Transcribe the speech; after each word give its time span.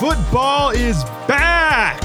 Football 0.00 0.70
is 0.70 1.04
back! 1.28 2.00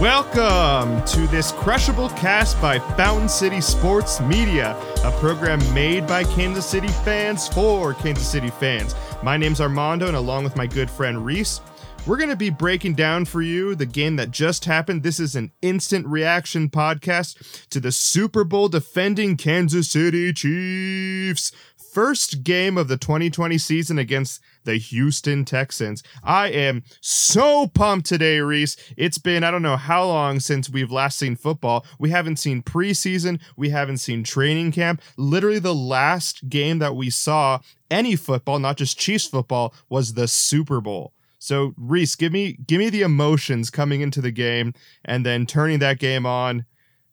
Welcome 0.00 1.04
to 1.04 1.26
this 1.26 1.52
crushable 1.52 2.08
cast 2.08 2.58
by 2.62 2.78
Fountain 2.78 3.28
City 3.28 3.60
Sports 3.60 4.22
Media, 4.22 4.74
a 5.04 5.10
program 5.20 5.58
made 5.74 6.06
by 6.06 6.24
Kansas 6.24 6.64
City 6.64 6.88
fans 6.88 7.46
for 7.46 7.92
Kansas 7.92 8.26
City 8.26 8.48
fans. 8.48 8.94
My 9.22 9.36
name's 9.36 9.60
Armando, 9.60 10.06
and 10.06 10.16
along 10.16 10.44
with 10.44 10.56
my 10.56 10.66
good 10.66 10.90
friend 10.90 11.22
Reese, 11.22 11.60
we're 12.06 12.16
going 12.16 12.30
to 12.30 12.36
be 12.36 12.48
breaking 12.48 12.94
down 12.94 13.26
for 13.26 13.42
you 13.42 13.74
the 13.74 13.84
game 13.84 14.16
that 14.16 14.30
just 14.30 14.64
happened. 14.64 15.02
This 15.02 15.20
is 15.20 15.36
an 15.36 15.52
instant 15.60 16.06
reaction 16.06 16.70
podcast 16.70 17.68
to 17.68 17.80
the 17.80 17.92
Super 17.92 18.44
Bowl 18.44 18.70
defending 18.70 19.36
Kansas 19.36 19.90
City 19.90 20.32
Chiefs. 20.32 21.52
First 21.92 22.44
game 22.44 22.78
of 22.78 22.86
the 22.86 22.96
2020 22.96 23.58
season 23.58 23.98
against 23.98 24.40
the 24.64 24.76
Houston 24.76 25.44
Texans. 25.44 26.04
I 26.22 26.48
am 26.48 26.84
so 27.00 27.66
pumped 27.66 28.06
today, 28.06 28.38
Reese. 28.38 28.76
It's 28.96 29.18
been, 29.18 29.42
I 29.42 29.50
don't 29.50 29.62
know 29.62 29.76
how 29.76 30.04
long 30.06 30.38
since 30.38 30.70
we've 30.70 30.92
last 30.92 31.18
seen 31.18 31.34
football. 31.34 31.84
We 31.98 32.10
haven't 32.10 32.36
seen 32.36 32.62
preseason, 32.62 33.40
we 33.56 33.70
haven't 33.70 33.98
seen 33.98 34.22
training 34.22 34.70
camp. 34.72 35.02
Literally, 35.16 35.58
the 35.58 35.74
last 35.74 36.48
game 36.48 36.78
that 36.78 36.94
we 36.94 37.10
saw 37.10 37.58
any 37.90 38.14
football, 38.14 38.60
not 38.60 38.76
just 38.76 38.98
Chiefs 38.98 39.26
football, 39.26 39.74
was 39.88 40.14
the 40.14 40.28
Super 40.28 40.80
Bowl. 40.80 41.12
So 41.40 41.74
Reese, 41.76 42.14
give 42.14 42.32
me 42.32 42.58
give 42.66 42.78
me 42.78 42.90
the 42.90 43.02
emotions 43.02 43.70
coming 43.70 44.00
into 44.00 44.20
the 44.20 44.30
game 44.30 44.74
and 45.04 45.26
then 45.26 45.46
turning 45.46 45.80
that 45.80 45.98
game 45.98 46.26
on 46.26 46.66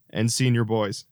and 0.10 0.32
seeing 0.32 0.54
your 0.54 0.66
boys. 0.66 1.06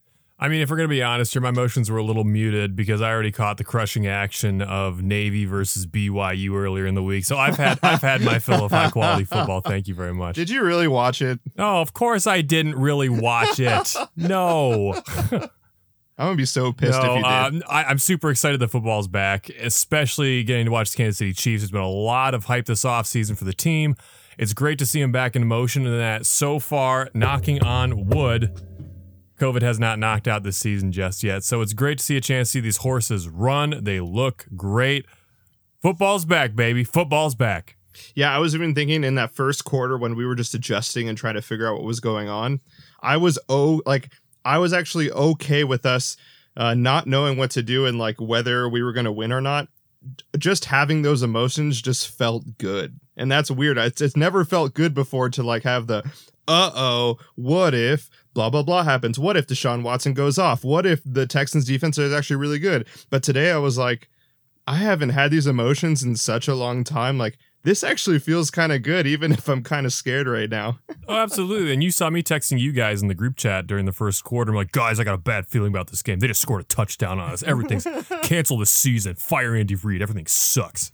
I 0.46 0.48
mean, 0.48 0.62
if 0.62 0.70
we're 0.70 0.76
gonna 0.76 0.88
be 0.88 1.02
honest 1.02 1.34
here, 1.34 1.42
my 1.42 1.50
emotions 1.50 1.90
were 1.90 1.98
a 1.98 2.04
little 2.04 2.24
muted 2.24 2.76
because 2.76 3.02
I 3.02 3.10
already 3.10 3.32
caught 3.32 3.58
the 3.58 3.64
crushing 3.64 4.06
action 4.06 4.62
of 4.62 5.02
Navy 5.02 5.46
versus 5.46 5.88
BYU 5.88 6.54
earlier 6.54 6.86
in 6.86 6.94
the 6.94 7.02
week. 7.02 7.26
So 7.26 7.36
I've 7.36 7.58
had 7.58 7.80
I've 7.82 8.04
had 8.04 8.22
my 8.22 8.38
fill 8.38 8.64
of 8.64 8.70
high 8.70 8.92
quality 8.92 9.24
football. 9.26 9.62
Thank 9.62 9.88
you 9.88 9.96
very 9.96 10.14
much. 10.14 10.36
Did 10.36 10.52
you 10.52 10.64
really 10.64 10.88
watch 10.88 11.20
it? 11.24 11.40
Oh, 11.58 11.82
of 11.82 11.94
course 11.94 12.28
I 12.28 12.42
didn't 12.42 12.76
really 12.76 13.10
watch 13.10 13.60
it. 13.60 13.96
No. 14.16 15.02
I'm 15.32 16.28
gonna 16.28 16.36
be 16.36 16.46
so 16.46 16.72
pissed 16.72 17.02
no, 17.02 17.16
if 17.16 17.18
you 17.18 17.24
did. 17.24 17.64
Um, 17.64 17.64
I, 17.68 17.90
am 17.90 17.98
super 17.98 18.30
excited 18.30 18.60
the 18.60 18.68
football's 18.68 19.08
back, 19.08 19.50
especially 19.50 20.44
getting 20.44 20.66
to 20.66 20.72
watch 20.72 20.92
the 20.92 20.98
Kansas 20.98 21.18
City 21.18 21.34
Chiefs. 21.34 21.64
There's 21.64 21.72
been 21.72 21.82
a 21.82 21.90
lot 21.90 22.36
of 22.36 22.46
hype 22.46 22.68
this 22.68 22.84
offseason 22.84 23.36
for 23.36 23.46
the 23.46 23.54
team. 23.54 23.96
It's 24.38 24.54
great 24.54 24.78
to 24.80 24.86
see 24.86 25.02
them 25.02 25.12
back 25.12 25.36
in 25.36 25.48
motion, 25.48 25.88
and 25.88 26.00
that 26.00 26.26
so 26.28 26.60
far, 26.60 27.10
knocking 27.14 27.64
on 27.64 28.06
wood, 28.08 28.62
COVID 29.40 29.62
has 29.62 29.80
not 29.80 30.00
knocked 30.00 30.28
out 30.28 30.44
this 30.44 30.58
season 30.58 30.92
just 30.92 31.24
yet. 31.24 31.44
So 31.44 31.62
it's 31.62 31.74
great 31.74 31.98
to 31.98 32.04
see 32.04 32.18
a 32.18 32.22
chance 32.22 32.50
to 32.50 32.52
see 32.54 32.60
these 32.62 32.78
horses 32.78 33.28
run. 33.28 33.84
They 33.84 34.00
look 34.00 34.46
great. 34.56 35.06
Football's 35.82 36.26
back, 36.26 36.56
baby. 36.56 36.84
Football's 36.84 37.36
back. 37.36 37.76
Yeah, 38.14 38.34
I 38.34 38.40
was 38.40 38.56
even 38.56 38.76
thinking 38.76 39.04
in 39.04 39.16
that 39.16 39.32
first 39.32 39.66
quarter 39.66 39.98
when 39.98 40.16
we 40.16 40.26
were 40.26 40.36
just 40.36 40.54
adjusting 40.54 41.08
and 41.08 41.18
trying 41.18 41.36
to 41.36 41.42
figure 41.42 41.68
out 41.68 41.76
what 41.76 41.84
was 41.84 42.00
going 42.00 42.28
on. 42.28 42.60
I 43.02 43.18
was 43.18 43.40
oh 43.50 43.82
like 43.86 44.12
I 44.44 44.58
was 44.58 44.74
actually 44.74 45.12
okay 45.12 45.64
with 45.64 45.86
us 45.86 46.18
uh, 46.58 46.74
not 46.74 47.08
knowing 47.08 47.38
what 47.38 47.52
to 47.52 47.64
do 47.64 47.86
and 47.86 47.98
like 47.98 48.20
whether 48.20 48.68
we 48.70 48.84
were 48.84 48.94
going 48.94 49.06
to 49.06 49.12
win 49.12 49.32
or 49.32 49.42
not. 49.42 49.68
Just 50.38 50.66
having 50.66 51.02
those 51.02 51.24
emotions 51.24 51.82
just 51.82 52.10
felt 52.10 52.58
good, 52.60 53.00
and 53.18 53.32
that's 53.32 53.50
weird. 53.50 53.78
It's, 53.80 54.02
it's 54.02 54.16
never 54.16 54.46
felt 54.46 54.76
good 54.76 54.94
before 54.94 55.30
to 55.32 55.42
like 55.42 55.64
have 55.64 55.88
the 55.88 56.04
uh 56.48 56.72
oh, 56.76 57.18
what 57.36 57.74
if 57.74 58.10
blah 58.34 58.50
blah 58.50 58.64
blah 58.64 58.84
happens? 58.84 59.18
What 59.18 59.38
if 59.38 59.48
Deshaun 59.48 59.84
Watson 59.84 60.14
goes 60.14 60.38
off? 60.38 60.64
What 60.64 60.86
if 60.86 61.02
the 61.06 61.26
Texans 61.26 61.66
defense 61.66 61.98
is 61.98 62.14
actually 62.14 62.38
really 62.38 62.60
good? 62.60 62.88
But 63.10 63.24
today 63.24 63.52
I 63.52 63.58
was 63.58 63.78
like, 63.78 64.10
I 64.68 64.76
haven't 64.76 65.10
had 65.10 65.32
these 65.32 65.48
emotions 65.48 66.04
in 66.04 66.16
such 66.16 66.48
a 66.48 66.56
long 66.56 66.84
time. 66.84 67.18
Like 67.18 67.38
this 67.64 67.84
actually 67.84 68.20
feels 68.20 68.52
kind 68.52 68.72
of 68.72 68.84
good, 68.84 69.08
even 69.08 69.32
if 69.32 69.48
I'm 69.50 69.64
kind 69.64 69.88
of 69.88 69.94
scared 69.94 70.28
right 70.28 70.50
now. 70.50 70.78
oh, 71.08 71.16
absolutely. 71.16 71.74
And 71.74 71.84
you 71.84 71.90
saw 71.90 72.12
me 72.12 72.22
texting 72.22 72.60
you 72.60 72.72
guys 72.72 73.02
in 73.02 73.08
the 73.08 73.16
group 73.16 73.38
chat 73.38 73.66
during 73.66 73.86
the 73.86 73.92
first 73.92 74.24
quarter. 74.24 74.52
I'm 74.52 74.56
like, 74.56 74.72
guys, 74.72 75.00
I 75.00 75.04
got 75.04 75.16
a 75.16 75.20
bad 75.20 75.48
feeling 75.48 75.70
about 75.70 75.88
this 75.88 76.04
game. 76.04 76.20
They 76.20 76.28
just 76.28 76.42
scored 76.42 76.62
a 76.62 76.66
touchdown 76.66 77.20
on 77.20 77.32
us. 77.32 77.42
Everything's 77.42 77.88
cancel 78.22 78.60
the 78.60 78.68
season. 78.68 79.16
Fire 79.16 79.56
Andy 79.56 79.74
Reid. 79.74 80.04
Everything 80.04 80.28
sucks. 80.28 80.92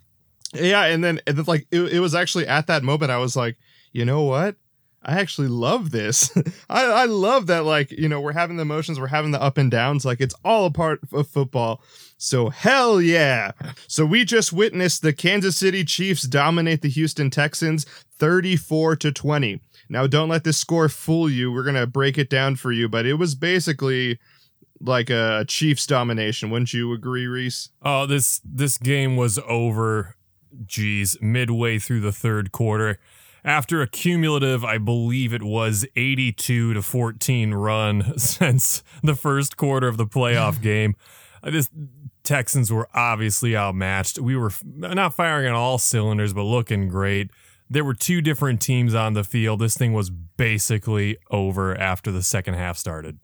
Yeah, 0.54 0.86
and 0.86 1.04
then 1.04 1.20
and 1.28 1.38
then 1.38 1.46
like 1.46 1.68
it, 1.72 1.82
it 1.94 2.00
was 2.00 2.16
actually 2.16 2.48
at 2.48 2.68
that 2.68 2.84
moment 2.84 3.12
I 3.12 3.18
was 3.18 3.36
like, 3.36 3.58
you 3.92 4.06
know 4.06 4.24
what? 4.24 4.56
I 5.04 5.20
actually 5.20 5.48
love 5.48 5.92
this. 5.92 6.32
I, 6.70 6.86
I 6.86 7.06
love 7.06 7.48
that, 7.48 7.66
like, 7.66 7.92
you 7.92 8.08
know, 8.08 8.22
we're 8.22 8.34
having 8.34 8.58
the 8.58 8.62
emotions, 8.62 9.00
we're 9.00 9.08
having 9.08 9.32
the 9.32 9.42
up 9.42 9.58
and 9.58 9.72
downs, 9.72 10.06
like 10.06 10.22
it's 10.22 10.36
all 10.46 10.66
a 10.66 10.72
part 10.72 11.00
of 11.12 11.28
football. 11.28 11.82
So 12.18 12.50
hell 12.50 13.02
yeah. 13.02 13.52
So 13.88 14.06
we 14.06 14.26
just 14.26 14.54
witnessed 14.54 15.02
the 15.02 15.14
Kansas 15.14 15.58
City 15.58 15.84
Chiefs 15.84 16.24
dominate 16.24 16.82
the 16.82 16.90
Houston 16.90 17.32
Texans 17.32 17.86
34 18.20 18.98
to 18.98 19.12
20. 19.12 19.60
Now 19.90 20.06
don't 20.06 20.30
let 20.30 20.44
this 20.44 20.58
score 20.58 20.88
fool 20.88 21.30
you. 21.30 21.52
We're 21.52 21.64
going 21.64 21.76
to 21.76 21.88
break 21.88 22.18
it 22.20 22.30
down 22.30 22.56
for 22.56 22.72
you, 22.72 22.88
but 22.88 23.08
it 23.08 23.16
was 23.16 23.34
basically 23.34 24.20
like 24.80 25.10
a 25.10 25.46
Chiefs 25.48 25.88
domination. 25.88 26.52
Wouldn't 26.52 26.74
you 26.74 26.94
agree, 26.94 27.26
Reese? 27.26 27.70
Oh, 27.82 28.06
this 28.06 28.40
this 28.46 28.78
game 28.78 29.18
was 29.18 29.40
over 29.48 30.16
geez, 30.66 31.18
midway 31.22 31.80
through 31.80 32.02
the 32.02 32.12
third 32.12 32.52
quarter 32.52 33.00
after 33.44 33.82
a 33.82 33.88
cumulative, 33.88 34.64
I 34.64 34.78
believe 34.78 35.34
it 35.34 35.44
was 35.44 35.86
82 35.96 36.74
to 36.74 36.82
14 36.82 37.54
run 37.54 38.14
since 38.18 38.84
the 39.04 39.16
first 39.16 39.58
quarter 39.58 39.88
of 39.88 39.98
the 39.98 40.06
playoff 40.06 40.62
game. 40.64 40.96
This 41.44 41.70
Texans 42.24 42.72
were 42.72 42.88
obviously 42.94 43.56
outmatched. 43.56 44.20
We 44.20 44.36
were 44.36 44.52
not 44.64 45.16
firing 45.16 45.48
on 45.48 45.56
all 45.56 45.78
cylinders, 45.78 46.34
but 46.34 46.44
looking 46.44 46.88
great. 46.88 47.32
There 47.70 47.84
were 47.84 47.94
two 47.94 48.22
different 48.22 48.62
teams 48.62 48.94
on 48.94 49.14
the 49.14 49.24
field. 49.24 49.60
This 49.60 49.76
thing 49.76 49.94
was 49.94 50.10
basically 50.10 51.18
over 51.32 51.76
after 51.76 52.12
the 52.12 52.22
second 52.22 52.56
half 52.56 52.78
started. 52.78 53.20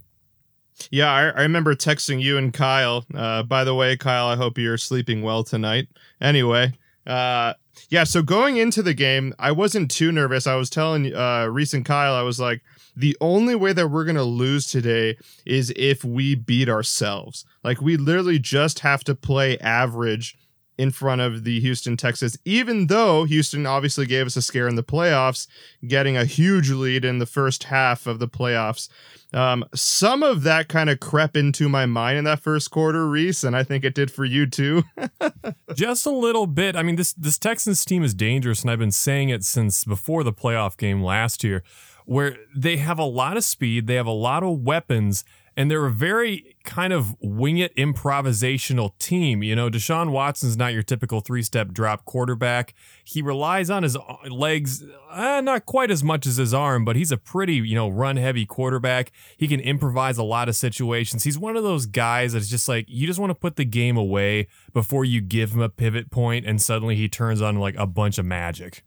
Yeah, 0.90 1.12
I, 1.12 1.30
I 1.30 1.42
remember 1.42 1.76
texting 1.76 2.22
you 2.22 2.38
and 2.38 2.54
Kyle. 2.54 3.06
Uh, 3.14 3.44
by 3.44 3.64
the 3.64 3.76
way, 3.76 3.98
Kyle, 3.98 4.28
I 4.28 4.36
hope 4.36 4.58
you're 4.58 4.78
sleeping 4.78 5.22
well 5.22 5.44
tonight. 5.44 5.88
Anyway, 6.22 6.74
uh, 7.06 7.54
yeah, 7.90 8.04
so 8.04 8.22
going 8.22 8.58
into 8.58 8.82
the 8.82 8.94
game, 8.94 9.34
I 9.40 9.52
wasn't 9.52 9.92
too 9.92 10.12
nervous. 10.12 10.48
I 10.48 10.56
was 10.56 10.70
telling 10.70 11.14
uh, 11.16 11.46
Reese 11.46 11.74
and 11.74 11.86
Kyle, 11.86 12.14
I 12.14 12.22
was 12.22 12.40
like, 12.40 12.62
the 12.96 13.16
only 13.22 13.56
way 13.56 13.74
that 13.74 13.90
we're 13.90 14.04
to 14.16 14.24
lose 14.24 14.68
today 14.68 15.18
is 15.46 15.72
if 15.76 16.04
we 16.04 16.36
beat 16.36 16.68
ourselves. 16.68 17.46
Like, 17.64 17.80
we 17.80 17.96
literally 17.96 18.40
just 18.40 18.80
have 18.80 19.04
to 19.04 19.16
play 19.16 19.58
average 19.60 20.36
in 20.78 20.92
front 20.92 21.22
of 21.22 21.44
the 21.44 21.60
Houston 21.60 21.98
Texans, 21.98 22.38
even 22.46 22.88
though 22.88 23.24
Houston 23.24 23.66
obviously 23.66 24.06
gave 24.06 24.28
us 24.28 24.36
a 24.36 24.42
scare 24.42 24.68
in 24.68 24.76
the 24.76 24.84
playoffs, 24.84 25.48
getting 25.88 26.16
a 26.16 26.26
huge 26.26 26.70
lead 26.70 27.04
in 27.04 27.20
the 27.20 27.26
first 27.26 27.66
half 27.66 28.06
of 28.06 28.20
the 28.20 28.28
playoffs. 28.28 28.88
Um, 29.34 29.66
some 29.74 30.24
of 30.24 30.44
that 30.44 30.70
kind 30.70 30.90
of 30.90 31.00
crept 31.00 31.36
into 31.36 31.68
my 31.68 31.86
mind 31.86 32.18
in 32.18 32.24
that 32.26 32.40
first 32.40 32.72
quarter, 32.72 33.08
Reese, 33.08 33.44
and 33.44 33.56
I 33.56 33.64
think 33.64 33.84
it 33.84 33.96
did 33.96 34.12
for 34.12 34.24
you 34.24 34.46
too. 34.46 34.84
Just 35.76 36.06
a 36.06 36.12
little 36.12 36.48
bit. 36.48 36.76
I 36.76 36.84
mean, 36.84 36.96
this 36.96 37.14
this 37.14 37.38
Texans 37.38 37.84
team 37.84 38.04
is 38.04 38.14
dangerous, 38.14 38.62
and 38.62 38.72
I've 38.72 38.80
been 38.80 38.92
saying 38.92 39.30
it 39.30 39.44
since 39.44 39.84
before 39.84 40.24
the 40.24 40.32
playoff 40.32 40.78
game 40.78 41.04
last 41.04 41.44
year, 41.44 41.64
where 42.06 42.38
they 42.56 42.78
have 42.78 43.00
a 43.00 43.04
lot 43.04 43.36
of 43.36 43.44
speed, 43.44 43.88
they 43.88 43.96
have 43.96 44.08
a 44.08 44.12
lot 44.12 44.44
of 44.44 44.60
weapons, 44.60 45.26
and 45.58 45.72
they're 45.72 45.88
a 45.88 45.92
very 45.92 46.56
kind 46.64 46.94
of 46.94 47.16
wing 47.20 47.58
it 47.58 47.76
improvisational 47.76 48.98
team. 49.00 49.42
You 49.42 49.56
know, 49.56 49.72
Deshaun 49.72 50.12
Watson's 50.12 50.56
not 50.56 50.72
your 50.72 50.84
typical 50.84 51.20
three 51.20 51.42
step 51.42 51.70
drop 51.74 52.06
quarterback. 52.06 52.76
He 53.04 53.24
relies 53.24 53.72
on 53.72 53.82
his 53.82 53.98
legs, 54.30 54.84
uh, 55.10 55.42
not 55.42 55.66
quite 55.66 55.90
as 55.90 56.04
much 56.04 56.28
as 56.28 56.38
his 56.38 56.54
arm, 56.54 56.86
but 56.86 56.96
he's 56.96 57.12
a 57.12 57.18
pretty, 57.18 57.56
you 57.56 57.74
know, 57.74 57.90
run 57.90 58.18
heavy 58.18 58.46
quarterback. 58.46 59.12
He 59.36 59.48
can 59.48 59.60
improvise 59.60 60.20
a 60.20 60.24
lot 60.24 60.48
of 60.48 60.56
situations. 60.56 61.24
He's 61.24 61.40
one 61.40 61.58
of 61.58 61.64
those 61.64 61.88
guys 61.88 62.34
that's 62.34 62.50
just 62.50 62.70
like, 62.70 62.86
you 62.88 63.08
just 63.08 63.20
want 63.20 63.32
to 63.32 63.36
put 63.36 63.56
the 63.56 63.66
game 63.66 63.98
away 63.98 64.48
before 64.74 65.06
you 65.06 65.22
give 65.22 65.54
him 65.54 65.62
a 65.62 65.70
pivot 65.70 66.12
point 66.12 66.46
and 66.46 66.62
suddenly 66.62 66.96
he 66.96 67.10
turns 67.10 67.42
on 67.42 67.56
like 67.56 67.76
a 67.78 67.88
bunch 67.88 68.20
of 68.20 68.26
magic. 68.26 68.84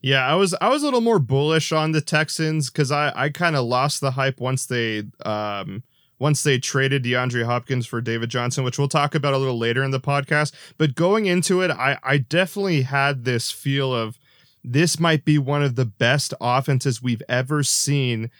Yeah, 0.00 0.26
I 0.26 0.34
was 0.34 0.54
I 0.60 0.68
was 0.68 0.82
a 0.82 0.84
little 0.84 1.00
more 1.00 1.18
bullish 1.18 1.72
on 1.72 1.92
the 1.92 2.00
Texans 2.00 2.70
because 2.70 2.90
I 2.90 3.12
I 3.14 3.28
kind 3.30 3.56
of 3.56 3.64
lost 3.64 4.00
the 4.00 4.12
hype 4.12 4.40
once 4.40 4.66
they 4.66 5.04
um 5.24 5.82
once 6.18 6.42
they 6.42 6.58
traded 6.58 7.04
DeAndre 7.04 7.44
Hopkins 7.44 7.86
for 7.86 8.00
David 8.00 8.30
Johnson, 8.30 8.64
which 8.64 8.78
we'll 8.78 8.88
talk 8.88 9.14
about 9.14 9.34
a 9.34 9.38
little 9.38 9.58
later 9.58 9.84
in 9.84 9.90
the 9.90 10.00
podcast. 10.00 10.52
But 10.78 10.94
going 10.94 11.26
into 11.26 11.60
it, 11.60 11.70
I 11.70 11.98
I 12.02 12.18
definitely 12.18 12.82
had 12.82 13.24
this 13.24 13.50
feel 13.50 13.94
of 13.94 14.18
this 14.64 14.98
might 14.98 15.24
be 15.24 15.38
one 15.38 15.62
of 15.62 15.76
the 15.76 15.84
best 15.84 16.34
offenses 16.40 17.02
we've 17.02 17.22
ever 17.28 17.62
seen 17.62 18.30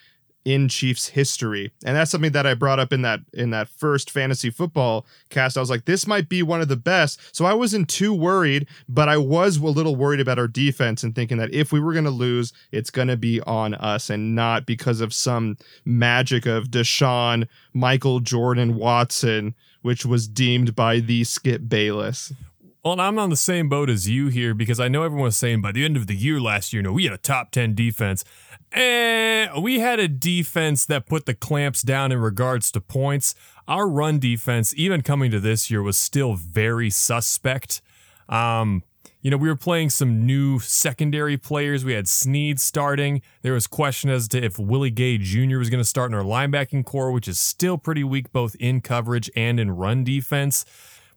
in 0.46 0.68
Chiefs 0.68 1.08
history. 1.08 1.72
And 1.84 1.96
that's 1.96 2.12
something 2.12 2.30
that 2.30 2.46
I 2.46 2.54
brought 2.54 2.78
up 2.78 2.92
in 2.92 3.02
that 3.02 3.18
in 3.34 3.50
that 3.50 3.68
first 3.68 4.12
fantasy 4.12 4.48
football 4.48 5.04
cast. 5.28 5.56
I 5.56 5.60
was 5.60 5.68
like 5.68 5.86
this 5.86 6.06
might 6.06 6.28
be 6.28 6.40
one 6.40 6.60
of 6.60 6.68
the 6.68 6.76
best. 6.76 7.34
So 7.34 7.44
I 7.44 7.52
wasn't 7.52 7.88
too 7.88 8.14
worried, 8.14 8.68
but 8.88 9.08
I 9.08 9.18
was 9.18 9.56
a 9.56 9.64
little 9.64 9.96
worried 9.96 10.20
about 10.20 10.38
our 10.38 10.46
defense 10.46 11.02
and 11.02 11.16
thinking 11.16 11.38
that 11.38 11.52
if 11.52 11.72
we 11.72 11.80
were 11.80 11.92
going 11.92 12.04
to 12.04 12.10
lose, 12.10 12.52
it's 12.70 12.90
going 12.90 13.08
to 13.08 13.16
be 13.16 13.40
on 13.40 13.74
us 13.74 14.08
and 14.08 14.36
not 14.36 14.66
because 14.66 15.00
of 15.00 15.12
some 15.12 15.56
magic 15.84 16.46
of 16.46 16.68
Deshaun, 16.68 17.48
Michael 17.74 18.20
Jordan, 18.20 18.76
Watson, 18.76 19.52
which 19.82 20.06
was 20.06 20.28
deemed 20.28 20.76
by 20.76 21.00
the 21.00 21.24
Skip 21.24 21.62
Bayless. 21.68 22.32
Well, 22.86 23.00
I'm 23.00 23.18
on 23.18 23.30
the 23.30 23.36
same 23.36 23.68
boat 23.68 23.90
as 23.90 24.08
you 24.08 24.28
here 24.28 24.54
because 24.54 24.78
I 24.78 24.86
know 24.86 25.02
everyone 25.02 25.24
was 25.24 25.36
saying 25.36 25.60
by 25.60 25.72
the 25.72 25.84
end 25.84 25.96
of 25.96 26.06
the 26.06 26.14
year 26.14 26.40
last 26.40 26.72
year, 26.72 26.82
no, 26.82 26.92
we 26.92 27.02
had 27.02 27.12
a 27.12 27.18
top 27.18 27.50
10 27.50 27.74
defense. 27.74 28.24
And 28.70 29.60
we 29.60 29.80
had 29.80 29.98
a 29.98 30.06
defense 30.06 30.86
that 30.86 31.04
put 31.06 31.26
the 31.26 31.34
clamps 31.34 31.82
down 31.82 32.12
in 32.12 32.20
regards 32.20 32.70
to 32.70 32.80
points. 32.80 33.34
Our 33.66 33.88
run 33.88 34.20
defense, 34.20 34.72
even 34.76 35.02
coming 35.02 35.32
to 35.32 35.40
this 35.40 35.68
year, 35.68 35.82
was 35.82 35.98
still 35.98 36.34
very 36.34 36.88
suspect. 36.88 37.82
Um, 38.28 38.84
you 39.20 39.32
know, 39.32 39.36
we 39.36 39.48
were 39.48 39.56
playing 39.56 39.90
some 39.90 40.24
new 40.24 40.60
secondary 40.60 41.36
players. 41.36 41.84
We 41.84 41.94
had 41.94 42.06
Sneed 42.06 42.60
starting. 42.60 43.20
There 43.42 43.54
was 43.54 43.66
question 43.66 44.10
as 44.10 44.28
to 44.28 44.40
if 44.40 44.60
Willie 44.60 44.92
Gay 44.92 45.18
Jr. 45.18 45.58
was 45.58 45.70
going 45.70 45.82
to 45.82 45.88
start 45.88 46.12
in 46.12 46.16
our 46.16 46.22
linebacking 46.22 46.84
core, 46.84 47.10
which 47.10 47.26
is 47.26 47.40
still 47.40 47.78
pretty 47.78 48.04
weak 48.04 48.30
both 48.30 48.54
in 48.60 48.80
coverage 48.80 49.28
and 49.34 49.58
in 49.58 49.72
run 49.72 50.04
defense. 50.04 50.64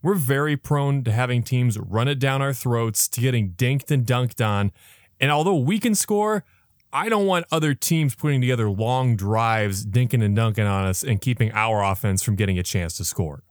We're 0.01 0.15
very 0.15 0.55
prone 0.55 1.03
to 1.03 1.11
having 1.11 1.43
teams 1.43 1.77
run 1.77 2.07
it 2.07 2.19
down 2.19 2.41
our 2.41 2.53
throats, 2.53 3.07
to 3.09 3.21
getting 3.21 3.51
dinked 3.51 3.91
and 3.91 4.05
dunked 4.05 4.45
on. 4.45 4.71
And 5.19 5.31
although 5.31 5.57
we 5.57 5.79
can 5.79 5.95
score, 5.95 6.45
I 6.91 7.09
don't 7.09 7.25
want 7.25 7.45
other 7.51 7.73
teams 7.73 8.15
putting 8.15 8.41
together 8.41 8.69
long 8.69 9.15
drives, 9.15 9.85
dinking 9.85 10.23
and 10.23 10.35
dunking 10.35 10.65
on 10.65 10.85
us, 10.85 11.03
and 11.03 11.21
keeping 11.21 11.51
our 11.51 11.83
offense 11.83 12.23
from 12.23 12.35
getting 12.35 12.57
a 12.57 12.63
chance 12.63 12.97
to 12.97 13.05
score. 13.05 13.43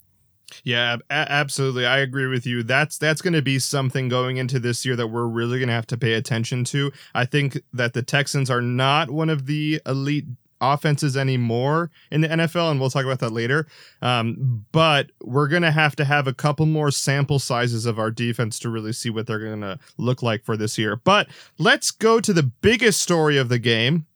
Yeah, 0.65 0.97
a- 1.11 1.31
absolutely. 1.31 1.87
I 1.87 1.99
agree 1.99 2.27
with 2.27 2.47
you. 2.47 2.63
That's 2.63 2.99
that's 2.99 3.21
going 3.21 3.35
to 3.35 3.43
be 3.43 3.59
something 3.59 4.09
going 4.09 4.39
into 4.39 4.59
this 4.59 4.85
year 4.85 4.97
that 4.97 5.09
we're 5.09 5.27
really 5.27 5.59
going 5.59 5.69
to 5.69 5.75
have 5.75 5.87
to 5.89 5.99
pay 5.99 6.15
attention 6.15 6.65
to. 6.65 6.91
I 7.15 7.27
think 7.27 7.61
that 7.73 7.93
the 7.93 8.03
Texans 8.03 8.51
are 8.51 8.63
not 8.63 9.11
one 9.11 9.29
of 9.29 9.47
the 9.47 9.81
elite 9.87 10.25
offenses 10.61 11.17
anymore 11.17 11.91
in 12.11 12.21
the 12.21 12.29
NFL, 12.29 12.71
and 12.71 12.81
we'll 12.81 12.91
talk 12.91 13.05
about 13.05 13.21
that 13.21 13.33
later. 13.33 13.67
Um, 14.03 14.65
but 14.73 15.11
we're 15.23 15.49
going 15.49 15.63
to 15.63 15.71
have 15.71 15.97
to 15.97 16.05
have 16.05 16.27
a 16.27 16.35
couple 16.35 16.67
more 16.67 16.91
sample 16.91 17.39
sizes 17.39 17.87
of 17.87 17.99
our 17.99 18.11
defense 18.11 18.59
to 18.61 18.69
really 18.69 18.93
see 18.93 19.11
what 19.11 19.27
they're 19.27 19.39
going 19.39 19.61
to 19.61 19.79
look 19.97 20.23
like 20.23 20.45
for 20.45 20.57
this 20.57 20.79
year. 20.79 20.97
But 20.97 21.29
let's 21.59 21.91
go 21.91 22.21
to 22.21 22.33
the 22.33 22.43
biggest 22.43 23.01
story 23.03 23.37
of 23.37 23.49
the 23.49 23.59
game 23.59 24.07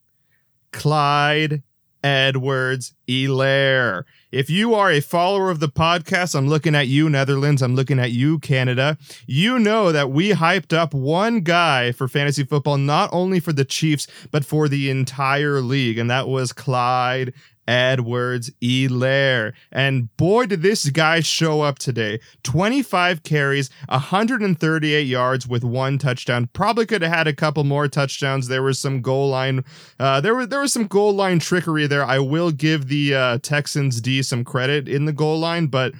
Clyde 0.73 1.63
Edwards 2.03 2.95
Helaire. 3.09 4.05
If 4.31 4.49
you 4.49 4.75
are 4.75 4.91
a 4.91 5.01
follower 5.01 5.51
of 5.51 5.61
the 5.61 5.69
podcast, 5.69 6.35
I'm 6.35 6.49
looking 6.49 6.75
at 6.75 6.89
you, 6.89 7.11
Netherlands. 7.11 7.61
I'm 7.63 7.77
looking 7.77 7.99
at 7.99 8.13
you, 8.13 8.39
Canada. 8.39 8.97
You 9.27 9.59
know 9.59 9.93
that 9.93 10.11
we 10.11 10.31
hyped 10.31 10.73
up 10.73 10.95
one 10.95 11.41
guy 11.41 11.93
for 11.93 12.09
fantasy 12.09 12.45
football, 12.45 12.79
not 12.79 13.11
only 13.13 13.41
for 13.41 13.53
the 13.53 13.65
Chiefs, 13.65 14.07
but 14.31 14.45
for 14.45 14.69
the 14.69 14.89
entire 14.89 15.61
league, 15.61 15.99
and 15.99 16.11
that 16.11 16.29
was 16.29 16.53
Clyde 16.53 17.35
Edwards 17.67 18.51
Helaire. 18.61 19.53
And 19.71 20.15
boy, 20.17 20.47
did 20.47 20.63
this 20.63 20.89
guy 20.91 21.21
show 21.21 21.63
up 21.63 21.79
today. 21.79 22.21
25 22.43 23.23
carries, 23.23 23.71
138 23.89 25.03
yards 25.03 25.47
with 25.47 25.65
one 25.65 25.99
touchdown. 25.99 26.49
Probably 26.53 26.87
could 26.87 27.03
have 27.03 27.13
had 27.13 27.27
a 27.27 27.35
couple 27.35 27.65
more 27.65 27.89
touchdowns. 27.89 28.49
There 28.49 28.63
was 28.63 28.79
some 28.79 29.01
goal 29.01 29.29
line, 29.29 29.65
uh, 29.99 30.21
there 30.21 30.35
was 30.35 30.49
there 30.49 30.61
was 30.61 30.73
some 30.73 30.87
goal 30.87 31.15
line 31.15 31.39
trickery 31.39 31.87
there. 31.87 32.05
I 32.05 32.19
will 32.19 32.51
give 32.51 32.89
the 32.89 33.15
uh, 33.15 33.39
Texans 33.43 34.01
D 34.01 34.23
some 34.23 34.45
credit 34.45 34.89
in 34.89 35.05
the 35.05 35.13
goal 35.13 35.39
line, 35.39 35.67
but 35.67 35.93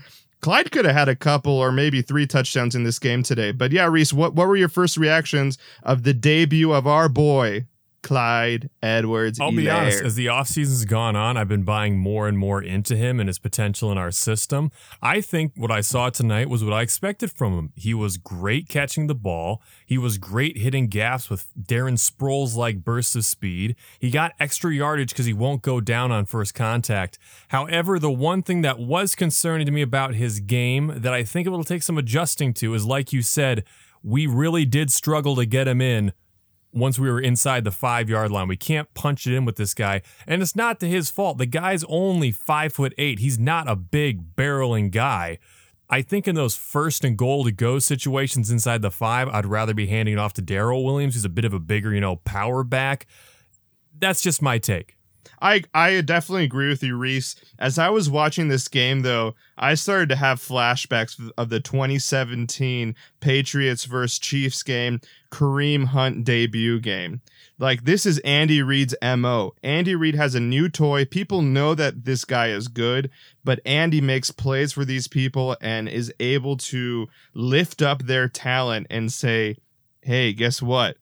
Clyde 0.43 0.73
could 0.73 0.85
have 0.85 0.95
had 0.95 1.09
a 1.09 1.15
couple 1.15 1.53
or 1.53 1.71
maybe 1.71 2.03
three 2.03 2.27
touchdowns 2.27 2.75
in 2.75 2.83
this 2.83 2.99
game 2.99 3.23
today. 3.23 3.53
But 3.53 3.71
yeah, 3.71 3.87
Reese, 3.87 4.13
what, 4.13 4.35
what 4.35 4.49
were 4.49 4.57
your 4.57 4.69
first 4.69 4.97
reactions 4.97 5.57
of 5.85 6.03
the 6.03 6.13
debut 6.13 6.73
of 6.73 6.85
our 6.85 7.09
boy, 7.09 7.67
Clyde 8.03 8.69
Edwards. 8.83 9.41
I'll 9.41 9.53
be 9.53 9.71
honest, 9.71 10.03
as 10.03 10.17
the 10.17 10.27
offseason's 10.27 10.85
gone 10.85 11.15
on, 11.17 11.37
I've 11.37 11.49
been 11.49 11.63
buying 11.63 11.99
more 11.99 12.27
and 12.29 12.37
more 12.37 12.63
into 12.63 12.97
him 12.97 13.21
and 13.21 13.29
his 13.29 13.39
potential 13.39 13.93
in 13.93 13.99
our 13.99 14.11
system. 14.11 14.71
I 15.01 15.21
think 15.21 15.53
what 15.57 15.71
I 15.71 15.81
saw 15.81 16.11
tonight 16.11 16.49
was 16.49 16.65
what 16.65 16.73
I 16.73 16.83
expected 16.83 17.31
from 17.31 17.53
him. 17.55 17.73
He 17.77 17.95
was 17.95 18.17
great 18.17 18.69
catching 18.69 19.07
the 19.07 19.15
ball. 19.15 19.63
He 19.87 19.99
was 19.99 20.19
great 20.19 20.59
hitting 20.59 20.89
gaps 20.89 21.31
with 21.31 21.47
Darren 21.61 21.97
Sproles 21.97 22.57
like 22.57 22.85
bursts 22.85 23.15
of 23.15 23.25
speed. 23.25 23.77
He 23.99 24.11
got 24.11 24.33
extra 24.41 24.75
yardage 24.75 25.11
because 25.11 25.27
he 25.27 25.33
won't 25.33 25.63
go 25.63 25.81
down 25.81 26.11
on 26.11 26.27
first 26.27 26.55
contact. 26.55 27.19
However, 27.49 27.99
the 27.99 28.11
one 28.11 28.43
thing 28.43 28.63
that 28.63 28.79
was 28.79 29.15
concerning 29.15 29.67
to 29.67 29.73
me 29.73 29.83
about 29.83 30.15
his 30.15 30.41
game 30.41 30.93
that 30.97 31.15
I 31.15 31.23
think 31.23 31.47
it 31.47 31.51
will 31.51 31.65
take 31.65 31.83
some 31.83 31.99
adjusting 31.99 32.53
to 32.55 32.75
is 32.75 32.85
like 32.85 33.13
you 33.13 33.23
said, 33.23 33.65
we 34.03 34.27
really 34.27 34.65
did 34.65 34.91
struggle 34.91 35.37
to 35.37 35.47
get 35.47 35.69
him 35.69 35.81
in 35.81 36.13
once 36.73 36.99
we 36.99 37.11
were 37.11 37.21
inside 37.21 37.65
the 37.65 37.71
five 37.71 38.09
yard 38.09 38.31
line. 38.31 38.49
We 38.49 38.57
can't 38.57 38.93
punch 38.95 39.27
it 39.27 39.35
in 39.35 39.45
with 39.45 39.57
this 39.57 39.75
guy. 39.75 40.03
And 40.27 40.43
it's 40.43 40.57
not 40.57 40.81
to 40.81 40.89
his 40.89 41.11
fault. 41.11 41.39
The 41.39 41.47
guy's 41.47 41.85
only 41.85 42.33
five 42.33 42.73
foot 42.73 42.95
eight. 42.99 43.19
He's 43.19 43.39
not 43.39 43.69
a 43.69 43.77
big 43.77 44.35
barreling 44.35 44.91
guy. 44.91 45.39
I 45.91 46.01
think 46.01 46.27
in 46.27 46.35
those 46.35 46.57
first 46.57 47.05
and 47.05 47.19
goal 47.19 47.45
to 47.45 47.53
go 47.53 47.79
situations 47.79 48.51
inside 48.51 48.81
the 48.81 48.91
five, 48.91 49.29
I'd 49.29 49.45
rather 49.45 49.75
be 49.75 49.89
handing 49.89 50.15
it 50.15 50.19
off 50.19 50.33
to 50.35 50.43
Darrel 50.43 50.85
Williams, 50.85 51.15
who's 51.15 51.27
a 51.27 51.29
bit 51.29 51.45
of 51.45 51.53
a 51.53 51.61
bigger, 51.61 51.93
you 51.93 52.01
know, 52.01 52.17
power 52.17 52.65
back. 52.65 53.07
That's 53.99 54.23
just 54.23 54.41
my 54.41 54.57
take. 54.59 54.97
I 55.41 55.63
I 55.75 56.01
definitely 56.01 56.45
agree 56.45 56.69
with 56.69 56.83
you, 56.83 56.97
Reese. 56.97 57.37
As 57.59 57.79
I 57.79 57.91
was 57.91 58.11
watching 58.11 58.49
this 58.49 58.69
game, 58.69 59.03
though, 59.03 59.35
I 59.57 59.75
started 59.75 60.09
to 60.11 60.17
have 60.17 60.39
flashbacks 60.41 61.31
of 61.37 61.49
the 61.49 61.61
2017 61.61 62.95
Patriots 63.21 63.85
versus 63.85 64.19
Chiefs 64.19 64.63
game, 64.63 65.01
Kareem 65.31 65.87
Hunt 65.87 66.25
debut 66.25 66.81
game. 66.81 67.21
Like 67.59 67.85
this 67.85 68.07
is 68.07 68.19
Andy 68.21 68.63
Reid's 68.63 68.95
MO. 69.03 69.55
Andy 69.63 69.95
Reid 69.95 70.15
has 70.15 70.35
a 70.35 70.41
new 70.41 70.69
toy. 70.69 71.05
People 71.05 71.43
know 71.43 71.75
that 71.75 72.05
this 72.05 72.25
guy 72.25 72.49
is 72.49 72.69
good, 72.69 73.11
but 73.45 73.61
Andy 73.65 74.01
makes 74.01 74.31
plays 74.31 74.73
for 74.73 74.85
these 74.85 75.09
people 75.09 75.57
and 75.61 75.89
is 75.89 76.13
able 76.21 76.57
to 76.57 77.09
lift 77.35 77.83
up 77.83 78.03
their 78.03 78.29
talent 78.29 78.87
and 78.91 79.13
say, 79.13 79.57
"Hey, 80.03 80.33
guess 80.33 80.63
what? 80.63 80.97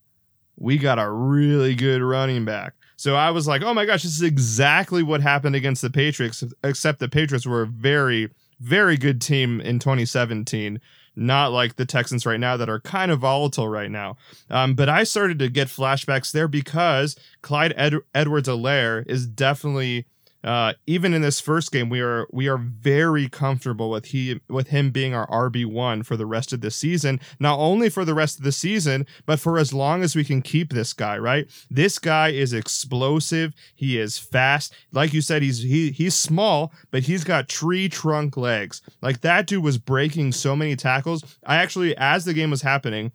We 0.56 0.76
got 0.76 0.98
a 0.98 1.10
really 1.10 1.74
good 1.74 2.02
running 2.02 2.44
back." 2.44 2.74
So 3.00 3.16
I 3.16 3.30
was 3.30 3.48
like, 3.48 3.62
oh 3.62 3.72
my 3.72 3.86
gosh, 3.86 4.02
this 4.02 4.12
is 4.12 4.20
exactly 4.20 5.02
what 5.02 5.22
happened 5.22 5.56
against 5.56 5.80
the 5.80 5.88
Patriots, 5.88 6.44
except 6.62 6.98
the 6.98 7.08
Patriots 7.08 7.46
were 7.46 7.62
a 7.62 7.66
very, 7.66 8.28
very 8.60 8.98
good 8.98 9.22
team 9.22 9.58
in 9.58 9.78
2017. 9.78 10.78
Not 11.16 11.50
like 11.50 11.76
the 11.76 11.86
Texans 11.86 12.26
right 12.26 12.38
now 12.38 12.58
that 12.58 12.68
are 12.68 12.78
kind 12.78 13.10
of 13.10 13.20
volatile 13.20 13.68
right 13.68 13.90
now. 13.90 14.18
Um, 14.50 14.74
but 14.74 14.90
I 14.90 15.04
started 15.04 15.38
to 15.38 15.48
get 15.48 15.68
flashbacks 15.68 16.30
there 16.30 16.46
because 16.46 17.16
Clyde 17.40 17.72
Ed- 17.74 18.02
Edwards 18.14 18.50
Helaire 18.50 19.08
is 19.08 19.26
definitely 19.26 20.04
uh, 20.42 20.72
even 20.86 21.12
in 21.12 21.20
this 21.20 21.38
first 21.38 21.70
game, 21.70 21.90
we 21.90 22.00
are 22.00 22.26
we 22.32 22.48
are 22.48 22.56
very 22.56 23.28
comfortable 23.28 23.90
with 23.90 24.06
he 24.06 24.40
with 24.48 24.68
him 24.68 24.90
being 24.90 25.14
our 25.14 25.26
RB 25.26 25.66
one 25.66 26.02
for 26.02 26.16
the 26.16 26.24
rest 26.24 26.52
of 26.52 26.62
the 26.62 26.70
season. 26.70 27.20
Not 27.38 27.58
only 27.58 27.90
for 27.90 28.04
the 28.06 28.14
rest 28.14 28.38
of 28.38 28.44
the 28.44 28.52
season, 28.52 29.06
but 29.26 29.38
for 29.38 29.58
as 29.58 29.74
long 29.74 30.02
as 30.02 30.16
we 30.16 30.24
can 30.24 30.40
keep 30.40 30.72
this 30.72 30.94
guy. 30.94 31.18
Right, 31.18 31.46
this 31.70 31.98
guy 31.98 32.30
is 32.30 32.54
explosive. 32.54 33.52
He 33.74 33.98
is 33.98 34.18
fast. 34.18 34.74
Like 34.92 35.12
you 35.12 35.20
said, 35.20 35.42
he's 35.42 35.62
he 35.62 35.90
he's 35.90 36.14
small, 36.14 36.72
but 36.90 37.02
he's 37.02 37.24
got 37.24 37.48
tree 37.48 37.90
trunk 37.90 38.36
legs. 38.38 38.80
Like 39.02 39.20
that 39.20 39.46
dude 39.46 39.62
was 39.62 39.76
breaking 39.76 40.32
so 40.32 40.56
many 40.56 40.74
tackles. 40.74 41.22
I 41.44 41.56
actually, 41.56 41.94
as 41.98 42.24
the 42.24 42.32
game 42.32 42.50
was 42.50 42.62
happening, 42.62 43.12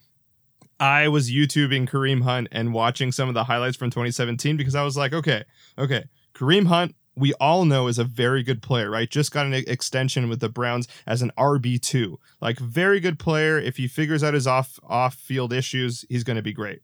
I 0.79 1.08
was 1.08 1.32
YouTubing 1.32 1.89
Kareem 1.89 2.22
Hunt 2.22 2.50
and 2.51 2.74
watching 2.74 3.12
some 3.12 3.29
of 3.29 3.34
the 3.34 3.46
highlights 3.46 3.77
from 3.77 3.89
2017 3.89 4.58
because 4.58 4.75
I 4.75 4.84
was 4.84 4.96
like, 4.96 5.13
okay, 5.13 5.44
okay, 5.77 6.03
Kareem 6.36 6.67
Hunt 6.67 6.96
we 7.15 7.34
all 7.36 7.65
know 7.65 7.88
is 7.88 7.98
a 7.98 8.03
very 8.03 8.43
good 8.43 8.62
player, 8.62 8.89
right? 8.89 9.10
Just 9.10 9.31
got 9.31 9.45
an 9.45 9.53
extension 9.53 10.27
with 10.29 10.41
the 10.41 10.50
Browns 10.50 10.88
as 11.07 11.22
an 11.22 11.31
RB2. 11.38 12.17
Like 12.41 12.60
very 12.60 13.00
good 13.00 13.19
player. 13.19 13.57
If 13.57 13.77
he 13.77 13.88
figures 13.88 14.24
out 14.24 14.34
his 14.34 14.48
off 14.48 14.79
off 14.84 15.15
field 15.15 15.53
issues, 15.53 16.05
he's 16.10 16.24
going 16.24 16.36
to 16.36 16.41
be 16.41 16.53
great. 16.53 16.81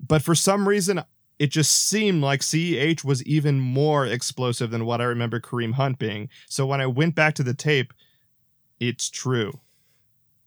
But 0.00 0.22
for 0.22 0.34
some 0.34 0.68
reason, 0.68 1.02
it 1.38 1.50
just 1.50 1.72
seemed 1.72 2.22
like 2.22 2.40
CEH 2.40 3.04
was 3.04 3.24
even 3.24 3.60
more 3.60 4.06
explosive 4.06 4.70
than 4.70 4.84
what 4.84 5.00
I 5.00 5.04
remember 5.04 5.40
Kareem 5.40 5.74
Hunt 5.74 5.98
being. 5.98 6.28
So 6.48 6.66
when 6.66 6.80
I 6.80 6.86
went 6.86 7.14
back 7.14 7.34
to 7.36 7.42
the 7.42 7.54
tape, 7.54 7.92
it's 8.80 9.08
true. 9.08 9.60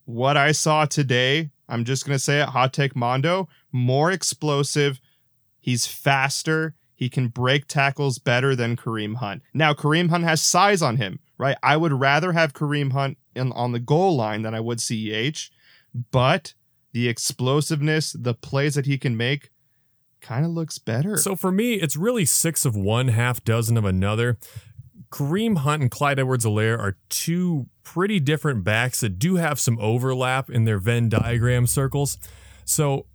What 0.06 0.38
I 0.38 0.52
saw 0.52 0.86
today, 0.86 1.52
I'm 1.68 1.86
just 1.86 2.06
going 2.06 2.16
to 2.16 2.24
say 2.24 2.42
it, 2.42 2.50
hot 2.50 2.74
take 2.74 2.96
Mondo, 2.96 3.48
more 3.72 4.12
explosive. 4.12 5.00
He's 5.60 5.88
faster 5.88 6.76
he 7.02 7.10
can 7.10 7.30
break 7.30 7.66
tackles 7.66 8.20
better 8.20 8.56
than 8.56 8.78
Kareem 8.78 9.16
Hunt. 9.16 9.42
Now, 9.56 9.74
Kareem 9.74 10.12
Hunt 10.12 10.24
has 10.24 10.40
size 10.40 10.84
on 10.84 10.98
him, 10.98 11.18
right? 11.40 11.58
I 11.64 11.76
would 11.76 11.94
rather 11.94 12.32
have 12.32 12.54
Kareem 12.54 12.92
Hunt 12.92 13.18
in, 13.36 13.52
on 13.54 13.72
the 13.72 13.80
goal 13.80 14.16
line 14.16 14.44
than 14.44 14.54
I 14.54 14.60
would 14.60 14.78
CEH, 14.78 15.50
but 16.12 16.54
the 16.94 17.10
explosiveness, 17.10 18.12
the 18.12 18.36
plays 18.36 18.76
that 18.76 18.86
he 18.86 19.00
can 19.00 19.18
make, 19.18 19.50
kind 20.22 20.46
of 20.46 20.52
looks 20.52 20.78
better. 20.78 21.18
So 21.18 21.36
for 21.36 21.52
me, 21.52 21.74
it's 21.74 21.98
really 21.98 22.24
six 22.24 22.66
of 22.66 22.76
one, 22.76 23.08
half 23.08 23.44
dozen 23.44 23.78
of 23.78 23.86
another. 23.86 24.38
Kareem 25.10 25.58
Hunt 25.58 25.82
and 25.82 25.90
Clyde 25.90 26.20
Edwards 26.20 26.46
Helaire 26.46 26.78
are 26.78 26.98
two 27.10 27.66
pretty 27.84 28.20
different 28.20 28.64
backs 28.64 29.00
that 29.00 29.18
do 29.18 29.38
have 29.38 29.60
some 29.60 29.80
overlap 29.80 30.52
in 30.52 30.66
their 30.66 30.78
Venn 30.78 31.10
diagram 31.10 31.66
circles. 31.66 32.20
So 32.64 33.08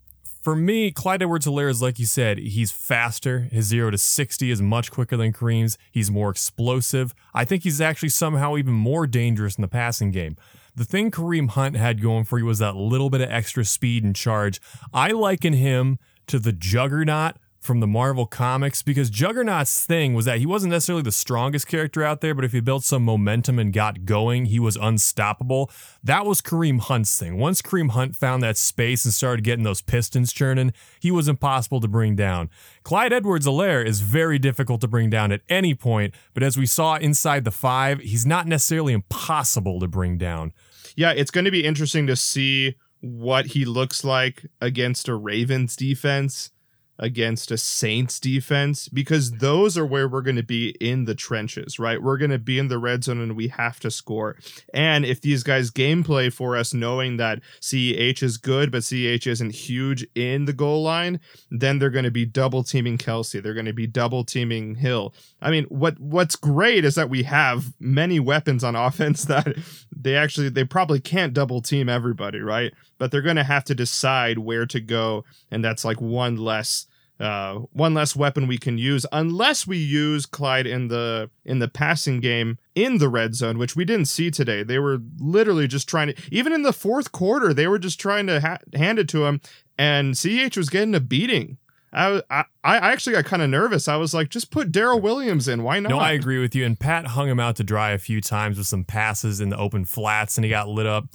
for 0.46 0.54
me, 0.54 0.92
Clyde 0.92 1.22
Edwards 1.22 1.44
Helaire 1.44 1.68
is 1.68 1.82
like 1.82 1.98
you 1.98 2.06
said, 2.06 2.38
he's 2.38 2.70
faster. 2.70 3.48
His 3.50 3.64
0 3.64 3.90
to 3.90 3.98
60 3.98 4.52
is 4.52 4.62
much 4.62 4.92
quicker 4.92 5.16
than 5.16 5.32
Kareem's. 5.32 5.76
He's 5.90 6.08
more 6.08 6.30
explosive. 6.30 7.16
I 7.34 7.44
think 7.44 7.64
he's 7.64 7.80
actually 7.80 8.10
somehow 8.10 8.56
even 8.56 8.72
more 8.72 9.08
dangerous 9.08 9.56
in 9.56 9.62
the 9.62 9.66
passing 9.66 10.12
game. 10.12 10.36
The 10.76 10.84
thing 10.84 11.10
Kareem 11.10 11.48
Hunt 11.48 11.74
had 11.74 12.00
going 12.00 12.22
for 12.22 12.38
you 12.38 12.44
was 12.44 12.60
that 12.60 12.76
little 12.76 13.10
bit 13.10 13.22
of 13.22 13.28
extra 13.28 13.64
speed 13.64 14.04
and 14.04 14.14
charge. 14.14 14.60
I 14.94 15.10
liken 15.10 15.52
him 15.52 15.98
to 16.28 16.38
the 16.38 16.52
juggernaut 16.52 17.38
from 17.66 17.80
the 17.80 17.86
Marvel 17.86 18.24
comics 18.24 18.80
because 18.80 19.10
Juggernaut's 19.10 19.84
thing 19.84 20.14
was 20.14 20.24
that 20.24 20.38
he 20.38 20.46
wasn't 20.46 20.70
necessarily 20.70 21.02
the 21.02 21.12
strongest 21.12 21.66
character 21.66 22.02
out 22.02 22.20
there, 22.20 22.34
but 22.34 22.44
if 22.44 22.52
he 22.52 22.60
built 22.60 22.84
some 22.84 23.02
momentum 23.02 23.58
and 23.58 23.72
got 23.72 24.04
going, 24.04 24.46
he 24.46 24.60
was 24.60 24.76
unstoppable. 24.76 25.70
That 26.02 26.24
was 26.24 26.40
Kareem 26.40 26.80
Hunt's 26.80 27.18
thing. 27.18 27.38
Once 27.38 27.60
Kareem 27.60 27.90
Hunt 27.90 28.16
found 28.16 28.42
that 28.42 28.56
space 28.56 29.04
and 29.04 29.12
started 29.12 29.44
getting 29.44 29.64
those 29.64 29.82
pistons 29.82 30.32
churning, 30.32 30.72
he 31.00 31.10
was 31.10 31.28
impossible 31.28 31.80
to 31.80 31.88
bring 31.88 32.14
down. 32.14 32.48
Clyde 32.84 33.12
Edwards 33.12 33.46
Helaire 33.46 33.84
is 33.84 34.00
very 34.00 34.38
difficult 34.38 34.80
to 34.80 34.88
bring 34.88 35.10
down 35.10 35.32
at 35.32 35.42
any 35.48 35.74
point, 35.74 36.14
but 36.32 36.42
as 36.42 36.56
we 36.56 36.64
saw 36.64 36.94
inside 36.96 37.44
the 37.44 37.50
five, 37.50 38.00
he's 38.00 38.24
not 38.24 38.46
necessarily 38.46 38.92
impossible 38.92 39.80
to 39.80 39.88
bring 39.88 40.16
down. 40.16 40.52
Yeah, 40.94 41.10
it's 41.10 41.32
going 41.32 41.44
to 41.44 41.50
be 41.50 41.64
interesting 41.64 42.06
to 42.06 42.16
see 42.16 42.76
what 43.00 43.46
he 43.46 43.64
looks 43.64 44.04
like 44.04 44.46
against 44.60 45.08
a 45.08 45.14
Ravens 45.14 45.76
defense 45.76 46.50
against 46.98 47.50
a 47.50 47.58
Saints 47.58 48.18
defense 48.18 48.88
because 48.88 49.32
those 49.32 49.76
are 49.76 49.86
where 49.86 50.08
we're 50.08 50.22
going 50.22 50.36
to 50.36 50.42
be 50.42 50.70
in 50.80 51.04
the 51.04 51.14
trenches, 51.14 51.78
right? 51.78 52.02
We're 52.02 52.16
going 52.16 52.30
to 52.30 52.38
be 52.38 52.58
in 52.58 52.68
the 52.68 52.78
red 52.78 53.04
zone 53.04 53.20
and 53.20 53.36
we 53.36 53.48
have 53.48 53.80
to 53.80 53.90
score. 53.90 54.36
And 54.72 55.04
if 55.04 55.20
these 55.20 55.42
guys 55.42 55.70
gameplay 55.70 56.32
for 56.32 56.56
us 56.56 56.72
knowing 56.72 57.16
that 57.18 57.40
CEH 57.60 58.22
is 58.22 58.36
good, 58.36 58.70
but 58.70 58.82
CEH 58.82 59.26
isn't 59.26 59.54
huge 59.54 60.06
in 60.14 60.46
the 60.46 60.52
goal 60.52 60.82
line, 60.82 61.20
then 61.50 61.78
they're 61.78 61.90
going 61.90 62.04
to 62.04 62.10
be 62.10 62.24
double 62.24 62.62
teaming 62.62 62.98
Kelce. 62.98 63.42
They're 63.42 63.54
going 63.54 63.66
to 63.66 63.72
be 63.72 63.86
double 63.86 64.24
teaming 64.24 64.76
Hill. 64.76 65.14
I 65.40 65.50
mean, 65.50 65.64
what 65.64 65.98
what's 66.00 66.36
great 66.36 66.84
is 66.84 66.94
that 66.94 67.10
we 67.10 67.24
have 67.24 67.72
many 67.78 68.18
weapons 68.20 68.64
on 68.64 68.74
offense 68.86 69.24
that 69.26 69.56
they 69.94 70.16
actually 70.16 70.48
they 70.48 70.64
probably 70.64 71.00
can't 71.00 71.34
double 71.34 71.60
team 71.60 71.88
everybody, 71.88 72.40
right? 72.40 72.72
But 72.98 73.10
they're 73.10 73.22
going 73.22 73.36
to 73.36 73.44
have 73.44 73.64
to 73.64 73.74
decide 73.74 74.38
where 74.38 74.66
to 74.66 74.80
go 74.80 75.24
and 75.50 75.64
that's 75.64 75.84
like 75.84 76.00
one 76.00 76.36
less 76.36 76.86
uh, 77.18 77.60
one 77.72 77.94
less 77.94 78.14
weapon 78.14 78.46
we 78.46 78.58
can 78.58 78.76
use 78.76 79.06
unless 79.10 79.66
we 79.66 79.78
use 79.78 80.26
Clyde 80.26 80.66
in 80.66 80.88
the 80.88 81.30
in 81.44 81.60
the 81.60 81.68
passing 81.68 82.20
game 82.20 82.58
in 82.74 82.98
the 82.98 83.08
red 83.08 83.34
zone, 83.34 83.58
which 83.58 83.74
we 83.74 83.84
didn't 83.84 84.06
see 84.06 84.30
today. 84.30 84.62
They 84.62 84.78
were 84.78 84.98
literally 85.18 85.66
just 85.66 85.88
trying 85.88 86.08
to 86.08 86.14
even 86.30 86.52
in 86.52 86.62
the 86.62 86.72
fourth 86.74 87.12
quarter, 87.12 87.54
they 87.54 87.68
were 87.68 87.78
just 87.78 87.98
trying 87.98 88.26
to 88.26 88.40
ha- 88.40 88.58
hand 88.74 88.98
it 88.98 89.08
to 89.10 89.24
him, 89.24 89.40
and 89.78 90.16
CH 90.16 90.56
was 90.56 90.68
getting 90.68 90.94
a 90.94 91.00
beating. 91.00 91.58
I, 91.92 92.20
I, 92.28 92.44
I 92.62 92.92
actually 92.92 93.14
got 93.14 93.24
kind 93.24 93.40
of 93.40 93.48
nervous. 93.48 93.88
I 93.88 93.96
was 93.96 94.12
like, 94.12 94.28
just 94.28 94.50
put 94.50 94.70
Darrel 94.70 95.00
Williams 95.00 95.48
in. 95.48 95.62
Why 95.62 95.80
not? 95.80 95.88
No, 95.88 95.98
I 95.98 96.12
agree 96.12 96.38
with 96.38 96.54
you. 96.54 96.66
And 96.66 96.78
Pat 96.78 97.06
hung 97.06 97.26
him 97.26 97.40
out 97.40 97.56
to 97.56 97.64
dry 97.64 97.92
a 97.92 97.98
few 97.98 98.20
times 98.20 98.58
with 98.58 98.66
some 98.66 98.84
passes 98.84 99.40
in 99.40 99.48
the 99.48 99.56
open 99.56 99.86
flats, 99.86 100.36
and 100.36 100.44
he 100.44 100.50
got 100.50 100.68
lit 100.68 100.86
up. 100.86 101.06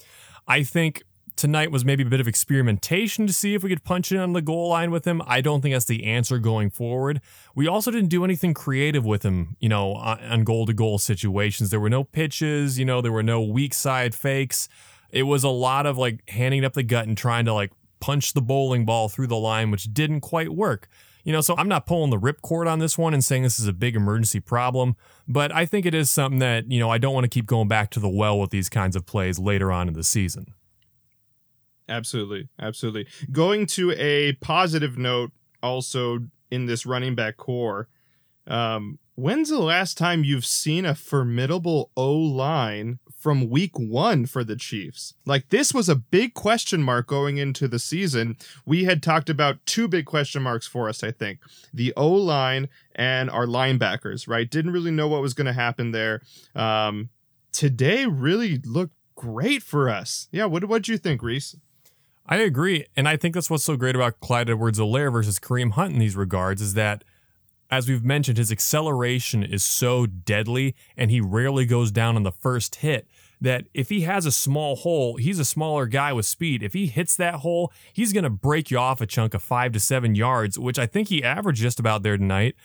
I 0.48 0.64
think 0.64 1.04
tonight 1.36 1.72
was 1.72 1.84
maybe 1.84 2.04
a 2.04 2.08
bit 2.08 2.20
of 2.20 2.28
experimentation 2.28 3.28
to 3.28 3.34
see 3.34 3.54
if 3.54 3.64
we 3.64 3.70
could 3.70 3.84
punch 3.84 4.12
in 4.12 4.20
on 4.20 4.34
the 4.34 4.42
goal 4.42 4.70
line 4.70 4.92
with 4.92 5.06
him. 5.06 5.22
I 5.26 5.42
don't 5.42 5.62
think 5.62 5.74
that's 5.74 5.86
the 5.86 6.06
answer 6.06 6.38
going 6.38 6.70
forward. 6.70 7.22
We 7.56 7.68
also 7.68 7.92
didn't 7.92 8.10
do 8.10 8.24
anything 8.24 8.54
creative 8.54 9.06
with 9.06 9.24
him, 9.24 9.56
you 9.60 9.70
know, 9.70 9.94
on 9.94 10.44
goal 10.44 10.66
to 10.66 10.74
goal 10.74 10.98
situations. 11.00 11.70
There 11.70 11.80
were 11.80 11.90
no 11.90 12.04
pitches, 12.04 12.78
you 12.78 12.86
know, 12.86 13.02
there 13.02 13.12
were 13.12 13.24
no 13.24 13.42
weak 13.42 13.74
side 13.74 14.16
fakes. 14.16 14.70
It 15.12 15.24
was 15.24 15.44
a 15.44 15.50
lot 15.50 15.86
of 15.86 15.98
like 15.98 16.28
handing 16.30 16.64
up 16.64 16.74
the 16.74 16.84
gut 16.84 17.08
and 17.08 17.18
trying 17.18 17.46
to 17.46 17.54
like 17.54 17.72
punch 18.00 18.34
the 18.34 18.42
bowling 18.42 18.86
ball 18.86 19.10
through 19.10 19.28
the 19.28 19.38
line, 19.38 19.72
which 19.72 19.94
didn't 19.94 20.22
quite 20.22 20.50
work. 20.50 20.88
You 21.24 21.32
know, 21.32 21.42
so 21.42 21.56
I'm 21.56 21.68
not 21.68 21.86
pulling 21.86 22.10
the 22.10 22.18
ripcord 22.18 22.68
on 22.68 22.80
this 22.80 22.98
one 22.98 23.14
and 23.14 23.24
saying 23.24 23.44
this 23.44 23.60
is 23.60 23.68
a 23.68 23.74
big 23.74 23.96
emergency 23.96 24.40
problem, 24.40 24.96
but 25.28 25.54
I 25.54 25.68
think 25.68 25.86
it 25.86 25.94
is 25.94 26.10
something 26.10 26.40
that, 26.40 26.72
you 26.72 26.80
know, 26.80 26.90
I 26.90 26.98
don't 26.98 27.14
want 27.14 27.26
to 27.26 27.30
keep 27.30 27.46
going 27.46 27.68
back 27.68 27.92
to 27.92 28.00
the 28.00 28.10
well 28.10 28.40
with 28.40 28.50
these 28.50 28.70
kinds 28.70 28.96
of 28.96 29.06
plays 29.06 29.38
later 29.38 29.72
on 29.72 29.88
in 29.88 29.94
the 29.94 30.04
season. 30.04 30.54
Absolutely. 31.92 32.48
Absolutely. 32.58 33.06
Going 33.32 33.66
to 33.68 33.92
a 33.92 34.34
positive 34.34 34.98
note 34.98 35.32
also 35.62 36.20
in 36.50 36.66
this 36.66 36.86
running 36.86 37.16
back 37.16 37.36
core. 37.36 37.90
Um, 38.48 38.98
when's 39.16 39.50
the 39.50 39.60
last 39.60 39.98
time 39.98 40.24
you've 40.24 40.46
seen 40.46 40.86
a 40.86 40.96
formidable 40.96 41.92
O 41.98 42.14
line 42.14 43.00
from 43.20 43.50
week 43.50 43.78
one 43.78 44.26
for 44.26 44.44
the 44.44 44.56
Chiefs? 44.56 45.14
Like, 45.26 45.50
this 45.50 45.74
was 45.74 45.90
a 45.90 45.96
big 45.96 46.34
question 46.34 46.82
mark 46.82 47.08
going 47.08 47.38
into 47.38 47.68
the 47.68 47.78
season. 47.78 48.38
We 48.66 48.86
had 48.86 49.04
talked 49.04 49.30
about 49.30 49.64
two 49.66 49.88
big 49.88 50.06
question 50.06 50.42
marks 50.42 50.66
for 50.68 50.88
us, 50.88 51.04
I 51.04 51.12
think 51.12 51.40
the 51.74 51.94
O 51.98 52.08
line 52.08 52.70
and 52.96 53.30
our 53.30 53.46
linebackers, 53.46 54.28
right? 54.28 54.50
Didn't 54.50 54.72
really 54.72 54.92
know 54.92 55.10
what 55.10 55.22
was 55.22 55.34
going 55.34 55.48
to 55.48 55.54
happen 55.54 55.92
there. 55.92 56.22
Um, 56.56 57.10
today 57.52 58.06
really 58.06 58.60
looked 58.60 58.96
great 59.16 59.62
for 59.62 59.90
us. 59.90 60.30
Yeah, 60.32 60.46
what 60.46 60.66
what 60.66 60.88
you 60.88 60.98
think, 60.98 61.22
Reese? 61.22 61.56
I 62.32 62.38
agree. 62.38 62.86
And 62.96 63.10
I 63.10 63.18
think 63.18 63.34
that's 63.34 63.50
what's 63.50 63.66
so 63.66 63.76
great 63.76 63.94
about 63.94 64.22
Clyde 64.22 64.50
Edwards 64.50 64.80
Helaire 64.80 65.12
versus 65.12 65.38
Kareem 65.38 65.72
Hunt 65.72 65.92
in 65.94 66.00
these 66.00 66.16
regards 66.16 66.62
is 66.62 66.76
that, 66.76 67.04
as 67.70 67.90
we've 67.90 68.06
mentioned, 68.06 68.38
his 68.38 68.54
acceleration 68.54 69.44
is 69.44 69.66
so 69.66 70.06
deadly 70.06 70.74
and 70.96 71.12
he 71.12 71.20
rarely 71.20 71.66
goes 71.66 71.92
down 71.92 72.16
on 72.16 72.24
the 72.24 72.32
first 72.32 72.76
hit 72.76 73.06
that 73.42 73.66
if 73.74 73.90
he 73.90 74.02
has 74.02 74.26
a 74.26 74.32
small 74.32 74.78
hole, 74.78 75.18
he's 75.18 75.40
a 75.40 75.46
smaller 75.46 75.88
guy 75.88 76.14
with 76.14 76.26
speed. 76.26 76.64
If 76.64 76.72
he 76.72 76.88
hits 76.88 77.18
that 77.18 77.36
hole, 77.36 77.74
he's 77.92 78.14
going 78.14 78.24
to 78.24 78.30
break 78.30 78.72
you 78.72 78.78
off 78.78 79.02
a 79.02 79.06
chunk 79.06 79.34
of 79.34 79.44
five 79.44 79.74
to 79.74 79.80
seven 79.82 80.16
yards, 80.16 80.58
which 80.58 80.80
I 80.80 80.86
think 80.86 81.10
he 81.10 81.22
averaged 81.22 81.62
just 81.62 81.82
about 81.82 82.02
there 82.02 82.18
tonight. 82.18 82.56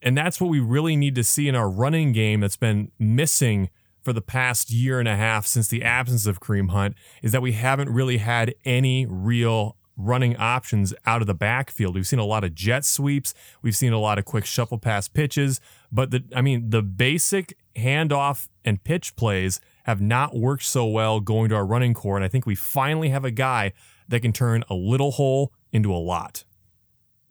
And 0.00 0.16
that's 0.16 0.40
what 0.40 0.50
we 0.50 0.60
really 0.60 0.94
need 0.94 1.16
to 1.16 1.24
see 1.24 1.48
in 1.48 1.56
our 1.56 1.68
running 1.68 2.12
game 2.12 2.40
that's 2.40 2.56
been 2.56 2.92
missing 2.96 3.70
for 4.06 4.12
the 4.12 4.22
past 4.22 4.70
year 4.70 5.00
and 5.00 5.08
a 5.08 5.16
half 5.16 5.48
since 5.48 5.66
the 5.66 5.82
absence 5.82 6.26
of 6.26 6.38
Kareem 6.38 6.70
Hunt 6.70 6.94
is 7.24 7.32
that 7.32 7.42
we 7.42 7.54
haven't 7.54 7.90
really 7.90 8.18
had 8.18 8.54
any 8.64 9.04
real 9.04 9.76
running 9.96 10.36
options 10.36 10.94
out 11.06 11.22
of 11.22 11.26
the 11.26 11.34
backfield. 11.34 11.96
We've 11.96 12.06
seen 12.06 12.20
a 12.20 12.24
lot 12.24 12.44
of 12.44 12.54
jet 12.54 12.84
sweeps, 12.84 13.34
we've 13.62 13.74
seen 13.74 13.92
a 13.92 13.98
lot 13.98 14.16
of 14.16 14.24
quick 14.24 14.44
shuffle 14.44 14.78
pass 14.78 15.08
pitches, 15.08 15.60
but 15.90 16.12
the 16.12 16.22
I 16.36 16.40
mean 16.40 16.70
the 16.70 16.82
basic 16.82 17.58
handoff 17.74 18.46
and 18.64 18.84
pitch 18.84 19.16
plays 19.16 19.58
have 19.86 20.00
not 20.00 20.36
worked 20.36 20.62
so 20.62 20.86
well 20.86 21.18
going 21.18 21.48
to 21.48 21.56
our 21.56 21.66
running 21.66 21.92
core 21.92 22.14
and 22.14 22.24
I 22.24 22.28
think 22.28 22.46
we 22.46 22.54
finally 22.54 23.08
have 23.08 23.24
a 23.24 23.32
guy 23.32 23.72
that 24.06 24.20
can 24.20 24.32
turn 24.32 24.62
a 24.70 24.74
little 24.74 25.10
hole 25.10 25.52
into 25.72 25.92
a 25.92 25.98
lot. 25.98 26.44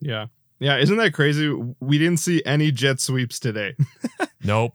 Yeah. 0.02 0.26
Yeah, 0.60 0.78
isn't 0.78 0.98
that 0.98 1.14
crazy? 1.14 1.50
We 1.80 1.98
didn't 1.98 2.20
see 2.20 2.44
any 2.46 2.72
jet 2.72 3.00
sweeps 3.00 3.40
today. 3.40 3.76
nope, 4.46 4.74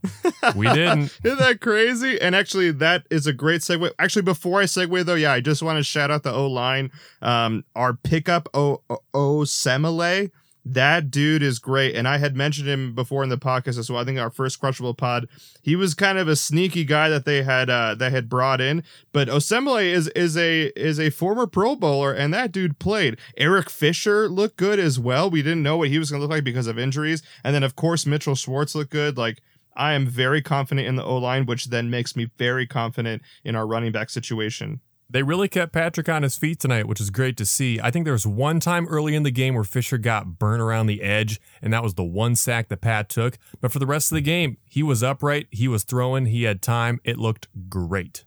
we 0.54 0.66
didn't. 0.68 1.16
isn't 1.24 1.38
that 1.38 1.60
crazy? 1.60 2.20
And 2.20 2.34
actually, 2.34 2.70
that 2.72 3.06
is 3.10 3.26
a 3.26 3.32
great 3.32 3.60
segue. 3.62 3.90
Actually, 3.98 4.22
before 4.22 4.60
I 4.60 4.64
segue 4.64 5.04
though, 5.04 5.14
yeah, 5.14 5.32
I 5.32 5.40
just 5.40 5.62
want 5.62 5.78
to 5.78 5.84
shout 5.84 6.10
out 6.10 6.22
the 6.22 6.32
O 6.32 6.46
line. 6.46 6.90
Um, 7.22 7.64
our 7.74 7.94
pickup 7.94 8.48
O 8.54 8.82
Osemele 9.14 10.30
that 10.64 11.10
dude 11.10 11.42
is 11.42 11.58
great. 11.58 11.94
And 11.94 12.06
I 12.06 12.18
had 12.18 12.36
mentioned 12.36 12.68
him 12.68 12.94
before 12.94 13.22
in 13.22 13.28
the 13.28 13.38
podcast 13.38 13.78
as 13.78 13.90
well. 13.90 14.00
I 14.00 14.04
think 14.04 14.18
our 14.18 14.30
first 14.30 14.60
crushable 14.60 14.94
pod. 14.94 15.28
He 15.62 15.74
was 15.74 15.94
kind 15.94 16.18
of 16.18 16.28
a 16.28 16.36
sneaky 16.36 16.84
guy 16.84 17.08
that 17.08 17.24
they 17.24 17.42
had 17.42 17.70
uh 17.70 17.94
that 17.96 18.12
had 18.12 18.28
brought 18.28 18.60
in. 18.60 18.82
But 19.12 19.28
Osemele 19.28 19.84
is 19.84 20.08
is 20.08 20.36
a 20.36 20.66
is 20.76 21.00
a 21.00 21.10
former 21.10 21.46
pro 21.46 21.76
bowler 21.76 22.12
and 22.12 22.32
that 22.34 22.52
dude 22.52 22.78
played. 22.78 23.18
Eric 23.36 23.70
Fisher 23.70 24.28
looked 24.28 24.56
good 24.56 24.78
as 24.78 24.98
well. 24.98 25.30
We 25.30 25.42
didn't 25.42 25.62
know 25.62 25.78
what 25.78 25.88
he 25.88 25.98
was 25.98 26.10
gonna 26.10 26.22
look 26.22 26.30
like 26.30 26.44
because 26.44 26.66
of 26.66 26.78
injuries. 26.78 27.22
And 27.42 27.54
then 27.54 27.62
of 27.62 27.76
course 27.76 28.06
Mitchell 28.06 28.34
Schwartz 28.34 28.74
looked 28.74 28.90
good. 28.90 29.16
Like 29.16 29.40
I 29.80 29.94
am 29.94 30.06
very 30.06 30.42
confident 30.42 30.86
in 30.86 30.96
the 30.96 31.04
O 31.04 31.16
line, 31.16 31.46
which 31.46 31.66
then 31.66 31.88
makes 31.88 32.14
me 32.14 32.28
very 32.36 32.66
confident 32.66 33.22
in 33.44 33.56
our 33.56 33.66
running 33.66 33.92
back 33.92 34.10
situation. 34.10 34.80
They 35.08 35.22
really 35.22 35.48
kept 35.48 35.72
Patrick 35.72 36.08
on 36.08 36.22
his 36.22 36.36
feet 36.36 36.60
tonight, 36.60 36.86
which 36.86 37.00
is 37.00 37.08
great 37.08 37.36
to 37.38 37.46
see. 37.46 37.80
I 37.82 37.90
think 37.90 38.04
there 38.04 38.12
was 38.12 38.26
one 38.26 38.60
time 38.60 38.86
early 38.88 39.14
in 39.14 39.22
the 39.22 39.30
game 39.30 39.54
where 39.54 39.64
Fisher 39.64 39.96
got 39.96 40.38
burnt 40.38 40.60
around 40.60 40.86
the 40.86 41.02
edge, 41.02 41.40
and 41.62 41.72
that 41.72 41.82
was 41.82 41.94
the 41.94 42.04
one 42.04 42.36
sack 42.36 42.68
that 42.68 42.82
Pat 42.82 43.08
took. 43.08 43.38
But 43.60 43.72
for 43.72 43.78
the 43.78 43.86
rest 43.86 44.12
of 44.12 44.16
the 44.16 44.20
game, 44.20 44.58
he 44.68 44.82
was 44.82 45.02
upright, 45.02 45.46
he 45.50 45.66
was 45.66 45.82
throwing, 45.82 46.26
he 46.26 46.42
had 46.42 46.60
time. 46.60 47.00
It 47.02 47.16
looked 47.16 47.48
great. 47.70 48.24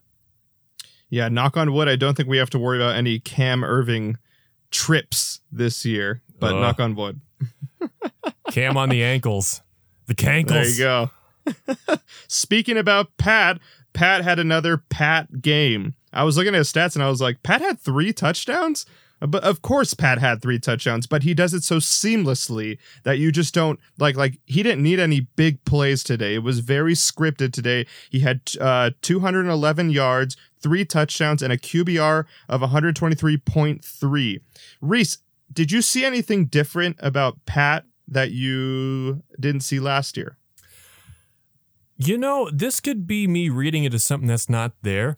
Yeah, 1.08 1.28
knock 1.28 1.56
on 1.56 1.72
wood, 1.72 1.88
I 1.88 1.94
don't 1.94 2.16
think 2.16 2.28
we 2.28 2.38
have 2.38 2.50
to 2.50 2.58
worry 2.58 2.82
about 2.82 2.96
any 2.96 3.20
Cam 3.20 3.62
Erving 3.62 4.16
trips 4.72 5.40
this 5.52 5.84
year, 5.84 6.20
but 6.40 6.54
uh, 6.54 6.60
knock 6.60 6.80
on 6.80 6.96
wood. 6.96 7.20
Cam 8.50 8.76
on 8.76 8.88
the 8.88 9.04
ankles. 9.14 9.62
The 10.06 10.14
cankles. 10.16 10.48
There 10.48 10.68
you 10.68 10.78
go. 10.78 11.10
Speaking 12.28 12.76
about 12.76 13.16
Pat, 13.16 13.60
Pat 13.92 14.24
had 14.24 14.38
another 14.38 14.76
Pat 14.76 15.40
game. 15.40 15.94
I 16.12 16.24
was 16.24 16.36
looking 16.36 16.54
at 16.54 16.58
his 16.58 16.72
stats 16.72 16.94
and 16.94 17.02
I 17.02 17.08
was 17.08 17.20
like, 17.20 17.42
Pat 17.42 17.60
had 17.60 17.80
three 17.80 18.12
touchdowns? 18.12 18.86
But 19.20 19.44
of 19.44 19.62
course 19.62 19.94
Pat 19.94 20.18
had 20.18 20.42
three 20.42 20.58
touchdowns, 20.58 21.06
but 21.06 21.22
he 21.22 21.34
does 21.34 21.54
it 21.54 21.62
so 21.62 21.76
seamlessly 21.76 22.78
that 23.04 23.18
you 23.18 23.32
just 23.32 23.54
don't 23.54 23.80
like 23.98 24.16
like 24.16 24.38
he 24.44 24.62
didn't 24.62 24.82
need 24.82 25.00
any 25.00 25.20
big 25.20 25.64
plays 25.64 26.02
today. 26.02 26.34
It 26.34 26.42
was 26.42 26.58
very 26.58 26.94
scripted 26.94 27.52
today. 27.52 27.86
He 28.10 28.20
had 28.20 28.40
uh 28.60 28.90
211 29.00 29.90
yards, 29.90 30.36
three 30.60 30.84
touchdowns 30.84 31.42
and 31.42 31.52
a 31.52 31.56
QBR 31.56 32.24
of 32.48 32.60
123.3. 32.60 34.40
Reese, 34.80 35.18
did 35.52 35.72
you 35.72 35.80
see 35.80 36.04
anything 36.04 36.46
different 36.46 36.96
about 37.00 37.46
Pat 37.46 37.84
that 38.08 38.32
you 38.32 39.22
didn't 39.40 39.62
see 39.62 39.80
last 39.80 40.16
year? 40.16 40.36
You 41.96 42.18
know, 42.18 42.50
this 42.52 42.80
could 42.80 43.06
be 43.06 43.26
me 43.26 43.48
reading 43.48 43.86
as 43.86 44.04
something 44.04 44.26
that's 44.26 44.48
not 44.48 44.72
there. 44.82 45.16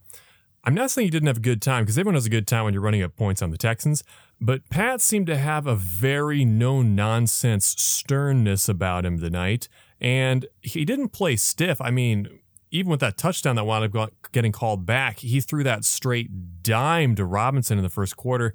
I'm 0.64 0.75
not 0.75 0.90
saying 0.90 1.06
he 1.06 1.11
didn't 1.11 1.28
have 1.28 1.38
a 1.38 1.40
good 1.40 1.62
time 1.62 1.85
because 1.85 1.97
everyone 1.97 2.14
has 2.14 2.26
a 2.26 2.30
good 2.30 2.47
time 2.47 2.64
when 2.64 2.75
you're 2.75 2.83
running 2.83 3.02
up 3.02 3.16
points 3.16 3.40
on 3.40 3.50
the 3.50 3.56
Texans, 3.56 4.02
but 4.40 4.68
Pat 4.68 5.00
seemed 5.00 5.26
to 5.28 5.38
have 5.38 5.66
a 5.66 5.76
very 5.76 6.45
no 6.45 6.83
nonsense 6.83 7.66
sternness 7.78 8.68
about 8.68 9.06
him 9.06 9.18
tonight. 9.18 9.68
And 10.00 10.47
he 10.61 10.85
didn't 10.85 11.11
play 11.11 11.37
stiff. 11.37 11.80
I 11.80 11.90
mean, 11.90 12.40
even 12.71 12.90
with 12.90 13.00
that 13.00 13.16
touchdown 13.16 13.56
that 13.56 13.64
wound 13.64 13.97
up 13.97 14.12
getting 14.33 14.52
called 14.52 14.85
back, 14.85 15.21
he 15.21 15.40
threw 15.40 15.62
that 15.64 15.85
straight 15.85 16.62
dime 16.62 17.14
to 17.14 17.25
Robinson 17.25 17.78
in 17.78 17.85
the 17.85 17.90
first 17.90 18.16
quarter. 18.16 18.54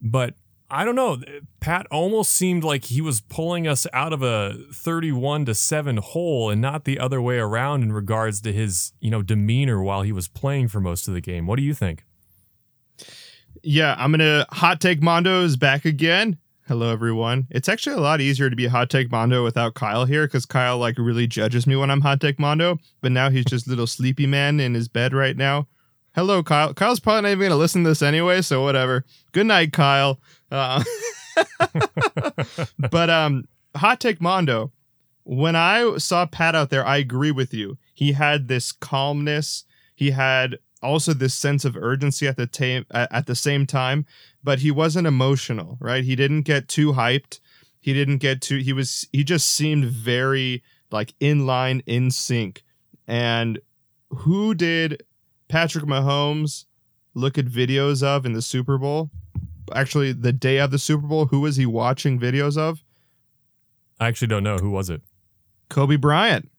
But 0.00 0.34
I 0.70 0.84
don't 0.84 0.94
know. 0.94 1.18
Pat 1.58 1.86
almost 1.90 2.32
seemed 2.32 2.62
like 2.62 2.84
he 2.84 3.00
was 3.00 3.20
pulling 3.20 3.66
us 3.66 3.86
out 3.92 4.12
of 4.12 4.22
a 4.22 4.56
31 4.72 5.46
to 5.46 5.54
7 5.54 5.96
hole 5.96 6.48
and 6.48 6.60
not 6.60 6.84
the 6.84 6.98
other 6.98 7.20
way 7.20 7.38
around 7.38 7.82
in 7.82 7.92
regards 7.92 8.40
to 8.42 8.52
his, 8.52 8.92
you 9.00 9.10
know, 9.10 9.22
demeanor 9.22 9.82
while 9.82 10.02
he 10.02 10.12
was 10.12 10.28
playing 10.28 10.68
for 10.68 10.80
most 10.80 11.08
of 11.08 11.14
the 11.14 11.20
game. 11.20 11.46
What 11.46 11.56
do 11.56 11.62
you 11.62 11.74
think? 11.74 12.04
Yeah, 13.62 13.94
I'm 13.98 14.12
going 14.12 14.20
to 14.20 14.46
hot 14.50 14.80
take 14.80 15.02
Mondo 15.02 15.42
is 15.42 15.56
back 15.56 15.84
again. 15.84 16.38
Hello 16.68 16.92
everyone. 16.92 17.48
It's 17.50 17.68
actually 17.68 17.96
a 17.96 18.00
lot 18.00 18.20
easier 18.20 18.48
to 18.48 18.54
be 18.54 18.68
hot 18.68 18.90
take 18.90 19.10
Mondo 19.10 19.42
without 19.42 19.74
Kyle 19.74 20.04
here 20.04 20.28
cuz 20.28 20.46
Kyle 20.46 20.78
like 20.78 20.98
really 20.98 21.26
judges 21.26 21.66
me 21.66 21.74
when 21.74 21.90
I'm 21.90 22.02
hot 22.02 22.20
take 22.20 22.38
Mondo, 22.38 22.78
but 23.00 23.10
now 23.10 23.28
he's 23.28 23.44
just 23.44 23.66
little 23.66 23.88
sleepy 23.88 24.24
man 24.24 24.60
in 24.60 24.74
his 24.74 24.86
bed 24.86 25.12
right 25.12 25.36
now. 25.36 25.66
Hello, 26.14 26.42
Kyle. 26.42 26.74
Kyle's 26.74 27.00
probably 27.00 27.22
not 27.22 27.28
even 27.28 27.38
going 27.40 27.50
to 27.50 27.56
listen 27.56 27.84
to 27.84 27.90
this 27.90 28.02
anyway, 28.02 28.42
so 28.42 28.62
whatever. 28.62 29.04
Good 29.32 29.46
night, 29.46 29.72
Kyle. 29.72 30.20
Uh, 30.50 30.82
but 32.90 33.10
um, 33.10 33.48
hot 33.76 34.00
take 34.00 34.20
Mondo. 34.20 34.72
When 35.24 35.54
I 35.54 35.98
saw 35.98 36.26
Pat 36.26 36.54
out 36.54 36.70
there, 36.70 36.84
I 36.84 36.96
agree 36.96 37.30
with 37.30 37.54
you. 37.54 37.78
He 37.94 38.12
had 38.12 38.48
this 38.48 38.72
calmness. 38.72 39.64
He 39.94 40.10
had 40.10 40.58
also 40.82 41.12
this 41.12 41.34
sense 41.34 41.64
of 41.64 41.76
urgency 41.76 42.26
at 42.26 42.36
the 42.36 42.46
ta- 42.46 42.84
at 42.90 43.26
the 43.26 43.36
same 43.36 43.66
time, 43.66 44.06
but 44.42 44.60
he 44.60 44.70
wasn't 44.70 45.06
emotional, 45.06 45.76
right? 45.80 46.02
He 46.02 46.16
didn't 46.16 46.42
get 46.42 46.68
too 46.68 46.94
hyped. 46.94 47.38
He 47.80 47.92
didn't 47.92 48.18
get 48.18 48.40
too. 48.40 48.56
He 48.58 48.72
was. 48.72 49.06
He 49.12 49.24
just 49.24 49.50
seemed 49.50 49.84
very 49.84 50.62
like 50.90 51.14
in 51.20 51.46
line, 51.46 51.82
in 51.86 52.10
sync. 52.10 52.62
And 53.06 53.60
who 54.10 54.54
did 54.54 55.04
Patrick 55.48 55.84
Mahomes 55.84 56.64
look 57.14 57.38
at 57.38 57.46
videos 57.46 58.02
of 58.02 58.26
in 58.26 58.32
the 58.32 58.42
Super 58.42 58.78
Bowl? 58.78 59.10
Actually, 59.74 60.12
the 60.12 60.32
day 60.32 60.58
of 60.58 60.70
the 60.70 60.78
Super 60.78 61.06
Bowl, 61.06 61.26
who 61.26 61.40
was 61.40 61.56
he 61.56 61.66
watching 61.66 62.18
videos 62.18 62.56
of? 62.56 62.82
I 63.98 64.08
actually 64.08 64.28
don't 64.28 64.44
know. 64.44 64.56
Who 64.56 64.70
was 64.70 64.90
it? 64.90 65.02
Kobe 65.68 65.96
Bryant. 65.96 66.50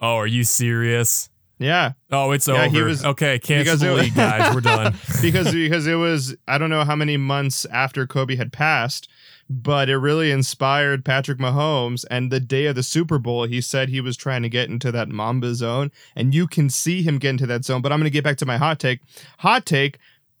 Oh, 0.00 0.14
are 0.14 0.26
you 0.26 0.44
serious? 0.44 1.28
Yeah. 1.58 1.92
Oh, 2.10 2.30
it's 2.30 2.46
yeah, 2.46 2.64
over. 2.64 2.68
He 2.76 2.82
was, 2.82 3.04
okay, 3.04 3.38
cancel 3.38 3.76
the 3.76 3.94
league, 3.94 4.14
guys. 4.14 4.54
We're 4.54 4.60
done. 4.60 4.94
because 5.22 5.52
because 5.52 5.86
it 5.86 5.96
was 5.96 6.36
I 6.46 6.56
don't 6.56 6.70
know 6.70 6.84
how 6.84 6.94
many 6.94 7.16
months 7.16 7.64
after 7.66 8.06
Kobe 8.06 8.36
had 8.36 8.52
passed, 8.52 9.08
but 9.50 9.88
it 9.88 9.96
really 9.96 10.30
inspired 10.30 11.04
Patrick 11.04 11.38
Mahomes. 11.38 12.04
And 12.10 12.30
the 12.30 12.38
day 12.38 12.66
of 12.66 12.76
the 12.76 12.84
Super 12.84 13.18
Bowl, 13.18 13.44
he 13.44 13.60
said 13.60 13.88
he 13.88 14.00
was 14.00 14.16
trying 14.16 14.42
to 14.42 14.48
get 14.48 14.68
into 14.68 14.92
that 14.92 15.08
Mamba 15.08 15.54
zone, 15.54 15.90
and 16.14 16.32
you 16.32 16.46
can 16.46 16.70
see 16.70 17.02
him 17.02 17.18
get 17.18 17.30
into 17.30 17.46
that 17.46 17.64
zone. 17.64 17.82
But 17.82 17.92
I'm 17.92 17.98
going 17.98 18.04
to 18.04 18.10
get 18.10 18.24
back 18.24 18.36
to 18.38 18.46
my 18.46 18.56
hot 18.56 18.78
take. 18.78 19.00
Hot 19.38 19.66
take: 19.66 19.98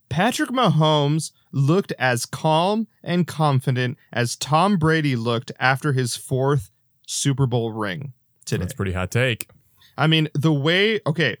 Patrick 0.08 0.50
Mahomes 0.50 1.32
looked 1.52 1.92
as 1.98 2.26
calm 2.26 2.86
and 3.02 3.26
confident 3.26 3.98
as 4.12 4.36
Tom 4.36 4.76
Brady 4.76 5.16
looked 5.16 5.52
after 5.58 5.92
his 5.92 6.16
fourth 6.16 6.70
Super 7.06 7.46
Bowl 7.46 7.72
ring 7.72 8.12
today. 8.44 8.62
That's 8.62 8.74
pretty 8.74 8.92
hot 8.92 9.10
take. 9.10 9.48
I 9.96 10.06
mean, 10.06 10.28
the 10.34 10.52
way, 10.52 11.00
okay, 11.06 11.36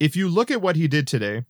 if 0.00 0.16
you 0.16 0.28
look 0.28 0.50
at 0.50 0.60
what 0.60 0.76
he 0.76 0.88
did 0.88 1.06
today, 1.06 1.44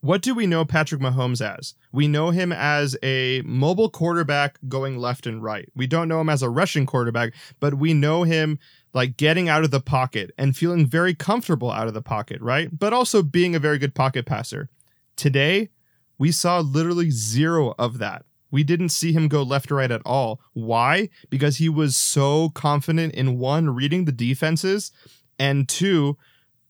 what 0.00 0.20
do 0.20 0.34
we 0.34 0.46
know 0.46 0.66
Patrick 0.66 1.00
Mahomes 1.00 1.40
as? 1.40 1.72
We 1.90 2.08
know 2.08 2.28
him 2.28 2.52
as 2.52 2.94
a 3.02 3.40
mobile 3.46 3.88
quarterback 3.88 4.58
going 4.68 4.98
left 4.98 5.26
and 5.26 5.42
right. 5.42 5.66
We 5.74 5.86
don't 5.86 6.08
know 6.08 6.20
him 6.20 6.28
as 6.28 6.42
a 6.42 6.50
rushing 6.50 6.84
quarterback, 6.84 7.32
but 7.58 7.74
we 7.74 7.94
know 7.94 8.24
him 8.24 8.58
like 8.92 9.16
getting 9.16 9.48
out 9.48 9.64
of 9.64 9.70
the 9.70 9.80
pocket 9.80 10.30
and 10.36 10.54
feeling 10.54 10.86
very 10.86 11.14
comfortable 11.14 11.70
out 11.70 11.88
of 11.88 11.94
the 11.94 12.02
pocket, 12.02 12.42
right? 12.42 12.68
But 12.78 12.92
also 12.92 13.22
being 13.22 13.54
a 13.54 13.58
very 13.58 13.78
good 13.78 13.94
pocket 13.94 14.26
passer. 14.26 14.68
Today, 15.16 15.70
we 16.18 16.32
saw 16.32 16.60
literally 16.60 17.10
zero 17.10 17.74
of 17.78 17.98
that. 17.98 18.24
We 18.50 18.62
didn't 18.62 18.90
see 18.90 19.12
him 19.12 19.26
go 19.26 19.42
left 19.42 19.72
or 19.72 19.76
right 19.76 19.90
at 19.90 20.02
all. 20.04 20.40
Why? 20.52 21.08
Because 21.28 21.56
he 21.56 21.68
was 21.68 21.96
so 21.96 22.50
confident 22.50 23.14
in 23.14 23.38
one, 23.38 23.74
reading 23.74 24.04
the 24.04 24.12
defenses, 24.12 24.92
and 25.38 25.68
two, 25.68 26.16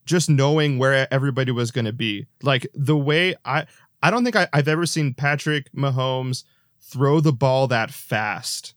just 0.07 0.31
knowing 0.31 0.79
where 0.79 1.13
everybody 1.13 1.53
was 1.53 1.71
going 1.71 1.85
to 1.85 1.93
be. 1.93 2.27
Like 2.43 2.67
the 2.75 2.97
way 2.97 3.35
I, 3.45 3.67
I 4.03 4.11
don't 4.11 4.25
think 4.25 4.37
I, 4.37 4.49
I've 4.53 4.69
ever 4.69 4.87
seen 4.87 5.13
Patrick 5.13 5.71
Mahomes 5.73 6.45
throw 6.81 7.21
the 7.21 7.33
ball 7.33 7.67
that 7.69 7.91
fast 7.91 8.75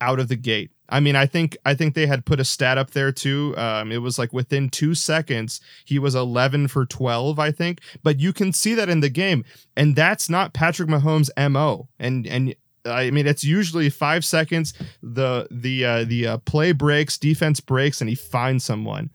out 0.00 0.20
of 0.20 0.28
the 0.28 0.36
gate. 0.36 0.70
I 0.88 1.00
mean, 1.00 1.16
I 1.16 1.26
think 1.26 1.56
I 1.64 1.74
think 1.74 1.94
they 1.94 2.06
had 2.06 2.24
put 2.24 2.40
a 2.40 2.44
stat 2.44 2.78
up 2.78 2.90
there 2.90 3.12
too. 3.12 3.54
Um, 3.56 3.90
it 3.90 3.98
was 3.98 4.18
like 4.18 4.32
within 4.32 4.68
two 4.68 4.94
seconds 4.94 5.60
he 5.84 5.98
was 5.98 6.14
11 6.14 6.68
for 6.68 6.86
12, 6.86 7.38
I 7.38 7.50
think. 7.50 7.80
But 8.02 8.20
you 8.20 8.32
can 8.32 8.52
see 8.52 8.74
that 8.74 8.88
in 8.88 9.00
the 9.00 9.08
game, 9.08 9.44
and 9.76 9.96
that's 9.96 10.30
not 10.30 10.54
Patrick 10.54 10.88
Mahomes' 10.88 11.30
mo. 11.50 11.88
And 11.98 12.26
and 12.26 12.54
I 12.86 13.10
mean, 13.10 13.26
it's 13.26 13.44
usually 13.44 13.90
five 13.90 14.24
seconds. 14.24 14.74
The 15.02 15.48
the 15.50 15.84
uh, 15.84 16.04
the 16.04 16.26
uh, 16.26 16.38
play 16.38 16.72
breaks, 16.72 17.18
defense 17.18 17.60
breaks, 17.60 18.00
and 18.00 18.08
he 18.08 18.16
finds 18.16 18.64
someone. 18.64 19.10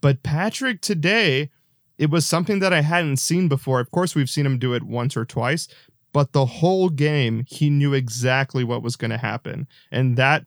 But 0.00 0.22
Patrick 0.22 0.80
today, 0.80 1.50
it 1.98 2.10
was 2.10 2.24
something 2.24 2.60
that 2.60 2.72
I 2.72 2.80
hadn't 2.82 3.18
seen 3.18 3.48
before. 3.48 3.80
Of 3.80 3.90
course, 3.90 4.14
we've 4.14 4.30
seen 4.30 4.46
him 4.46 4.58
do 4.58 4.74
it 4.74 4.82
once 4.82 5.16
or 5.16 5.24
twice, 5.24 5.68
but 6.12 6.32
the 6.32 6.46
whole 6.46 6.88
game 6.88 7.44
he 7.48 7.68
knew 7.68 7.94
exactly 7.94 8.64
what 8.64 8.82
was 8.82 8.96
going 8.96 9.10
to 9.10 9.18
happen, 9.18 9.66
and 9.90 10.16
that 10.16 10.46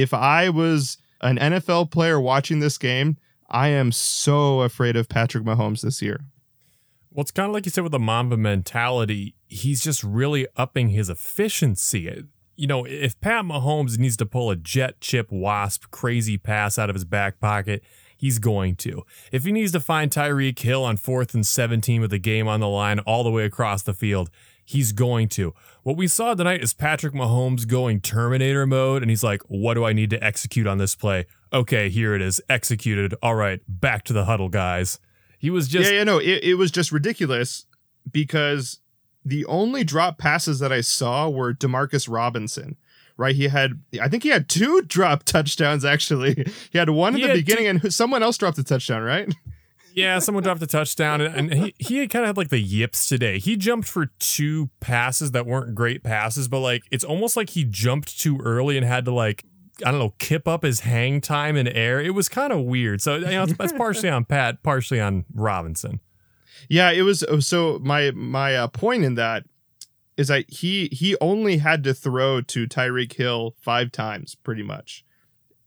if 0.00 0.14
I 0.14 0.48
was 0.48 0.98
an 1.20 1.38
NFL 1.38 1.90
player 1.90 2.20
watching 2.20 2.60
this 2.60 2.78
game, 2.78 3.16
I 3.48 3.68
am 3.68 3.92
so 3.92 4.60
afraid 4.60 4.96
of 4.96 5.08
Patrick 5.08 5.44
Mahomes 5.44 5.80
this 5.80 6.02
year. 6.02 6.20
Well, 7.10 7.22
it's 7.22 7.30
kind 7.30 7.48
of 7.48 7.54
like 7.54 7.64
you 7.64 7.70
said 7.70 7.82
with 7.82 7.92
the 7.92 7.98
Mamba 7.98 8.36
mentality. 8.36 9.34
He's 9.48 9.82
just 9.82 10.04
really 10.04 10.46
upping 10.56 10.90
his 10.90 11.08
efficiency. 11.08 12.24
You 12.56 12.66
know, 12.66 12.84
if 12.84 13.18
Pat 13.20 13.44
Mahomes 13.44 13.98
needs 13.98 14.16
to 14.18 14.26
pull 14.26 14.50
a 14.50 14.56
jet 14.56 15.00
chip 15.00 15.32
wasp 15.32 15.90
crazy 15.90 16.36
pass 16.36 16.78
out 16.78 16.90
of 16.90 16.94
his 16.94 17.04
back 17.04 17.40
pocket, 17.40 17.82
he's 18.16 18.38
going 18.38 18.76
to. 18.76 19.04
If 19.32 19.44
he 19.44 19.52
needs 19.52 19.72
to 19.72 19.80
find 19.80 20.10
Tyreek 20.10 20.58
Hill 20.58 20.84
on 20.84 20.96
fourth 20.96 21.34
and 21.34 21.46
17 21.46 22.00
with 22.00 22.10
the 22.10 22.18
game 22.18 22.46
on 22.46 22.60
the 22.60 22.68
line 22.68 22.98
all 23.00 23.24
the 23.24 23.30
way 23.30 23.44
across 23.44 23.82
the 23.82 23.94
field, 23.94 24.30
he's 24.68 24.92
going 24.92 25.28
to. 25.30 25.54
What 25.82 25.96
we 25.96 26.06
saw 26.06 26.34
tonight 26.34 26.62
is 26.62 26.74
Patrick 26.74 27.14
Mahomes 27.14 27.66
going 27.66 28.00
Terminator 28.00 28.66
mode, 28.66 29.02
and 29.02 29.10
he's 29.10 29.24
like, 29.24 29.40
What 29.48 29.74
do 29.74 29.84
I 29.84 29.94
need 29.94 30.10
to 30.10 30.22
execute 30.22 30.66
on 30.66 30.76
this 30.76 30.94
play? 30.94 31.26
Okay, 31.52 31.88
here 31.88 32.14
it 32.14 32.20
is, 32.20 32.40
executed. 32.50 33.14
All 33.22 33.34
right, 33.34 33.60
back 33.66 34.04
to 34.04 34.12
the 34.12 34.26
huddle, 34.26 34.50
guys. 34.50 35.00
He 35.38 35.48
was 35.48 35.68
just. 35.68 35.90
Yeah, 35.90 35.98
yeah, 35.98 36.04
no, 36.04 36.18
it, 36.18 36.44
it 36.44 36.54
was 36.54 36.70
just 36.70 36.92
ridiculous 36.92 37.64
because 38.10 38.80
the 39.24 39.46
only 39.46 39.84
drop 39.84 40.18
passes 40.18 40.58
that 40.58 40.72
I 40.72 40.82
saw 40.82 41.28
were 41.30 41.54
Demarcus 41.54 42.06
Robinson. 42.10 42.76
Right, 43.16 43.34
he 43.34 43.48
had. 43.48 43.82
I 44.00 44.08
think 44.08 44.22
he 44.22 44.28
had 44.28 44.48
two 44.48 44.82
drop 44.86 45.24
touchdowns. 45.24 45.84
Actually, 45.84 46.44
he 46.70 46.78
had 46.78 46.90
one 46.90 47.14
at 47.14 47.22
the 47.22 47.32
beginning, 47.32 47.64
two- 47.80 47.86
and 47.86 47.94
someone 47.94 48.22
else 48.22 48.36
dropped 48.36 48.58
a 48.58 48.64
touchdown. 48.64 49.02
Right. 49.02 49.34
Yeah, 49.94 50.18
someone 50.20 50.44
dropped 50.44 50.62
a 50.62 50.66
touchdown, 50.66 51.20
and, 51.20 51.52
he 51.52 51.74
he 51.78 52.08
kind 52.08 52.24
of 52.24 52.28
had 52.28 52.36
like 52.36 52.50
the 52.50 52.60
yips 52.60 53.08
today. 53.08 53.38
He 53.38 53.56
jumped 53.56 53.88
for 53.88 54.06
two 54.18 54.70
passes 54.80 55.32
that 55.32 55.46
weren't 55.46 55.74
great 55.74 56.02
passes, 56.02 56.46
but 56.48 56.60
like 56.60 56.84
it's 56.90 57.04
almost 57.04 57.36
like 57.36 57.50
he 57.50 57.64
jumped 57.64 58.20
too 58.20 58.38
early 58.44 58.76
and 58.76 58.86
had 58.86 59.04
to 59.06 59.12
like 59.12 59.44
I 59.84 59.90
don't 59.90 60.00
know 60.00 60.14
kip 60.18 60.46
up 60.46 60.62
his 60.62 60.80
hang 60.80 61.20
time 61.20 61.56
in 61.56 61.66
air. 61.68 62.00
It 62.00 62.10
was 62.10 62.28
kind 62.28 62.52
of 62.52 62.64
weird. 62.64 63.00
So 63.00 63.16
you 63.16 63.26
know, 63.26 63.46
that's 63.46 63.72
partially 63.72 64.08
on 64.08 64.24
Pat, 64.24 64.62
partially 64.62 65.00
on 65.00 65.24
Robinson. 65.34 66.00
Yeah, 66.68 66.90
it 66.90 67.02
was. 67.02 67.24
So 67.40 67.78
my 67.80 68.10
my 68.12 68.56
uh, 68.56 68.68
point 68.68 69.04
in 69.04 69.14
that 69.14 69.44
is 70.16 70.28
that 70.28 70.44
he 70.48 70.88
he 70.92 71.16
only 71.20 71.58
had 71.58 71.84
to 71.84 71.94
throw 71.94 72.40
to 72.42 72.66
Tyreek 72.66 73.12
Hill 73.12 73.54
five 73.60 73.92
times, 73.92 74.34
pretty 74.34 74.62
much, 74.62 75.04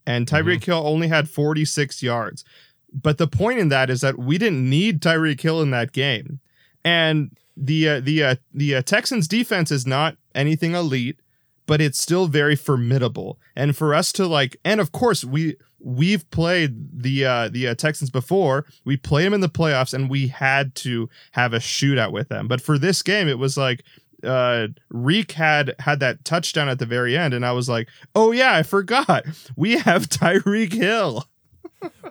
and 0.06 0.28
Tyreek 0.28 0.58
mm-hmm. 0.58 0.72
Hill 0.72 0.88
only 0.88 1.08
had 1.08 1.30
forty 1.30 1.66
six 1.66 2.04
yards. 2.04 2.44
But 2.94 3.18
the 3.18 3.28
point 3.28 3.60
in 3.60 3.70
that 3.70 3.90
is 3.90 4.02
that 4.02 4.18
we 4.18 4.38
didn't 4.38 4.70
need 4.70 5.02
Tyreek 5.02 5.40
Hill 5.40 5.62
in 5.62 5.72
that 5.72 5.92
game, 5.92 6.40
and 6.84 7.32
the 7.56 7.88
uh, 7.88 8.00
the 8.00 8.24
uh, 8.24 8.36
the 8.54 8.76
uh, 8.76 8.82
Texans 8.82 9.28
defense 9.28 9.72
is 9.72 9.86
not 9.86 10.18
anything 10.36 10.74
elite, 10.74 11.20
but 11.66 11.82
it's 11.82 12.02
still 12.02 12.28
very 12.28 12.56
formidable. 12.56 13.40
And 13.56 13.76
for 13.76 13.94
us 13.94 14.12
to 14.14 14.26
like, 14.26 14.58
and 14.66 14.82
of 14.82 14.92
course 14.92 15.24
we 15.24 15.56
we've 15.80 16.30
played 16.32 17.02
the 17.02 17.26
uh, 17.26 17.50
the 17.50 17.70
uh, 17.70 17.76
Texans 17.76 18.10
before. 18.10 18.66
We 18.86 18.98
played 18.98 19.26
them 19.26 19.34
in 19.34 19.42
the 19.42 19.50
playoffs, 19.50 19.94
and 19.94 20.10
we 20.10 20.28
had 20.28 20.76
to 20.76 21.10
have 21.32 21.54
a 21.54 21.60
shootout 21.60 22.12
with 22.12 22.30
them. 22.30 22.48
But 22.48 22.62
for 22.62 22.78
this 22.78 23.02
game, 23.02 23.28
it 23.28 23.40
was 23.40 23.58
like 23.58 23.84
uh 24.24 24.68
Reek 24.90 25.32
had 25.32 25.74
had 25.80 26.00
that 26.00 26.24
touchdown 26.24 26.70
at 26.70 26.78
the 26.78 26.86
very 26.86 27.18
end 27.18 27.34
and 27.34 27.46
I 27.46 27.54
was 27.54 27.68
like, 27.68 27.90
"Oh 28.14 28.32
yeah, 28.32 28.56
I 28.56 28.64
forgot. 28.64 29.26
We 29.56 29.78
have 29.80 30.10
Tyreek 30.10 30.74
Hill." 30.74 31.26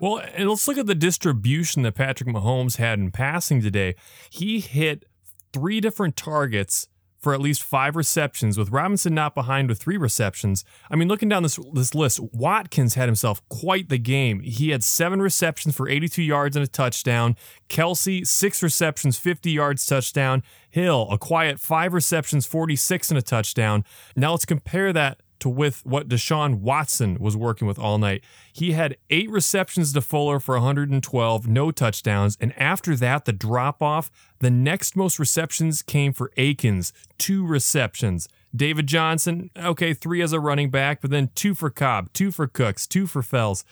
Well, 0.01 0.23
and 0.35 0.49
let's 0.49 0.67
look 0.67 0.79
at 0.79 0.87
the 0.87 0.95
distribution 0.95 1.83
that 1.83 1.95
Patrick 1.95 2.29
Mahomes 2.29 2.77
had 2.77 2.99
in 2.99 3.11
passing 3.11 3.61
today. 3.61 3.95
He 4.31 4.61
hit 4.61 5.05
three 5.53 5.81
different 5.81 6.17
targets 6.17 6.89
for 7.21 7.35
at 7.35 7.41
least 7.41 7.63
five 7.63 7.97
receptions, 7.97 8.57
with 8.57 8.71
Robinson 8.71 9.15
not 9.15 9.35
behind 9.35 9.69
with 9.69 9.79
three 9.79 9.99
receptions. 9.99 10.65
I 10.91 10.97
mean, 10.97 11.07
looking 11.07 11.29
down 11.29 11.43
this 11.43 11.59
this 11.75 11.95
list, 11.95 12.19
Watkins 12.33 12.95
had 12.95 13.09
himself 13.09 13.47
quite 13.51 13.91
the 13.91 13.99
game. 13.99 14.41
He 14.41 14.71
had 14.71 14.83
seven 14.83 15.21
receptions 15.21 15.77
for 15.77 15.89
82 15.89 16.23
yards 16.23 16.57
and 16.57 16.65
a 16.65 16.69
touchdown. 16.69 17.37
Kelce, 17.69 18.27
six 18.27 18.63
receptions, 18.63 19.19
50 19.19 19.51
yards, 19.51 19.85
touchdown. 19.85 20.43
Hill, 20.71 21.09
a 21.11 21.19
quiet 21.19 21.61
five 21.61 21.93
receptions, 21.93 22.47
46 22.47 23.11
and 23.11 23.19
a 23.19 23.23
touchdown. 23.23 23.85
Now 24.17 24.31
let's 24.31 24.47
compare 24.47 24.93
that 24.95 25.21
to 25.41 25.49
with 25.49 25.85
what 25.85 26.09
Deshaun 26.09 26.61
Watson 26.61 27.19
was 27.19 27.37
working 27.37 27.67
with 27.67 27.79
all 27.79 27.99
night. 27.99 28.23
He 28.53 28.73
had 28.73 28.97
eight 29.11 29.31
receptions 29.31 29.93
to 29.93 30.01
Fuller 30.01 30.41
for 30.41 30.55
112, 30.55 31.49
no 31.49 31.71
touchdowns. 31.71 32.37
And 32.41 32.59
after 32.59 32.97
that, 32.97 33.25
the 33.25 33.33
drop 33.33 33.83
off, 33.83 34.11
the 34.39 34.51
next 34.51 34.97
most 34.97 35.19
receptions 35.19 35.83
came 35.83 36.13
for 36.13 36.31
Akins, 36.37 36.93
two 37.19 37.47
receptions. 37.47 38.29
David 38.55 38.87
Johnson, 38.87 39.51
okay, 39.57 39.95
three 39.95 40.23
as 40.23 40.33
a 40.33 40.41
running 40.41 40.71
back, 40.71 41.01
but 41.01 41.11
then 41.11 41.31
two 41.35 41.55
for 41.55 41.71
Cobb, 41.71 42.13
two 42.13 42.31
for 42.31 42.47
Cooks, 42.47 42.87
two 42.87 43.07
for 43.07 43.23
Fells. 43.23 43.65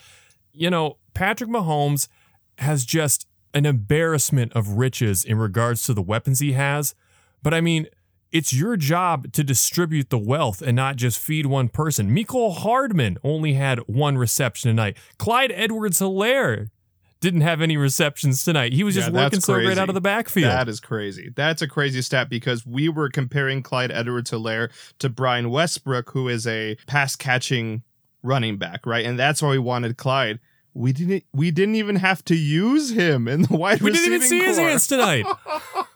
You 0.52 0.70
know, 0.70 0.98
Patrick 1.14 1.50
Mahomes 1.50 2.08
has 2.58 2.84
just 2.84 3.26
an 3.54 3.66
embarrassment 3.66 4.52
of 4.52 4.70
riches 4.72 5.24
in 5.24 5.38
regards 5.38 5.82
to 5.84 5.94
the 5.94 6.02
weapons 6.02 6.40
he 6.40 6.52
has. 6.52 6.94
But 7.42 7.54
I 7.54 7.60
mean, 7.60 7.88
it's 8.32 8.52
your 8.52 8.76
job 8.76 9.32
to 9.32 9.42
distribute 9.44 10.10
the 10.10 10.18
wealth 10.18 10.60
and 10.62 10.76
not 10.76 10.96
just 10.96 11.18
feed 11.18 11.46
one 11.46 11.68
person. 11.68 12.10
Mecole 12.14 12.56
Hardman 12.56 13.18
only 13.24 13.54
had 13.54 13.78
one 13.86 14.18
reception 14.18 14.68
tonight. 14.70 14.96
Clyde 15.18 15.52
Edwards 15.54 16.00
Helaire 16.00 16.68
didn't 17.20 17.40
have 17.40 17.60
any 17.60 17.76
receptions 17.76 18.44
tonight. 18.44 18.72
He 18.72 18.84
was 18.84 18.94
just 18.94 19.12
Yeah, 19.12 19.24
working 19.24 19.40
so 19.40 19.54
great 19.54 19.78
out 19.78 19.88
of 19.88 19.94
the 19.94 20.00
backfield. 20.00 20.50
That 20.52 20.68
is 20.68 20.78
crazy. 20.78 21.30
That's 21.34 21.62
a 21.62 21.66
crazy 21.68 22.02
stat 22.02 22.28
because 22.28 22.64
we 22.66 22.88
were 22.88 23.08
comparing 23.08 23.62
Clyde 23.62 23.90
Edwards 23.90 24.30
Helaire 24.30 24.70
to 25.00 25.08
Brian 25.08 25.50
Westbrook, 25.50 26.10
who 26.12 26.28
is 26.28 26.46
a 26.46 26.76
pass 26.86 27.16
catching 27.16 27.82
running 28.22 28.56
back, 28.56 28.86
right? 28.86 29.04
And 29.04 29.18
that's 29.18 29.42
why 29.42 29.50
we 29.50 29.58
wanted 29.58 29.96
Clyde. 29.96 30.38
We 30.74 30.92
didn't 30.92 31.24
we 31.32 31.50
didn't 31.50 31.74
even 31.74 31.96
have 31.96 32.24
to 32.26 32.36
use 32.36 32.90
him 32.90 33.26
in 33.26 33.42
the 33.42 33.56
wide 33.56 33.80
we 33.80 33.90
didn't 33.90 34.12
even 34.14 34.28
see 34.28 34.38
his 34.44 34.58
core. 34.58 34.68
hands 34.68 34.86
tonight. 34.86 35.26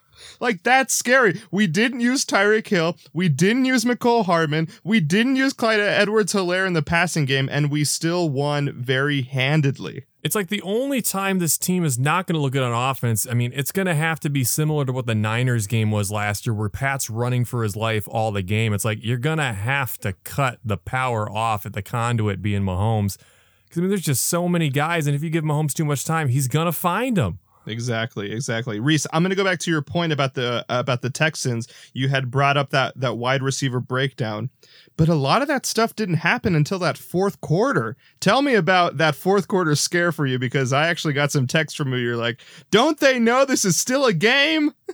Like 0.42 0.64
that's 0.64 0.92
scary. 0.92 1.40
We 1.52 1.68
didn't 1.68 2.00
use 2.00 2.24
Tyreek 2.24 2.66
Hill. 2.66 2.96
We 3.12 3.28
didn't 3.28 3.64
use 3.64 3.84
Mecole 3.84 4.26
Hardman. 4.26 4.68
We 4.82 4.98
didn't 4.98 5.36
use 5.36 5.52
Clyde 5.52 5.78
Edwards 5.78 6.32
Helaire 6.32 6.66
in 6.66 6.72
the 6.72 6.82
passing 6.82 7.26
game, 7.26 7.48
and 7.48 7.70
we 7.70 7.84
still 7.84 8.28
won 8.28 8.72
very 8.76 9.22
handedly. 9.22 10.04
It's 10.24 10.34
like 10.34 10.48
the 10.48 10.60
only 10.62 11.00
time 11.00 11.38
this 11.38 11.56
team 11.56 11.84
is 11.84 11.96
not 11.96 12.26
going 12.26 12.34
to 12.34 12.40
look 12.40 12.54
good 12.54 12.64
on 12.64 12.90
offense. 12.90 13.24
I 13.24 13.34
mean, 13.34 13.52
it's 13.54 13.70
going 13.70 13.86
to 13.86 13.94
have 13.94 14.18
to 14.20 14.30
be 14.30 14.42
similar 14.42 14.84
to 14.84 14.92
what 14.92 15.06
the 15.06 15.14
Niners 15.14 15.68
game 15.68 15.92
was 15.92 16.10
last 16.10 16.44
year, 16.44 16.54
where 16.54 16.68
Pat's 16.68 17.08
running 17.08 17.44
for 17.44 17.62
his 17.62 17.76
life 17.76 18.08
all 18.08 18.32
the 18.32 18.42
game. 18.42 18.72
It's 18.72 18.84
like 18.84 18.98
you're 19.00 19.18
going 19.18 19.38
to 19.38 19.52
have 19.52 19.96
to 19.98 20.12
cut 20.24 20.58
the 20.64 20.76
power 20.76 21.30
off 21.30 21.66
at 21.66 21.72
the 21.72 21.82
conduit 21.82 22.42
being 22.42 22.62
Mahomes. 22.62 23.16
Because, 23.64 23.78
I 23.78 23.80
mean, 23.82 23.90
there's 23.90 24.02
just 24.02 24.24
so 24.24 24.48
many 24.48 24.70
guys, 24.70 25.06
and 25.06 25.14
if 25.14 25.22
you 25.22 25.30
give 25.30 25.44
Mahomes 25.44 25.72
too 25.72 25.84
much 25.84 26.04
time, 26.04 26.28
he's 26.28 26.48
going 26.48 26.66
to 26.66 26.72
find 26.72 27.16
them. 27.16 27.38
Exactly, 27.66 28.32
exactly. 28.32 28.80
Reese, 28.80 29.06
I'm 29.12 29.22
going 29.22 29.30
to 29.30 29.36
go 29.36 29.44
back 29.44 29.58
to 29.60 29.70
your 29.70 29.82
point 29.82 30.12
about 30.12 30.34
the 30.34 30.64
about 30.68 31.02
the 31.02 31.10
Texans. 31.10 31.68
You 31.92 32.08
had 32.08 32.30
brought 32.30 32.56
up 32.56 32.70
that 32.70 32.98
that 32.98 33.16
wide 33.16 33.42
receiver 33.42 33.80
breakdown, 33.80 34.50
but 34.96 35.08
a 35.08 35.14
lot 35.14 35.42
of 35.42 35.48
that 35.48 35.66
stuff 35.66 35.94
didn't 35.94 36.16
happen 36.16 36.54
until 36.54 36.78
that 36.80 36.98
fourth 36.98 37.40
quarter. 37.40 37.96
Tell 38.20 38.42
me 38.42 38.54
about 38.54 38.96
that 38.96 39.14
fourth 39.14 39.48
quarter 39.48 39.74
scare 39.74 40.12
for 40.12 40.26
you 40.26 40.38
because 40.38 40.72
I 40.72 40.88
actually 40.88 41.14
got 41.14 41.30
some 41.30 41.46
text 41.46 41.76
from 41.76 41.92
you. 41.92 41.98
You're 41.98 42.16
like, 42.16 42.40
"Don't 42.70 42.98
they 42.98 43.18
know 43.18 43.44
this 43.44 43.64
is 43.64 43.76
still 43.76 44.06
a 44.06 44.12
game?" 44.12 44.72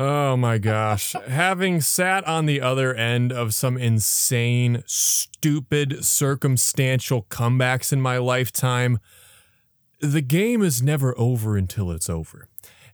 Oh 0.00 0.36
my 0.36 0.58
gosh. 0.58 1.14
Having 1.26 1.80
sat 1.80 2.24
on 2.24 2.46
the 2.46 2.60
other 2.60 2.94
end 2.94 3.32
of 3.32 3.52
some 3.52 3.76
insane, 3.76 4.84
stupid, 4.86 6.04
circumstantial 6.04 7.24
comebacks 7.24 7.92
in 7.92 8.00
my 8.00 8.18
lifetime, 8.18 9.00
the 10.00 10.20
game 10.20 10.62
is 10.62 10.82
never 10.82 11.18
over 11.18 11.56
until 11.56 11.90
it's 11.90 12.08
over. 12.08 12.48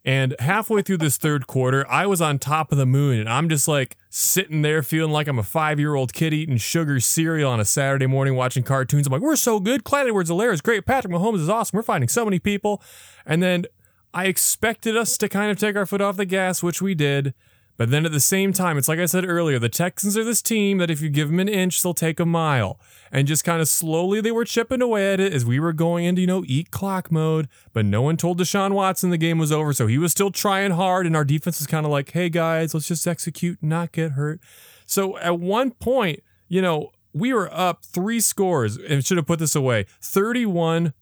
And 0.07 0.37
halfway 0.39 0.83
through 0.83 0.99
this 0.99 1.17
third 1.17 1.47
quarter, 1.47 1.91
I 1.91 2.05
was 2.05 2.21
on 2.21 2.39
top 2.39 2.73
of 2.73 2.77
the 2.77 2.85
moon 2.85 3.19
and 3.19 3.29
I'm 3.29 3.49
just 3.49 3.67
like 3.67 3.97
sitting 4.11 4.61
there 4.61 4.83
feeling 4.83 5.13
like 5.13 5.29
I'm 5.29 5.39
a 5.39 5.43
five 5.43 5.81
year 5.81 5.95
old 5.95 6.13
kid 6.13 6.35
eating 6.35 6.59
sugar 6.59 7.01
cereal 7.01 7.51
on 7.51 7.59
a 7.59 7.65
Saturday 7.65 8.07
morning 8.07 8.35
watching 8.35 8.63
cartoons. 8.65 9.07
I'm 9.07 9.13
like, 9.15 9.23
we're 9.23 9.37
so 9.37 9.61
good. 9.61 9.83
Clyde 9.83 10.07
Edwards 10.07 10.31
Helaire 10.31 10.53
is 10.53 10.61
great. 10.61 10.85
Patrick 10.85 11.13
Mahomes 11.13 11.41
is 11.41 11.49
awesome. 11.49 11.79
We're 11.79 11.83
finding 11.83 12.09
so 12.09 12.25
many 12.25 12.39
people. 12.39 12.83
And 13.25 13.43
then 13.43 13.65
I 14.13 14.27
expected 14.27 14.95
us 14.95 15.17
to 15.19 15.29
kind 15.29 15.51
of 15.51 15.59
take 15.59 15.75
our 15.75 15.87
foot 15.87 16.03
off 16.03 16.19
the 16.19 16.27
gas, 16.27 16.63
which 16.63 16.83
we 16.83 16.95
did. 16.95 17.33
But 17.77 17.91
then 17.91 18.07
at 18.07 18.13
the 18.13 18.21
same 18.21 18.53
time, 18.53 18.79
it's 18.79 18.89
like 18.89 18.99
I 18.99 19.07
said 19.07 19.25
earlier, 19.29 19.59
the 19.59 19.69
Texans 19.69 20.17
are 20.17 20.25
this 20.25 20.43
team 20.43 20.79
that 20.79 20.91
if 20.91 21.01
you 21.01 21.09
give 21.09 21.29
them 21.29 21.41
an 21.41 21.49
inch, 21.49 21.83
they'll 21.83 21.95
take 21.95 22.21
a 22.21 22.27
mile. 22.27 22.79
And 23.11 23.27
just 23.27 23.45
kind 23.45 23.61
of 23.61 23.69
slowly 23.69 24.21
they 24.21 24.31
were 24.31 24.45
chipping 24.45 24.81
away 24.81 25.13
at 25.13 25.21
it 25.21 25.33
as 25.33 25.45
we 25.45 25.59
were 25.59 25.73
going 25.73 26.05
into, 26.05 26.21
you 26.21 26.27
know, 26.27 26.45
eat 26.47 26.71
clock 26.71 27.11
mode. 27.11 27.49
But 27.73 27.85
no 27.85 28.03
one 28.03 28.17
told 28.17 28.39
Deshaun 28.39 28.73
Watson 28.73 29.11
the 29.11 29.19
game 29.19 29.39
was 29.39 29.51
over. 29.51 29.73
So 29.73 29.87
he 29.87 29.99
was 29.99 30.13
still 30.13 30.31
trying 30.31 30.73
hard. 30.73 31.07
And 31.07 31.17
our 31.17 31.25
defense 31.25 31.59
was 31.59 31.67
kind 31.67 31.85
of 31.85 31.91
like, 31.91 32.13
hey 32.13 32.29
guys, 32.29 32.75
let's 32.75 32.89
just 32.89 33.07
execute, 33.07 33.59
not 33.61 33.93
get 33.93 34.13
hurt. 34.13 34.41
So 34.87 35.19
at 35.19 35.41
one 35.41 35.73
point, 35.73 36.23
you 36.49 36.63
know, 36.63 36.91
we 37.13 37.33
were 37.33 37.53
up 37.53 37.85
three 37.85 38.21
scores 38.21 38.77
and 38.77 39.05
should 39.05 39.17
have 39.17 39.27
put 39.27 39.39
this 39.39 39.55
away 39.55 39.87
31 40.01 40.93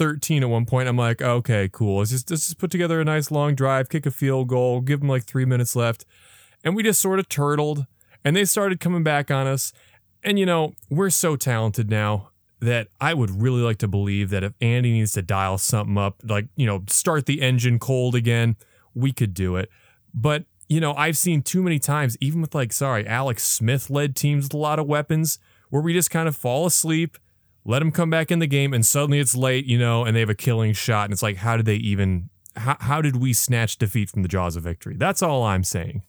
13 0.00 0.42
at 0.42 0.48
one 0.48 0.64
point. 0.64 0.88
I'm 0.88 0.96
like, 0.96 1.20
okay, 1.20 1.68
cool. 1.70 1.98
Let's 1.98 2.10
just, 2.10 2.30
let's 2.30 2.46
just 2.46 2.56
put 2.56 2.70
together 2.70 3.02
a 3.02 3.04
nice 3.04 3.30
long 3.30 3.54
drive, 3.54 3.90
kick 3.90 4.06
a 4.06 4.10
field 4.10 4.48
goal, 4.48 4.80
give 4.80 5.00
them 5.00 5.10
like 5.10 5.24
three 5.24 5.44
minutes 5.44 5.76
left. 5.76 6.06
And 6.64 6.74
we 6.74 6.82
just 6.82 7.02
sort 7.02 7.18
of 7.18 7.28
turtled 7.28 7.84
and 8.24 8.34
they 8.34 8.46
started 8.46 8.80
coming 8.80 9.02
back 9.02 9.30
on 9.30 9.46
us. 9.46 9.74
And, 10.24 10.38
you 10.38 10.46
know, 10.46 10.72
we're 10.88 11.10
so 11.10 11.36
talented 11.36 11.90
now 11.90 12.30
that 12.60 12.88
I 12.98 13.12
would 13.12 13.42
really 13.42 13.60
like 13.60 13.76
to 13.78 13.88
believe 13.88 14.30
that 14.30 14.42
if 14.42 14.54
Andy 14.62 14.90
needs 14.90 15.12
to 15.12 15.22
dial 15.22 15.58
something 15.58 15.98
up, 15.98 16.22
like, 16.26 16.46
you 16.56 16.64
know, 16.64 16.82
start 16.88 17.26
the 17.26 17.42
engine 17.42 17.78
cold 17.78 18.14
again, 18.14 18.56
we 18.94 19.12
could 19.12 19.34
do 19.34 19.56
it. 19.56 19.68
But, 20.14 20.46
you 20.66 20.80
know, 20.80 20.94
I've 20.94 21.18
seen 21.18 21.42
too 21.42 21.62
many 21.62 21.78
times, 21.78 22.16
even 22.22 22.40
with 22.40 22.54
like, 22.54 22.72
sorry, 22.72 23.06
Alex 23.06 23.46
Smith 23.46 23.90
led 23.90 24.16
teams 24.16 24.44
with 24.46 24.54
a 24.54 24.56
lot 24.56 24.78
of 24.78 24.86
weapons, 24.86 25.38
where 25.68 25.82
we 25.82 25.92
just 25.92 26.10
kind 26.10 26.26
of 26.26 26.34
fall 26.34 26.64
asleep, 26.64 27.18
let 27.70 27.78
them 27.78 27.92
come 27.92 28.10
back 28.10 28.30
in 28.30 28.40
the 28.40 28.46
game, 28.46 28.74
and 28.74 28.84
suddenly 28.84 29.20
it's 29.20 29.34
late, 29.34 29.64
you 29.64 29.78
know, 29.78 30.04
and 30.04 30.14
they 30.14 30.20
have 30.20 30.28
a 30.28 30.34
killing 30.34 30.72
shot. 30.72 31.04
And 31.04 31.12
it's 31.12 31.22
like, 31.22 31.36
how 31.36 31.56
did 31.56 31.66
they 31.66 31.76
even, 31.76 32.28
how, 32.56 32.76
how 32.80 33.00
did 33.00 33.16
we 33.16 33.32
snatch 33.32 33.78
defeat 33.78 34.10
from 34.10 34.22
the 34.22 34.28
jaws 34.28 34.56
of 34.56 34.64
victory? 34.64 34.96
That's 34.98 35.22
all 35.22 35.44
I'm 35.44 35.64
saying. 35.64 36.02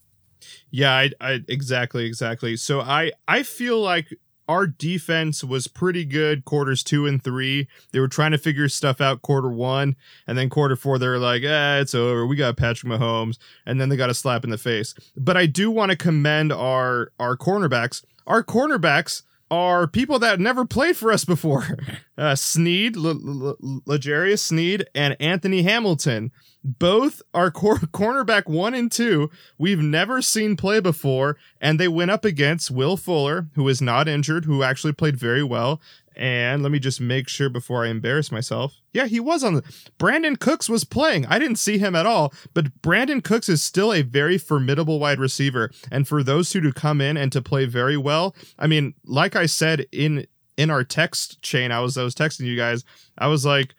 Yeah, 0.72 0.92
I, 0.92 1.12
I 1.22 1.40
exactly, 1.48 2.06
exactly. 2.06 2.58
So 2.58 2.82
I 2.82 3.12
I 3.28 3.44
feel 3.44 3.80
like 3.80 4.18
our 4.50 4.66
defense 4.66 5.44
was 5.44 5.68
pretty 5.68 6.04
good 6.04 6.46
quarters 6.46 6.84
two 6.84 7.06
and 7.06 7.24
three. 7.24 7.68
They 7.92 8.00
were 8.00 8.08
trying 8.08 8.32
to 8.32 8.38
figure 8.38 8.68
stuff 8.68 9.00
out 9.00 9.22
quarter 9.22 9.50
one, 9.50 9.96
and 10.26 10.38
then 10.38 10.50
quarter 10.50 10.76
four 10.76 10.98
they're 10.98 11.20
like, 11.20 11.44
eh, 11.44 11.80
it's 11.80 11.94
over. 11.94 12.26
We 12.26 12.36
got 12.36 12.58
Patrick 12.58 12.92
Mahomes, 12.92 13.38
and 13.66 13.80
then 13.80 13.90
they 13.90 13.96
got 13.96 14.10
a 14.10 14.16
slap 14.16 14.44
in 14.44 14.50
the 14.50 14.58
face. 14.58 14.96
But 15.16 15.38
I 15.38 15.46
do 15.46 15.70
want 15.70 15.92
to 15.92 15.98
commend 15.98 16.52
our 16.52 17.12
our 17.20 17.38
cornerbacks. 17.38 18.04
Our 18.26 18.44
cornerbacks 18.44 19.24
are 19.52 19.86
people 19.86 20.18
that 20.20 20.40
never 20.40 20.66
played 20.66 20.98
for 20.98 21.12
us 21.12 21.26
before. 21.26 21.78
Uh, 22.18 22.36
Sneed, 22.36 22.96
L'Jarius 22.96 24.42
Sneed, 24.42 24.86
and 24.94 25.18
Anthony 25.20 25.64
Hamilton. 25.64 26.32
Both 26.64 27.24
are 27.34 27.50
cor- 27.50 27.78
cornerback 27.80 28.48
one 28.48 28.76
and 28.76 28.92
two. 28.92 29.32
We've 29.58 29.80
never 29.80 30.22
seen 30.22 30.56
play 30.56 30.82
before, 30.82 31.38
and 31.60 31.80
they 31.80 31.88
went 31.88 32.12
up 32.12 32.24
against 32.24 32.70
Will 32.70 32.96
Fuller, 32.96 33.48
who 33.56 33.68
is 33.68 33.82
not 33.82 34.08
injured, 34.08 34.46
who 34.46 34.62
actually 34.62 34.94
played 34.94 35.18
very 35.18 35.42
well. 35.42 35.82
And 36.16 36.62
let 36.62 36.72
me 36.72 36.80
just 36.80 37.00
make 37.00 37.30
sure 37.30 37.50
before 37.50 37.86
I 37.86 37.90
embarrass 37.90 38.32
myself. 38.32 38.76
Yeah, 38.94 39.08
he 39.08 39.20
was 39.20 39.44
on 39.44 39.56
the. 39.56 39.62
Brandin 39.98 40.38
Cooks 40.40 40.68
was 40.68 40.84
playing. 40.84 41.26
I 41.28 41.40
didn't 41.40 41.56
see 41.56 41.78
him 41.78 41.96
at 41.96 42.06
all, 42.06 42.34
but 42.54 42.82
Brandin 42.82 43.24
Cooks 43.24 43.48
is 43.48 43.64
still 43.64 43.94
a 43.94 44.02
very 44.02 44.38
formidable 44.38 45.00
wide 45.00 45.20
receiver. 45.20 45.72
And 45.90 46.08
for 46.08 46.22
those 46.22 46.50
two 46.50 46.62
to 46.62 46.74
come 46.74 47.00
in 47.00 47.16
and 47.16 47.32
to 47.32 47.42
play 47.42 47.66
very 47.66 47.96
well, 47.98 48.36
I 48.60 48.68
mean, 48.68 48.94
like 49.06 49.36
I 49.36 49.46
said 49.46 49.86
in 49.92 50.28
in 50.58 50.70
our 50.70 50.84
text 50.84 51.42
chain, 51.42 51.72
I 51.72 51.80
was 51.80 51.98
I 51.98 52.04
was 52.04 52.14
texting 52.14 52.46
you 52.46 52.58
guys. 52.58 52.84
I 53.18 53.28
was 53.28 53.46
like, 53.46 53.74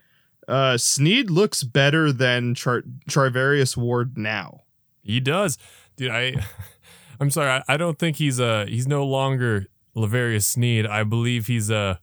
uh, 0.48 0.76
Sneed 0.78 1.30
looks 1.30 1.62
better 1.62 2.12
than 2.12 2.54
Char- 2.54 2.84
Charvarius 3.08 3.76
Ward 3.76 4.16
now. 4.16 4.60
He 5.02 5.20
does, 5.20 5.58
dude. 5.96 6.10
I, 6.10 6.34
I'm 7.20 7.30
sorry. 7.30 7.50
I, 7.50 7.62
I 7.68 7.76
don't 7.76 7.98
think 7.98 8.16
he's 8.16 8.40
uh 8.40 8.66
he's 8.68 8.88
no 8.88 9.04
longer 9.04 9.66
Lavarius 9.94 10.44
Sneed. 10.44 10.86
I 10.86 11.04
believe 11.04 11.46
he's 11.46 11.70
uh 11.70 11.96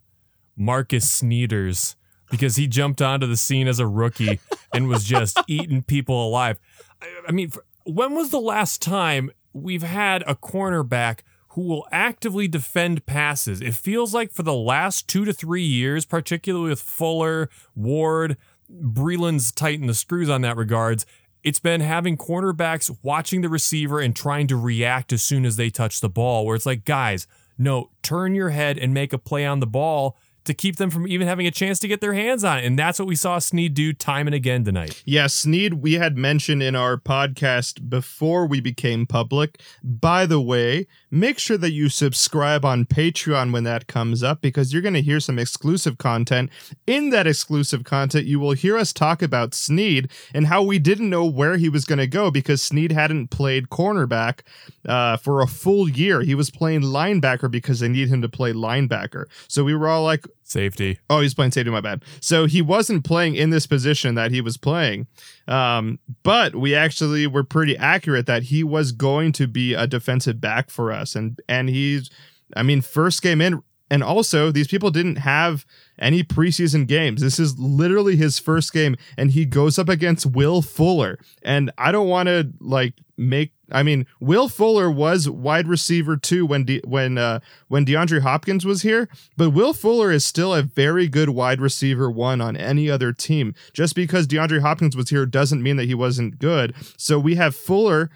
Marcus 0.59 1.09
Sneeders 1.09 1.95
because 2.29 2.57
he 2.57 2.67
jumped 2.67 3.01
onto 3.01 3.25
the 3.25 3.37
scene 3.37 3.67
as 3.67 3.79
a 3.79 3.87
rookie 3.87 4.39
and 4.73 4.87
was 4.87 5.03
just 5.03 5.39
eating 5.47 5.81
people 5.81 6.27
alive. 6.27 6.59
I, 7.01 7.07
I 7.29 7.31
mean, 7.31 7.49
for, 7.49 7.65
when 7.85 8.13
was 8.13 8.29
the 8.29 8.39
last 8.39 8.81
time 8.81 9.31
we've 9.53 9.83
had 9.83 10.21
a 10.27 10.35
cornerback 10.35 11.21
who 11.53 11.61
will 11.61 11.87
actively 11.91 12.47
defend 12.47 13.05
passes. 13.05 13.59
It 13.59 13.73
feels 13.73 14.13
like 14.13 14.31
for 14.31 14.43
the 14.43 14.53
last 14.53 15.07
two 15.07 15.25
to 15.25 15.33
three 15.33 15.63
years, 15.63 16.05
particularly 16.05 16.69
with 16.69 16.79
Fuller, 16.79 17.49
Ward, 17.75 18.37
Breeland's 18.71 19.51
tighten 19.51 19.87
the 19.87 19.95
screws 19.95 20.29
on 20.29 20.41
that 20.41 20.57
regards. 20.57 21.07
It's 21.43 21.59
been 21.59 21.81
having 21.81 22.17
cornerbacks 22.17 22.95
watching 23.01 23.41
the 23.41 23.49
receiver 23.49 23.99
and 23.99 24.15
trying 24.15 24.45
to 24.47 24.55
react 24.55 25.11
as 25.11 25.23
soon 25.23 25.45
as 25.45 25.55
they 25.55 25.69
touch 25.71 26.01
the 26.01 26.09
ball, 26.09 26.45
where 26.45 26.55
it's 26.55 26.67
like, 26.67 26.85
guys, 26.85 27.25
no, 27.57 27.89
turn 28.03 28.35
your 28.35 28.49
head 28.49 28.77
and 28.77 28.93
make 28.93 29.11
a 29.11 29.17
play 29.17 29.45
on 29.45 29.59
the 29.59 29.67
ball 29.67 30.17
to 30.49 30.53
keep 30.55 30.77
them 30.77 30.89
from 30.89 31.07
even 31.07 31.27
having 31.27 31.45
a 31.45 31.51
chance 31.51 31.79
to 31.79 31.87
get 31.87 32.01
their 32.01 32.13
hands 32.13 32.43
on 32.43 32.57
it. 32.57 32.65
And 32.65 32.77
that's 32.77 32.97
what 32.97 33.07
we 33.07 33.15
saw 33.15 33.37
Sneed 33.37 33.75
do 33.75 33.93
time 33.93 34.27
and 34.27 34.33
again 34.33 34.65
tonight. 34.65 35.01
Yeah, 35.05 35.27
Sneed, 35.27 35.75
we 35.75 35.93
had 35.93 36.17
mentioned 36.17 36.63
in 36.63 36.75
our 36.75 36.97
podcast 36.97 37.87
before 37.87 38.47
we 38.47 38.59
became 38.59 39.05
public. 39.05 39.61
By 39.83 40.25
the 40.25 40.41
way, 40.41 40.87
make 41.11 41.37
sure 41.37 41.57
that 41.57 41.71
you 41.71 41.87
subscribe 41.87 42.65
on 42.65 42.85
Patreon 42.85 43.53
when 43.53 43.63
that 43.63 43.85
comes 43.85 44.23
up 44.23 44.41
because 44.41 44.73
you're 44.73 44.81
going 44.81 44.95
to 44.95 45.01
hear 45.01 45.19
some 45.19 45.37
exclusive 45.37 45.99
content. 45.99 46.49
In 46.87 47.11
that 47.11 47.27
exclusive 47.27 47.83
content, 47.83 48.25
you 48.25 48.39
will 48.39 48.53
hear 48.53 48.75
us 48.75 48.91
talk 48.91 49.21
about 49.21 49.53
Sneed 49.53 50.09
and 50.33 50.47
how 50.47 50.63
we 50.63 50.79
didn't 50.79 51.11
know 51.11 51.25
where 51.25 51.57
he 51.57 51.69
was 51.69 51.85
going 51.85 51.99
to 51.99 52.07
go 52.07 52.31
because 52.31 52.61
Sneed 52.61 52.91
hadn't 52.91 53.27
played 53.27 53.69
cornerback 53.69 54.39
uh, 54.87 55.17
for 55.17 55.41
a 55.41 55.47
full 55.47 55.87
year. 55.87 56.21
He 56.21 56.33
was 56.33 56.49
playing 56.49 56.81
linebacker 56.81 57.51
because 57.51 57.81
they 57.81 57.87
need 57.87 58.09
him 58.09 58.23
to 58.23 58.29
play 58.29 58.51
linebacker. 58.51 59.25
So 59.47 59.63
we 59.63 59.75
were 59.75 59.87
all 59.87 60.03
like, 60.03 60.25
Safety. 60.49 60.97
Oh, 61.11 61.21
he's 61.21 61.35
playing 61.35 61.51
safety. 61.51 61.69
My 61.69 61.79
bad. 61.79 62.03
So 62.21 62.47
he 62.47 62.59
wasn't 62.63 63.05
playing 63.05 63.35
in 63.35 63.51
this 63.51 63.67
position 63.67 64.15
that 64.15 64.31
he 64.31 64.41
was 64.41 64.57
playing. 64.57 65.05
Um, 65.47 65.99
but 66.23 66.55
we 66.55 66.73
actually 66.73 67.27
were 67.27 67.43
pretty 67.43 67.77
accurate 67.77 68.25
that 68.25 68.43
he 68.43 68.63
was 68.63 68.91
going 68.91 69.31
to 69.33 69.45
be 69.45 69.75
a 69.75 69.85
defensive 69.85 70.41
back 70.41 70.71
for 70.71 70.91
us, 70.91 71.15
and 71.15 71.39
and 71.47 71.69
he's, 71.69 72.09
I 72.55 72.63
mean, 72.63 72.81
first 72.81 73.21
game 73.21 73.41
in, 73.41 73.61
and 73.89 74.03
also 74.03 74.51
these 74.51 74.67
people 74.67 74.91
didn't 74.91 75.17
have 75.17 75.65
any 75.97 76.23
preseason 76.23 76.87
games. 76.87 77.21
This 77.21 77.39
is 77.39 77.59
literally 77.59 78.15
his 78.15 78.39
first 78.39 78.71
game, 78.71 78.95
and 79.17 79.31
he 79.31 79.45
goes 79.45 79.77
up 79.77 79.89
against 79.89 80.25
Will 80.25 80.61
Fuller. 80.61 81.19
And 81.41 81.71
I 81.77 81.91
don't 81.91 82.07
want 82.07 82.27
to 82.27 82.51
like 82.59 82.93
make. 83.17 83.51
I 83.71 83.83
mean, 83.83 84.07
Will 84.19 84.49
Fuller 84.49 84.89
was 84.89 85.29
wide 85.29 85.67
receiver 85.67 86.17
too 86.17 86.45
when 86.45 86.65
De, 86.65 86.81
when 86.85 87.17
uh, 87.17 87.39
when 87.67 87.85
DeAndre 87.85 88.21
Hopkins 88.21 88.65
was 88.65 88.81
here, 88.81 89.09
but 89.37 89.51
Will 89.51 89.73
Fuller 89.73 90.11
is 90.11 90.25
still 90.25 90.53
a 90.53 90.63
very 90.63 91.07
good 91.07 91.29
wide 91.29 91.61
receiver 91.61 92.09
one 92.09 92.41
on 92.41 92.55
any 92.55 92.89
other 92.89 93.11
team. 93.11 93.53
Just 93.73 93.95
because 93.95 94.27
DeAndre 94.27 94.61
Hopkins 94.61 94.95
was 94.95 95.09
here 95.09 95.25
doesn't 95.25 95.63
mean 95.63 95.77
that 95.77 95.85
he 95.85 95.95
wasn't 95.95 96.39
good. 96.39 96.73
So 96.97 97.19
we 97.19 97.35
have 97.35 97.55
Fuller 97.55 98.09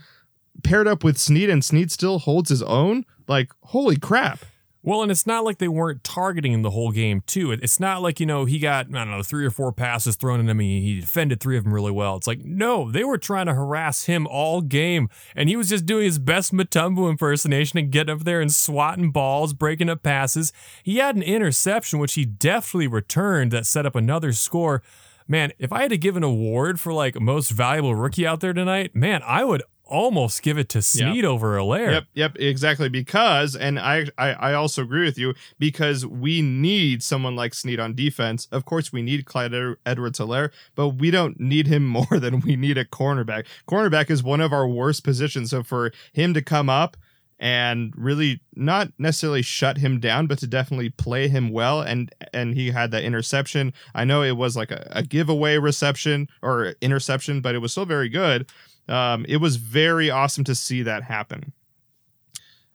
paired 0.64 0.88
up 0.88 1.04
with 1.04 1.18
Sneed, 1.18 1.50
and 1.50 1.64
Sneed 1.64 1.92
still 1.92 2.20
holds 2.20 2.50
his 2.50 2.64
own. 2.64 3.06
Like, 3.28 3.52
holy 3.64 3.96
crap! 3.96 4.40
Well, 4.86 5.02
and 5.02 5.10
it's 5.10 5.26
not 5.26 5.46
like 5.46 5.60
they 5.60 5.70
weren't 5.70 6.04
targeting 6.04 6.52
him 6.52 6.62
the 6.62 6.72
whole 6.72 6.92
game, 6.92 7.24
too. 7.26 7.54
It's 7.54 7.80
not 7.80 8.02
like, 8.02 8.20
you 8.20 8.26
know, 8.26 8.44
he 8.44 8.60
got, 8.60 8.88
I 8.88 9.06
don't 9.06 9.12
know, 9.12 9.24
three 9.24 9.46
or 9.46 9.50
four 9.50 9.72
passes 9.72 10.18
thrown 10.18 10.42
at 10.42 10.46
him. 10.46 10.60
He, 10.60 10.82
he 10.82 11.00
defended 11.00 11.40
three 11.40 11.58
of 11.58 11.64
them 11.64 11.74
really 11.74 11.92
well. 11.92 12.18
It's 12.18 12.28
like, 12.28 12.44
no, 12.44 12.92
they 12.92 13.06
were 13.06 13.18
trying 13.18 13.46
to 13.46 13.54
harass 13.54 14.04
him 14.04 14.28
all 14.28 14.60
game. 14.60 15.08
And 15.38 15.48
he 15.48 15.56
was 15.56 15.70
just 15.70 15.86
doing 15.86 16.04
his 16.04 16.20
best 16.20 16.52
Mutombo 16.52 17.10
impersonation 17.10 17.80
and 17.80 17.92
getting 17.92 18.14
up 18.14 18.26
there 18.26 18.42
and 18.42 18.52
swatting 18.52 19.12
balls, 19.12 19.54
breaking 19.54 19.88
up 19.88 20.04
passes. 20.04 20.52
He 20.84 20.98
had 20.98 21.16
an 21.16 21.24
interception, 21.24 22.00
which 22.00 22.16
he 22.16 22.26
definitely 22.26 22.88
returned 22.88 23.52
that 23.54 23.66
set 23.66 23.86
up 23.86 23.96
another 23.96 24.34
score. 24.34 24.84
Man, 25.30 25.54
if 25.60 25.72
I 25.72 25.84
had 25.84 25.92
to 25.92 25.98
give 25.98 26.18
an 26.18 26.24
award 26.24 26.82
for 26.82 26.92
like 26.92 27.22
most 27.22 27.52
valuable 27.52 27.96
rookie 27.96 28.28
out 28.28 28.42
there 28.42 28.52
tonight, 28.52 28.94
man, 28.94 29.22
I 29.26 29.46
would 29.46 29.64
almost 29.94 30.42
give 30.42 30.58
it 30.58 30.70
to 30.70 30.82
Sneed 30.82 31.18
yep. 31.18 31.26
over 31.26 31.56
Helaire. 31.56 31.92
Yep, 31.92 32.04
yep, 32.16 32.36
exactly. 32.40 32.90
Because, 32.90 33.56
and 33.56 33.80
I, 33.80 34.08
I, 34.18 34.32
I 34.32 34.54
also 34.56 34.82
agree 34.82 35.06
with 35.06 35.20
you 35.20 35.36
because 35.60 36.04
we 36.06 36.42
need 36.42 37.04
someone 37.04 37.36
like 37.36 37.54
Sneed 37.54 37.80
on 37.80 37.94
defense. 37.94 38.48
Of 38.52 38.66
course, 38.66 38.92
we 38.92 39.04
need 39.04 39.26
Clyde 39.26 39.54
Edwards 39.86 40.18
Helaire, 40.18 40.52
but 40.74 40.90
we 40.90 41.12
don't 41.12 41.40
need 41.40 41.68
him 41.68 41.86
more 41.94 42.20
than 42.20 42.42
we 42.42 42.56
need 42.56 42.78
a 42.78 42.86
cornerback. 42.86 43.46
Cornerback 43.68 44.10
is 44.10 44.24
one 44.24 44.42
of 44.42 44.52
our 44.52 44.68
worst 44.68 45.04
positions. 45.04 45.52
So 45.52 45.62
for 45.62 45.92
him 46.12 46.34
to 46.34 46.42
come 46.42 46.70
up 46.70 46.98
and 47.40 47.94
really 47.96 48.42
not 48.56 48.88
necessarily 48.98 49.42
shut 49.42 49.78
him 49.78 50.00
down, 50.00 50.28
but 50.28 50.40
to 50.40 50.48
definitely 50.48 50.90
play 50.90 51.28
him 51.28 51.52
well. 51.52 51.82
And 51.82 52.10
and 52.34 52.56
he 52.56 52.72
had 52.72 52.92
that 52.92 53.04
interception. 53.04 53.74
I 53.94 54.06
know 54.06 54.24
it 54.24 54.38
was 54.38 54.56
like 54.56 54.72
a, 54.72 54.88
a 54.92 55.04
giveaway 55.04 55.58
reception 55.58 56.30
or 56.42 56.76
interception, 56.82 57.42
but 57.42 57.54
it 57.54 57.60
was 57.60 57.72
still 57.72 57.86
very 57.86 58.10
good. 58.10 58.50
Um, 58.88 59.26
it 59.28 59.38
was 59.38 59.56
very 59.56 60.10
awesome 60.10 60.44
to 60.46 60.56
see 60.56 60.84
that 60.84 61.04
happen. 61.04 61.54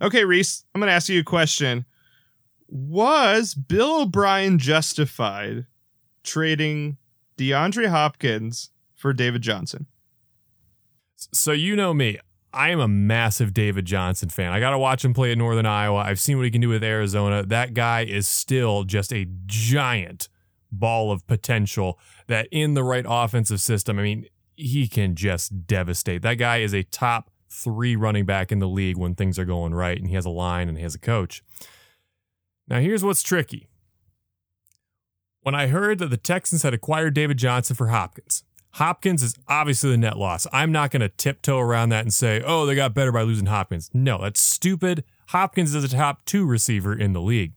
Okay, 0.00 0.24
Reese, 0.24 0.64
I'm 0.74 0.80
going 0.80 0.88
to 0.88 0.94
ask 0.94 1.08
you 1.08 1.20
a 1.20 1.24
question. 1.24 1.84
Was 2.68 3.54
Bill 3.54 4.02
O'Brien 4.02 4.58
justified 4.58 5.66
trading 6.22 6.98
DeAndre 7.36 7.88
Hopkins 7.88 8.70
for 8.94 9.12
David 9.12 9.42
Johnson? 9.42 9.86
So, 11.16 11.52
you 11.52 11.74
know 11.74 11.92
me. 11.92 12.18
I 12.52 12.70
am 12.70 12.80
a 12.80 12.88
massive 12.88 13.52
David 13.52 13.84
Johnson 13.84 14.28
fan. 14.30 14.52
I 14.52 14.60
got 14.60 14.70
to 14.70 14.78
watch 14.78 15.04
him 15.04 15.12
play 15.12 15.32
at 15.32 15.38
Northern 15.38 15.66
Iowa. 15.66 15.98
I've 15.98 16.20
seen 16.20 16.38
what 16.38 16.44
he 16.44 16.50
can 16.50 16.60
do 16.60 16.68
with 16.68 16.82
Arizona. 16.82 17.42
That 17.42 17.74
guy 17.74 18.04
is 18.04 18.26
still 18.26 18.84
just 18.84 19.12
a 19.12 19.26
giant 19.46 20.28
ball 20.72 21.10
of 21.10 21.26
potential 21.26 21.98
that 22.26 22.48
in 22.50 22.74
the 22.74 22.84
right 22.84 23.04
offensive 23.08 23.60
system. 23.60 23.98
I 23.98 24.02
mean, 24.02 24.26
he 24.58 24.88
can 24.88 25.14
just 25.14 25.66
devastate. 25.66 26.22
That 26.22 26.34
guy 26.34 26.58
is 26.58 26.74
a 26.74 26.82
top 26.82 27.30
three 27.48 27.96
running 27.96 28.26
back 28.26 28.50
in 28.50 28.58
the 28.58 28.68
league 28.68 28.96
when 28.96 29.14
things 29.14 29.38
are 29.38 29.44
going 29.44 29.72
right, 29.72 29.96
and 29.96 30.08
he 30.08 30.14
has 30.14 30.26
a 30.26 30.30
line 30.30 30.68
and 30.68 30.76
he 30.76 30.82
has 30.82 30.94
a 30.94 30.98
coach. 30.98 31.42
Now, 32.66 32.80
here's 32.80 33.04
what's 33.04 33.22
tricky. 33.22 33.68
When 35.42 35.54
I 35.54 35.68
heard 35.68 36.00
that 36.00 36.10
the 36.10 36.16
Texans 36.16 36.64
had 36.64 36.74
acquired 36.74 37.14
David 37.14 37.38
Johnson 37.38 37.76
for 37.76 37.88
Hopkins, 37.88 38.42
Hopkins 38.72 39.22
is 39.22 39.34
obviously 39.46 39.90
the 39.90 39.96
net 39.96 40.18
loss. 40.18 40.46
I'm 40.52 40.72
not 40.72 40.90
going 40.90 41.00
to 41.00 41.08
tiptoe 41.08 41.58
around 41.58 41.88
that 41.90 42.04
and 42.04 42.12
say, 42.12 42.42
oh, 42.44 42.66
they 42.66 42.74
got 42.74 42.94
better 42.94 43.12
by 43.12 43.22
losing 43.22 43.46
Hopkins. 43.46 43.90
No, 43.94 44.20
that's 44.20 44.40
stupid. 44.40 45.04
Hopkins 45.28 45.74
is 45.74 45.84
a 45.84 45.88
top 45.88 46.24
two 46.26 46.44
receiver 46.44 46.94
in 46.94 47.12
the 47.12 47.22
league. 47.22 47.54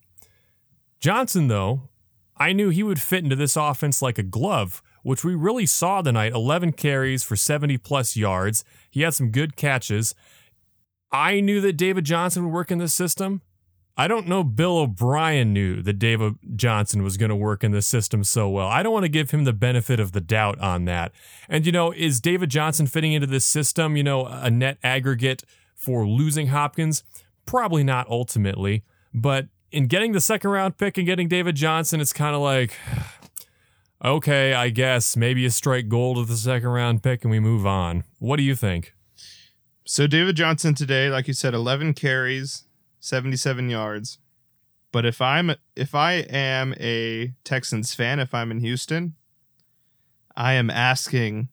Johnson, 0.99 1.47
though, 1.47 1.89
I 2.37 2.53
knew 2.53 2.69
he 2.69 2.83
would 2.83 3.01
fit 3.01 3.23
into 3.23 3.35
this 3.35 3.57
offense 3.57 4.01
like 4.01 4.17
a 4.17 4.23
glove 4.23 4.81
which 5.03 5.23
we 5.23 5.35
really 5.35 5.65
saw 5.65 6.01
tonight 6.01 6.33
11 6.33 6.73
carries 6.73 7.23
for 7.23 7.35
70 7.35 7.77
plus 7.79 8.15
yards. 8.15 8.63
He 8.89 9.01
had 9.01 9.13
some 9.13 9.31
good 9.31 9.55
catches. 9.55 10.15
I 11.11 11.41
knew 11.41 11.61
that 11.61 11.73
David 11.73 12.05
Johnson 12.05 12.43
would 12.43 12.53
work 12.53 12.71
in 12.71 12.77
this 12.77 12.93
system. 12.93 13.41
I 13.97 14.07
don't 14.07 14.27
know 14.27 14.43
Bill 14.43 14.79
O'Brien 14.79 15.53
knew 15.53 15.81
that 15.81 15.99
David 15.99 16.35
Johnson 16.55 17.03
was 17.03 17.17
going 17.17 17.29
to 17.29 17.35
work 17.35 17.63
in 17.63 17.71
this 17.71 17.85
system 17.85 18.23
so 18.23 18.49
well. 18.49 18.67
I 18.67 18.83
don't 18.83 18.93
want 18.93 19.03
to 19.03 19.09
give 19.09 19.31
him 19.31 19.43
the 19.43 19.53
benefit 19.53 19.99
of 19.99 20.13
the 20.13 20.21
doubt 20.21 20.59
on 20.59 20.85
that. 20.85 21.11
And, 21.49 21.65
you 21.65 21.71
know, 21.71 21.91
is 21.91 22.21
David 22.21 22.49
Johnson 22.49 22.87
fitting 22.87 23.11
into 23.13 23.27
this 23.27 23.45
system, 23.45 23.97
you 23.97 24.03
know, 24.03 24.25
a 24.25 24.49
net 24.49 24.77
aggregate 24.81 25.43
for 25.75 26.07
losing 26.07 26.47
Hopkins? 26.47 27.03
Probably 27.45 27.83
not 27.83 28.07
ultimately. 28.09 28.83
But 29.13 29.47
in 29.71 29.87
getting 29.87 30.13
the 30.13 30.21
second 30.21 30.49
round 30.49 30.77
pick 30.77 30.97
and 30.97 31.05
getting 31.05 31.27
David 31.27 31.55
Johnson, 31.55 31.99
it's 31.99 32.13
kind 32.13 32.33
of 32.33 32.41
like, 32.41 32.73
okay, 34.03 34.53
I 34.53 34.69
guess 34.69 35.15
maybe 35.15 35.45
a 35.45 35.51
strike 35.51 35.87
gold 35.87 36.17
with 36.17 36.27
the 36.27 36.37
second 36.37 36.69
round 36.69 37.03
pick 37.03 37.23
and 37.23 37.31
we 37.31 37.39
move 37.39 37.65
on. 37.65 38.03
What 38.19 38.37
do 38.37 38.43
you 38.43 38.55
think? 38.55 38.93
So 39.85 40.07
David 40.07 40.35
Johnson 40.35 40.73
today, 40.73 41.09
like 41.09 41.27
you 41.27 41.33
said, 41.33 41.53
11 41.53 41.93
carries, 41.93 42.65
77 42.99 43.69
yards. 43.69 44.19
But 44.91 45.05
if 45.05 45.21
I'm 45.21 45.55
if 45.75 45.95
I 45.95 46.13
am 46.29 46.73
a 46.79 47.33
Texans 47.43 47.93
fan, 47.95 48.19
if 48.19 48.33
I'm 48.33 48.51
in 48.51 48.59
Houston, 48.59 49.15
I 50.35 50.53
am 50.53 50.69
asking 50.69 51.47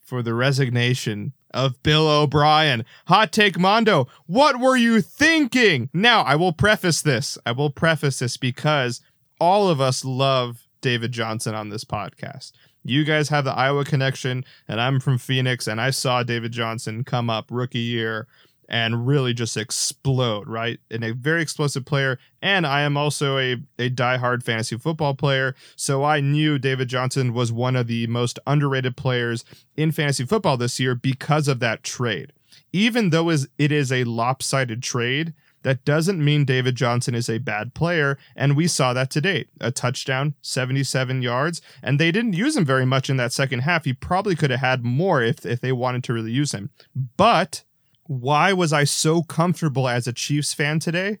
for 0.00 0.22
the 0.22 0.34
resignation 0.34 1.32
of 1.52 1.82
Bill 1.82 2.08
O'Brien. 2.08 2.84
Hot 3.06 3.32
take 3.32 3.58
Mondo, 3.58 4.08
what 4.26 4.58
were 4.58 4.76
you 4.76 5.00
thinking? 5.00 5.88
Now, 5.92 6.22
I 6.22 6.36
will 6.36 6.52
preface 6.52 7.02
this. 7.02 7.38
I 7.46 7.52
will 7.52 7.70
preface 7.70 8.18
this 8.18 8.36
because 8.36 9.00
all 9.40 9.68
of 9.68 9.80
us 9.80 10.04
love 10.04 10.63
David 10.84 11.12
Johnson 11.12 11.54
on 11.54 11.70
this 11.70 11.82
podcast. 11.82 12.52
You 12.84 13.04
guys 13.04 13.30
have 13.30 13.46
the 13.46 13.52
Iowa 13.52 13.86
connection, 13.86 14.44
and 14.68 14.78
I'm 14.78 15.00
from 15.00 15.16
Phoenix, 15.16 15.66
and 15.66 15.80
I 15.80 15.88
saw 15.88 16.22
David 16.22 16.52
Johnson 16.52 17.04
come 17.04 17.30
up 17.30 17.46
rookie 17.50 17.78
year 17.78 18.26
and 18.68 19.06
really 19.06 19.32
just 19.32 19.56
explode, 19.56 20.46
right? 20.46 20.78
And 20.90 21.02
a 21.02 21.14
very 21.14 21.40
explosive 21.40 21.86
player. 21.86 22.18
And 22.42 22.66
I 22.66 22.82
am 22.82 22.98
also 22.98 23.38
a, 23.38 23.52
a 23.78 23.88
diehard 23.88 24.42
fantasy 24.42 24.76
football 24.76 25.14
player. 25.14 25.54
So 25.74 26.04
I 26.04 26.20
knew 26.20 26.58
David 26.58 26.88
Johnson 26.88 27.32
was 27.32 27.50
one 27.50 27.76
of 27.76 27.86
the 27.86 28.06
most 28.06 28.38
underrated 28.46 28.94
players 28.94 29.42
in 29.78 29.90
fantasy 29.90 30.26
football 30.26 30.58
this 30.58 30.78
year 30.78 30.94
because 30.94 31.48
of 31.48 31.60
that 31.60 31.82
trade. 31.82 32.32
Even 32.72 33.08
though 33.08 33.30
it 33.30 33.72
is 33.72 33.90
a 33.90 34.04
lopsided 34.04 34.82
trade, 34.82 35.32
that 35.64 35.84
doesn't 35.84 36.22
mean 36.22 36.44
David 36.44 36.76
Johnson 36.76 37.14
is 37.14 37.28
a 37.28 37.38
bad 37.38 37.74
player, 37.74 38.16
and 38.36 38.54
we 38.54 38.68
saw 38.68 38.92
that 38.92 39.10
to 39.10 39.20
date. 39.20 39.48
A 39.60 39.72
touchdown, 39.72 40.34
77 40.42 41.22
yards, 41.22 41.60
and 41.82 41.98
they 41.98 42.12
didn't 42.12 42.34
use 42.34 42.56
him 42.56 42.64
very 42.64 42.84
much 42.84 43.10
in 43.10 43.16
that 43.16 43.32
second 43.32 43.60
half. 43.60 43.84
He 43.86 43.94
probably 43.94 44.36
could 44.36 44.50
have 44.50 44.60
had 44.60 44.84
more 44.84 45.22
if, 45.22 45.44
if 45.44 45.60
they 45.60 45.72
wanted 45.72 46.04
to 46.04 46.12
really 46.12 46.30
use 46.30 46.52
him. 46.52 46.70
But 47.16 47.64
why 48.04 48.52
was 48.52 48.72
I 48.72 48.84
so 48.84 49.22
comfortable 49.22 49.88
as 49.88 50.06
a 50.06 50.12
Chiefs 50.12 50.52
fan 50.52 50.78
today? 50.78 51.18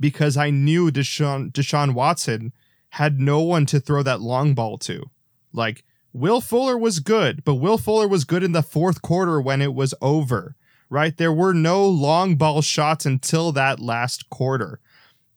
Because 0.00 0.36
I 0.36 0.50
knew 0.50 0.90
Deshaun 0.90 1.52
Deshaun 1.52 1.94
Watson 1.94 2.52
had 2.90 3.20
no 3.20 3.40
one 3.40 3.66
to 3.66 3.80
throw 3.80 4.02
that 4.02 4.20
long 4.20 4.54
ball 4.54 4.78
to. 4.78 5.04
Like 5.52 5.84
Will 6.12 6.40
Fuller 6.40 6.76
was 6.76 6.98
good, 6.98 7.44
but 7.44 7.56
Will 7.56 7.78
Fuller 7.78 8.08
was 8.08 8.24
good 8.24 8.42
in 8.42 8.52
the 8.52 8.62
fourth 8.62 9.02
quarter 9.02 9.40
when 9.40 9.62
it 9.62 9.74
was 9.74 9.94
over, 10.00 10.56
right? 10.90 11.16
There 11.16 11.32
were 11.32 11.52
no 11.52 11.86
long 11.86 12.36
ball 12.36 12.62
shots 12.62 13.06
until 13.06 13.52
that 13.52 13.80
last 13.80 14.28
quarter. 14.30 14.80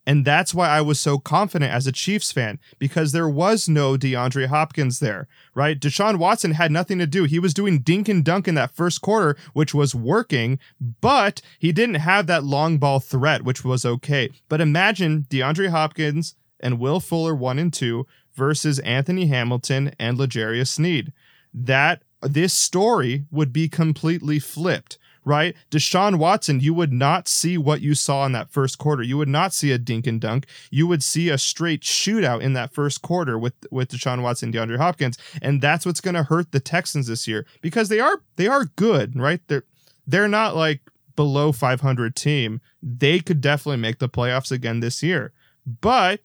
And 0.06 0.26
that's 0.26 0.54
why 0.54 0.68
I 0.68 0.82
was 0.82 1.00
so 1.00 1.20
confident 1.20 1.72
as 1.72 1.86
a 1.86 1.92
Chiefs 1.92 2.32
fan 2.32 2.60
because 2.80 3.12
there 3.12 3.30
was 3.30 3.70
no 3.70 3.98
DeAndre 3.98 4.48
Hopkins 4.48 5.00
there, 5.00 5.28
right? 5.54 5.80
Deshaun 5.80 6.18
Watson 6.18 6.54
had 6.54 6.72
nothing 6.72 6.98
to 6.98 7.06
do. 7.06 7.26
He 7.26 7.38
was 7.38 7.54
doing 7.54 7.80
dink 7.80 8.10
and 8.10 8.26
dunk 8.26 8.48
in 8.48 8.56
that 8.56 8.72
first 8.72 9.02
quarter, 9.02 9.38
which 9.54 9.76
was 9.76 9.94
working, 9.94 10.58
but 11.02 11.42
he 11.60 11.72
didn't 11.72 11.96
have 11.96 12.26
that 12.28 12.44
long 12.44 12.80
ball 12.80 13.00
threat, 13.00 13.44
which 13.44 13.64
was 13.64 13.86
okay. 13.86 14.32
But 14.50 14.60
imagine 14.60 15.28
DeAndre 15.30 15.70
Hopkins 15.70 16.36
and 16.60 16.80
Will 16.80 17.00
Fuller 17.00 17.36
one 17.36 17.60
and 17.60 17.72
two 17.72 18.08
versus 18.34 18.80
Anthony 18.80 19.28
Hamilton 19.28 19.94
and 20.00 20.18
L'Jarius 20.18 20.70
Sneed. 20.70 21.14
That 21.54 22.02
this 22.22 22.54
story 22.54 23.26
would 23.30 23.54
be 23.54 23.70
completely 23.70 24.40
flipped 24.40 24.98
right? 25.24 25.56
Deshaun 25.70 26.18
Watson, 26.18 26.60
you 26.60 26.74
would 26.74 26.92
not 26.92 27.28
see 27.28 27.58
what 27.58 27.82
you 27.82 27.94
saw 27.94 28.26
in 28.26 28.32
that 28.32 28.50
first 28.50 28.78
quarter. 28.78 29.04
You 29.04 29.18
would 29.18 29.28
not 29.28 29.54
see 29.54 29.72
a 29.72 29.78
dink 29.78 30.08
and 30.08 30.20
dunk. 30.20 30.46
You 30.70 30.88
would 30.88 31.04
see 31.04 31.30
a 31.30 31.38
straight 31.38 31.82
shootout 31.82 32.42
in 32.42 32.54
that 32.54 32.74
first 32.74 33.02
quarter 33.02 33.38
with 33.38 33.54
with 33.72 33.90
Deshaun 33.90 34.22
Watson, 34.22 34.52
DeAndre 34.52 34.78
Hopkins, 34.78 35.18
and 35.42 35.62
that's 35.62 35.86
what's 35.86 36.02
going 36.02 36.16
to 36.16 36.24
hurt 36.24 36.52
the 36.52 36.60
Texans 36.60 37.08
this 37.08 37.28
year 37.28 37.46
because 37.62 37.90
they 37.90 38.00
are 38.00 38.22
they 38.36 38.48
are 38.48 38.66
good, 38.76 39.18
right? 39.18 39.42
They're 39.48 39.66
they're 40.08 40.28
not 40.28 40.56
like 40.56 40.82
below 41.16 41.52
500 41.52 42.16
team. 42.16 42.62
They 42.82 43.20
could 43.20 43.42
definitely 43.42 43.78
make 43.78 44.00
the 44.00 44.10
playoffs 44.10 44.52
again 44.52 44.80
this 44.80 45.04
year, 45.04 45.34
but 45.82 46.22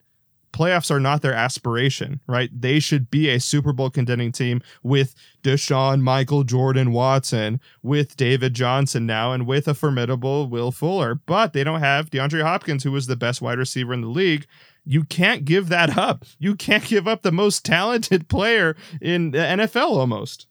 playoffs 0.53 0.91
are 0.91 1.01
not 1.01 1.23
their 1.23 1.33
aspiration, 1.33 2.21
right? 2.27 2.51
They 2.53 2.79
should 2.79 3.11
be 3.11 3.29
a 3.29 3.41
Super 3.41 3.73
Bowl 3.73 3.91
contending 3.91 4.33
team 4.33 4.63
with 4.83 5.15
Deshaun, 5.43 6.01
Michael, 6.01 6.45
Jordan, 6.45 6.93
Watson, 6.93 7.61
with 7.83 8.17
David 8.17 8.55
Johnson 8.55 9.07
now, 9.07 9.33
and 9.33 9.47
with 9.47 9.69
a 9.69 9.75
formidable 9.75 10.49
Will 10.49 10.73
Fuller. 10.73 11.15
But 11.15 11.53
they 11.53 11.65
don't 11.65 11.81
have 11.81 12.11
DeAndre 12.11 12.43
Hopkins, 12.43 12.85
who 12.85 12.93
was 12.93 13.07
the 13.07 13.17
best 13.17 13.43
wide 13.43 13.59
receiver 13.59 13.93
in 13.93 14.01
the 14.01 14.09
league. 14.09 14.47
You 14.85 15.05
can't 15.05 15.45
give 15.45 15.69
that 15.69 15.99
up. 15.99 16.25
You 16.39 16.55
can't 16.55 16.85
give 16.89 17.07
up 17.07 17.23
the 17.23 17.33
most 17.33 17.65
talented 17.65 18.29
player 18.29 18.77
in 19.01 19.33
the 19.33 19.39
NFL 19.39 19.91
almost. 19.91 20.47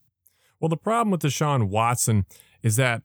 Well, 0.60 0.70
the 0.70 0.78
problem 0.78 1.12
with 1.12 1.22
Deshaun 1.22 1.70
Watson 1.70 2.26
is 2.62 2.76
that 2.76 3.04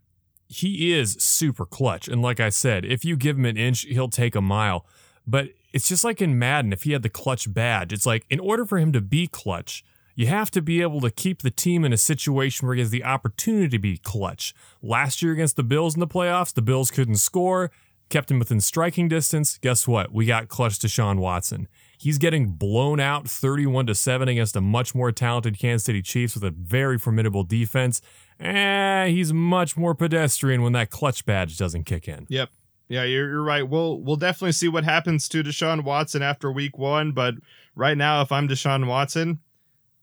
he 0.49 0.93
is 0.93 1.13
super 1.21 1.65
clutch. 1.65 2.09
And 2.09 2.21
like 2.21 2.41
I 2.41 2.49
said, 2.49 2.85
if 2.85 3.05
you 3.05 3.17
give 3.17 3.37
him 3.37 3.45
an 3.45 3.57
inch, 3.57 3.83
he'll 3.83 4.09
take 4.09 4.35
a 4.35 4.41
mile. 4.41 4.85
But 5.27 5.51
it's 5.73 5.89
just 5.89 6.05
like 6.05 6.21
in 6.21 6.39
Madden, 6.39 6.73
if 6.73 6.83
he 6.83 6.93
had 6.93 7.03
the 7.03 7.09
clutch 7.09 7.53
badge, 7.53 7.93
it's 7.93 8.07
like 8.07 8.25
in 8.29 8.41
order 8.41 8.65
for 8.65 8.79
him 8.79 8.93
to 8.93 9.01
be 9.01 9.27
clutch, 9.27 9.85
you 10.15 10.27
have 10.27 10.51
to 10.51 10.61
be 10.61 10.83
able 10.83 11.01
to 11.01 11.11
keep 11.11 11.43
the 11.43 11.51
team 11.51 11.85
in 11.85 11.93
a 11.93 11.97
situation 11.97 12.67
where 12.67 12.75
he 12.75 12.81
has 12.81 12.91
the 12.91 13.05
opportunity 13.05 13.69
to 13.69 13.79
be 13.79 13.97
clutch. 13.97 14.55
Last 14.83 15.23
year 15.23 15.33
against 15.33 15.57
the 15.57 15.63
Bills 15.63 15.95
in 15.95 16.01
the 16.01 16.07
playoffs, 16.07 16.53
the 16.53 16.63
Bills 16.63 16.91
couldn't 16.91 17.17
score, 17.17 17.71
kept 18.11 18.31
him 18.31 18.39
within 18.39 18.61
striking 18.61 19.09
distance. 19.09 19.57
Guess 19.59 19.89
what? 19.89 20.13
We 20.13 20.27
got 20.27 20.49
clutch 20.49 20.79
Deshaun 20.79 21.19
Watson. 21.19 21.69
He's 21.97 22.19
getting 22.19 22.49
blown 22.49 22.99
out 22.99 23.29
31 23.29 23.87
to 23.87 23.95
7 23.95 24.29
against 24.29 24.57
a 24.57 24.61
much 24.61 24.95
more 24.95 25.13
talented 25.13 25.59
Kansas 25.59 25.85
City 25.85 26.03
Chiefs 26.03 26.35
with 26.35 26.45
a 26.45 26.51
very 26.51 26.99
formidable 26.99 27.45
defense. 27.45 28.01
Eh, 28.41 29.07
he's 29.07 29.33
much 29.33 29.77
more 29.77 29.95
pedestrian 29.95 30.63
when 30.63 30.73
that 30.73 30.91
clutch 30.91 31.25
badge 31.25 31.57
doesn't 31.57 31.85
kick 31.85 32.09
in. 32.09 32.27
Yep. 32.29 32.51
Yeah, 32.91 33.05
you're, 33.05 33.31
you're 33.31 33.43
right. 33.45 33.67
We'll 33.67 34.01
we'll 34.01 34.17
definitely 34.17 34.51
see 34.51 34.67
what 34.67 34.83
happens 34.83 35.29
to 35.29 35.45
Deshaun 35.45 35.85
Watson 35.85 36.23
after 36.23 36.51
week 36.51 36.77
one. 36.77 37.13
But 37.13 37.35
right 37.77 37.97
now, 37.97 38.21
if 38.21 38.33
I'm 38.33 38.49
Deshaun 38.49 38.89
Watson, 38.89 39.39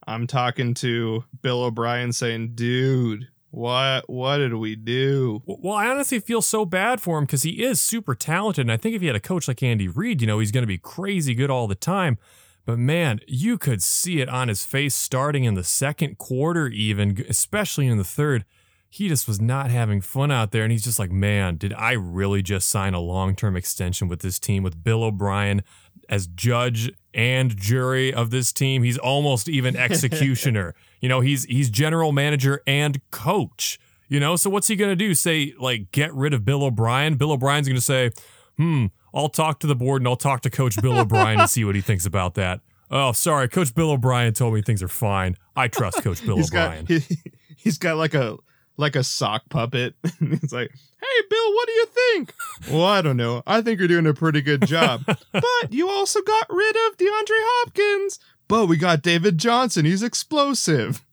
I'm 0.07 0.25
talking 0.25 0.73
to 0.75 1.25
Bill 1.41 1.63
O'Brien 1.63 2.13
saying, 2.13 2.53
dude, 2.55 3.27
what 3.51 4.09
what 4.09 4.37
did 4.37 4.53
we 4.53 4.77
do? 4.77 5.43
Well, 5.45 5.75
I 5.75 5.87
honestly 5.87 6.21
feel 6.21 6.41
so 6.41 6.65
bad 6.65 7.01
for 7.01 7.17
him 7.17 7.25
because 7.25 7.43
he 7.43 7.61
is 7.61 7.81
super 7.81 8.15
talented. 8.15 8.61
And 8.61 8.71
I 8.71 8.77
think 8.77 8.95
if 8.95 9.01
he 9.01 9.07
had 9.07 9.17
a 9.17 9.19
coach 9.19 9.49
like 9.49 9.61
Andy 9.61 9.89
Reid, 9.89 10.21
you 10.21 10.27
know, 10.27 10.39
he's 10.39 10.53
going 10.53 10.63
to 10.63 10.67
be 10.67 10.77
crazy 10.77 11.35
good 11.35 11.51
all 11.51 11.67
the 11.67 11.75
time. 11.75 12.17
But 12.65 12.79
man, 12.79 13.19
you 13.27 13.57
could 13.57 13.83
see 13.83 14.21
it 14.21 14.29
on 14.29 14.47
his 14.47 14.63
face 14.63 14.95
starting 14.95 15.43
in 15.43 15.55
the 15.55 15.63
second 15.63 16.17
quarter, 16.17 16.67
even, 16.67 17.25
especially 17.27 17.87
in 17.87 17.97
the 17.97 18.05
third 18.05 18.45
he 18.89 19.09
just 19.09 19.27
was 19.27 19.41
not 19.41 19.69
having 19.69 20.01
fun 20.01 20.31
out 20.31 20.51
there. 20.51 20.63
And 20.63 20.71
he's 20.71 20.83
just 20.83 20.99
like, 20.99 21.11
man, 21.11 21.57
did 21.57 21.73
I 21.73 21.93
really 21.93 22.41
just 22.41 22.69
sign 22.69 22.93
a 22.93 22.99
long 22.99 23.35
term 23.35 23.55
extension 23.55 24.07
with 24.07 24.21
this 24.21 24.39
team 24.39 24.63
with 24.63 24.83
Bill 24.83 25.03
O'Brien 25.03 25.61
as 26.09 26.27
judge 26.27 26.91
and 27.13 27.55
jury 27.57 28.13
of 28.13 28.29
this 28.31 28.53
team? 28.53 28.83
He's 28.83 28.97
almost 28.97 29.49
even 29.49 29.75
executioner. 29.77 30.75
you 31.01 31.09
know, 31.09 31.21
he's 31.21 31.43
he's 31.45 31.69
general 31.69 32.11
manager 32.11 32.61
and 32.65 32.99
coach. 33.11 33.79
You 34.09 34.21
know, 34.21 34.37
so 34.37 34.49
what's 34.49 34.69
he 34.69 34.77
gonna 34.77 34.95
do? 34.95 35.13
Say 35.13 35.53
like 35.59 35.91
get 35.91 36.13
rid 36.13 36.33
of 36.33 36.45
Bill 36.45 36.63
O'Brien? 36.63 37.15
Bill 37.15 37.33
O'Brien's 37.33 37.67
gonna 37.67 37.81
say, 37.81 38.11
hmm, 38.55 38.85
I'll 39.13 39.29
talk 39.29 39.59
to 39.59 39.67
the 39.67 39.75
board 39.75 40.01
and 40.01 40.07
I'll 40.07 40.15
talk 40.15 40.41
to 40.41 40.49
Coach 40.49 40.81
Bill 40.81 40.97
O'Brien 40.97 41.41
and 41.41 41.49
see 41.49 41.65
what 41.65 41.75
he 41.75 41.81
thinks 41.81 42.05
about 42.05 42.35
that. 42.35 42.61
Oh, 42.89 43.11
sorry, 43.11 43.49
Coach 43.49 43.75
Bill 43.75 43.91
O'Brien 43.91 44.33
told 44.33 44.53
me 44.53 44.61
things 44.61 44.81
are 44.81 44.87
fine. 44.87 45.35
I 45.57 45.67
trust 45.67 46.01
Coach 46.01 46.25
Bill 46.25 46.37
he's 46.37 46.49
O'Brien. 46.49 46.85
Got, 46.85 47.01
he, 47.01 47.17
he's 47.57 47.77
got 47.77 47.97
like 47.97 48.13
a 48.13 48.37
like 48.77 48.95
a 48.95 49.03
sock 49.03 49.43
puppet. 49.49 49.95
it's 50.03 50.53
like, 50.53 50.71
hey, 50.71 51.27
Bill, 51.29 51.53
what 51.53 51.67
do 51.67 51.73
you 51.73 51.85
think? 51.85 52.33
well, 52.71 52.85
I 52.85 53.01
don't 53.01 53.17
know. 53.17 53.43
I 53.45 53.61
think 53.61 53.79
you're 53.79 53.87
doing 53.87 54.07
a 54.07 54.13
pretty 54.13 54.41
good 54.41 54.65
job. 54.65 55.03
but 55.31 55.71
you 55.71 55.89
also 55.89 56.21
got 56.21 56.47
rid 56.49 56.75
of 56.87 56.97
DeAndre 56.97 57.07
Hopkins. 57.29 58.19
But 58.47 58.67
we 58.67 58.77
got 58.77 59.01
David 59.01 59.37
Johnson. 59.37 59.85
He's 59.85 60.03
explosive. 60.03 61.03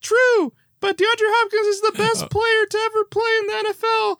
True. 0.00 0.52
But 0.80 0.96
DeAndre 0.96 1.04
Hopkins 1.04 1.66
is 1.66 1.80
the 1.82 1.92
best 1.96 2.24
uh. 2.24 2.28
player 2.28 2.66
to 2.70 2.78
ever 2.86 3.04
play 3.04 3.30
in 3.40 3.46
the 3.46 3.74
NFL. 3.74 4.16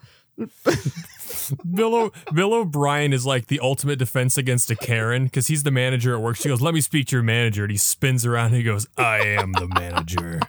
Bill, 1.75 1.95
o- 1.95 2.13
Bill 2.33 2.55
O'Brien 2.55 3.13
is 3.13 3.25
like 3.25 3.47
the 3.47 3.61
ultimate 3.61 3.99
defense 3.99 4.37
against 4.37 4.71
a 4.71 4.77
Karen 4.77 5.25
because 5.25 5.47
he's 5.47 5.63
the 5.63 5.71
manager 5.71 6.15
at 6.15 6.21
work. 6.21 6.37
She 6.37 6.49
goes, 6.49 6.61
Let 6.61 6.75
me 6.75 6.81
speak 6.81 7.07
to 7.09 7.17
your 7.17 7.23
manager. 7.23 7.65
And 7.65 7.71
he 7.71 7.79
spins 7.79 8.27
around 8.27 8.47
and 8.47 8.57
he 8.57 8.63
goes, 8.63 8.87
I 8.97 9.19
am 9.19 9.53
the 9.53 9.69
manager. 9.69 10.41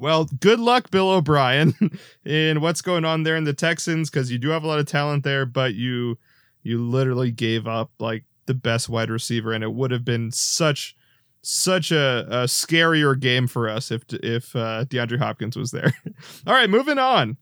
Well, 0.00 0.24
good 0.40 0.60
luck, 0.60 0.90
Bill 0.90 1.10
O'Brien, 1.10 1.74
in 2.24 2.62
what's 2.62 2.80
going 2.80 3.04
on 3.04 3.22
there 3.22 3.36
in 3.36 3.44
the 3.44 3.52
Texans 3.52 4.08
because 4.08 4.32
you 4.32 4.38
do 4.38 4.48
have 4.48 4.64
a 4.64 4.66
lot 4.66 4.78
of 4.78 4.86
talent 4.86 5.24
there, 5.24 5.44
but 5.44 5.74
you 5.74 6.16
you 6.62 6.82
literally 6.82 7.30
gave 7.30 7.66
up 7.66 7.90
like 7.98 8.24
the 8.46 8.54
best 8.54 8.88
wide 8.88 9.10
receiver, 9.10 9.52
and 9.52 9.62
it 9.62 9.74
would 9.74 9.90
have 9.90 10.04
been 10.04 10.32
such 10.32 10.96
such 11.42 11.92
a, 11.92 12.26
a 12.30 12.44
scarier 12.44 13.18
game 13.18 13.46
for 13.46 13.68
us 13.68 13.90
if 13.90 14.02
if 14.10 14.56
uh, 14.56 14.86
DeAndre 14.86 15.18
Hopkins 15.18 15.54
was 15.54 15.70
there. 15.70 15.92
All 16.46 16.54
right, 16.54 16.70
moving 16.70 16.98
on. 16.98 17.36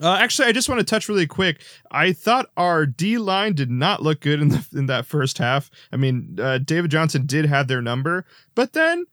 Uh, 0.00 0.14
actually, 0.14 0.48
I 0.48 0.52
just 0.52 0.68
want 0.68 0.80
to 0.80 0.84
touch 0.84 1.08
really 1.08 1.26
quick. 1.28 1.62
I 1.92 2.12
thought 2.12 2.50
our 2.56 2.84
D 2.84 3.16
line 3.18 3.52
did 3.52 3.70
not 3.70 4.02
look 4.02 4.18
good 4.20 4.40
in 4.40 4.48
the 4.48 4.66
in 4.74 4.86
that 4.86 5.06
first 5.06 5.38
half. 5.38 5.70
I 5.92 5.96
mean, 5.96 6.36
uh, 6.42 6.58
David 6.58 6.90
Johnson 6.90 7.26
did 7.26 7.46
have 7.46 7.68
their 7.68 7.80
number, 7.80 8.26
but 8.56 8.72
then 8.72 9.06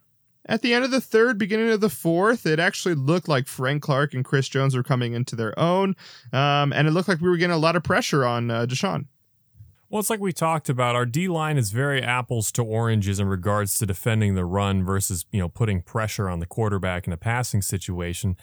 at 0.47 0.61
the 0.61 0.73
end 0.73 0.85
of 0.85 0.91
the 0.91 1.01
third, 1.01 1.37
beginning 1.37 1.69
of 1.69 1.81
the 1.81 1.89
fourth, 1.89 2.45
it 2.45 2.59
actually 2.59 2.95
looked 2.95 3.27
like 3.27 3.47
Frank 3.47 3.81
Clark 3.81 4.13
and 4.13 4.23
Chris 4.23 4.47
Jones 4.47 4.75
were 4.75 4.83
coming 4.83 5.13
into 5.13 5.35
their 5.35 5.57
own, 5.59 5.95
um, 6.33 6.73
and 6.73 6.87
it 6.87 6.91
looked 6.91 7.07
like 7.07 7.21
we 7.21 7.29
were 7.29 7.37
getting 7.37 7.55
a 7.55 7.57
lot 7.57 7.75
of 7.75 7.83
pressure 7.83 8.25
on 8.25 8.49
uh, 8.49 8.65
Deshaun. 8.65 9.05
Well, 9.89 10.01
it's 10.01 10.09
like 10.09 10.19
we 10.19 10.33
talked 10.33 10.67
about. 10.67 10.95
Our 10.95 11.05
D 11.05 11.29
line 11.29 11.57
is 11.57 11.71
very 11.71 12.01
apples 12.01 12.51
to 12.53 12.63
oranges 12.63 13.21
in 13.21 13.27
regards 13.27 13.77
to 13.79 13.85
defending 13.85 14.35
the 14.35 14.43
run 14.43 14.83
versus 14.83 15.25
you 15.31 15.39
know 15.39 15.47
putting 15.47 15.81
pressure 15.81 16.29
on 16.29 16.39
the 16.39 16.45
quarterback 16.45 17.07
in 17.07 17.13
a 17.13 17.17
passing 17.17 17.61
situation. 17.61 18.35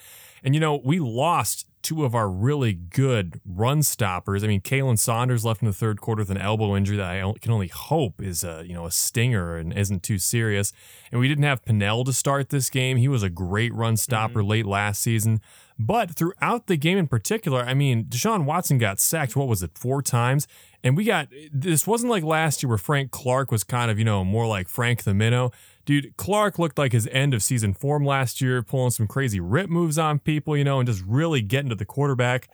And 0.42 0.54
you 0.54 0.60
know 0.60 0.80
we 0.82 1.00
lost 1.00 1.66
two 1.84 2.04
of 2.04 2.14
our 2.14 2.28
really 2.28 2.72
good 2.72 3.40
run 3.46 3.82
stoppers. 3.82 4.42
I 4.42 4.48
mean, 4.48 4.62
Khalen 4.62 4.98
Saunders 4.98 5.44
left 5.44 5.62
in 5.62 5.66
the 5.66 5.74
third 5.74 6.00
quarter 6.00 6.22
with 6.22 6.30
an 6.30 6.38
elbow 6.38 6.74
injury 6.74 6.96
that 6.96 7.06
I 7.06 7.32
can 7.40 7.52
only 7.52 7.68
hope 7.68 8.20
is 8.20 8.42
a 8.42 8.64
you 8.66 8.74
know 8.74 8.86
a 8.86 8.90
stinger 8.90 9.56
and 9.56 9.72
isn't 9.72 10.02
too 10.02 10.18
serious. 10.18 10.72
And 11.12 11.20
we 11.20 11.28
didn't 11.28 11.44
have 11.44 11.64
Pennel 11.64 12.02
to 12.04 12.12
start 12.12 12.48
this 12.48 12.70
game. 12.70 12.96
He 12.96 13.06
was 13.06 13.22
a 13.22 13.30
great 13.30 13.72
run 13.72 13.96
stopper 13.96 14.40
mm-hmm. 14.40 14.48
late 14.48 14.66
last 14.66 15.02
season. 15.02 15.40
But 15.78 16.14
throughout 16.14 16.66
the 16.66 16.76
game 16.76 16.98
in 16.98 17.08
particular, 17.08 17.62
I 17.62 17.74
mean, 17.74 18.04
Deshaun 18.04 18.44
Watson 18.44 18.78
got 18.78 19.00
sacked, 19.00 19.34
what 19.34 19.48
was 19.48 19.62
it, 19.62 19.76
four 19.76 20.02
times? 20.02 20.46
And 20.84 20.96
we 20.96 21.04
got, 21.04 21.28
this 21.52 21.86
wasn't 21.86 22.10
like 22.10 22.22
last 22.22 22.62
year 22.62 22.68
where 22.68 22.78
Frank 22.78 23.10
Clark 23.10 23.50
was 23.50 23.64
kind 23.64 23.90
of, 23.90 23.98
you 23.98 24.04
know, 24.04 24.22
more 24.24 24.46
like 24.46 24.68
Frank 24.68 25.02
the 25.02 25.14
Minnow. 25.14 25.50
Dude, 25.84 26.16
Clark 26.16 26.58
looked 26.58 26.78
like 26.78 26.92
his 26.92 27.06
end 27.08 27.34
of 27.34 27.42
season 27.42 27.74
form 27.74 28.04
last 28.04 28.40
year, 28.40 28.62
pulling 28.62 28.90
some 28.90 29.06
crazy 29.06 29.40
rip 29.40 29.68
moves 29.68 29.98
on 29.98 30.18
people, 30.18 30.56
you 30.56 30.64
know, 30.64 30.80
and 30.80 30.86
just 30.86 31.02
really 31.06 31.42
getting 31.42 31.68
to 31.68 31.74
the 31.74 31.84
quarterback, 31.84 32.48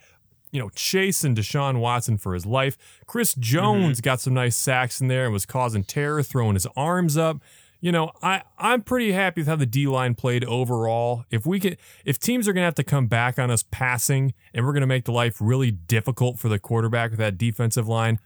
you 0.51 0.59
know, 0.59 0.69
chasing 0.75 1.33
Deshaun 1.33 1.79
Watson 1.79 2.17
for 2.17 2.33
his 2.33 2.45
life. 2.45 2.77
Chris 3.05 3.33
Jones 3.33 3.99
mm-hmm. 3.99 4.03
got 4.03 4.19
some 4.19 4.33
nice 4.33 4.57
sacks 4.57 4.99
in 4.99 5.07
there 5.07 5.23
and 5.23 5.33
was 5.33 5.45
causing 5.45 5.83
terror, 5.85 6.21
throwing 6.21 6.55
his 6.55 6.67
arms 6.75 7.15
up. 7.15 7.37
you 7.81 7.91
know, 7.91 8.11
I 8.21 8.43
I'm 8.59 8.83
pretty 8.83 9.11
happy 9.11 9.41
with 9.41 9.47
how 9.47 9.55
the 9.55 9.65
D 9.65 9.87
line 9.87 10.13
played 10.13 10.45
overall. 10.45 11.25
If 11.31 11.45
we 11.45 11.59
can, 11.59 11.75
if 12.05 12.19
teams 12.19 12.47
are 12.47 12.53
going 12.53 12.61
to 12.61 12.65
have 12.65 12.75
to 12.75 12.83
come 12.83 13.07
back 13.07 13.39
on 13.39 13.49
us 13.49 13.65
passing, 13.71 14.33
and 14.53 14.65
we're 14.65 14.71
going 14.71 14.81
to 14.81 14.87
make 14.87 15.05
the 15.05 15.11
life 15.11 15.37
really 15.41 15.71
difficult 15.71 16.37
for 16.37 16.47
the 16.47 16.59
quarterback 16.59 17.09
with 17.09 17.19
that 17.19 17.39
defensive 17.39 17.87
line, 17.87 18.19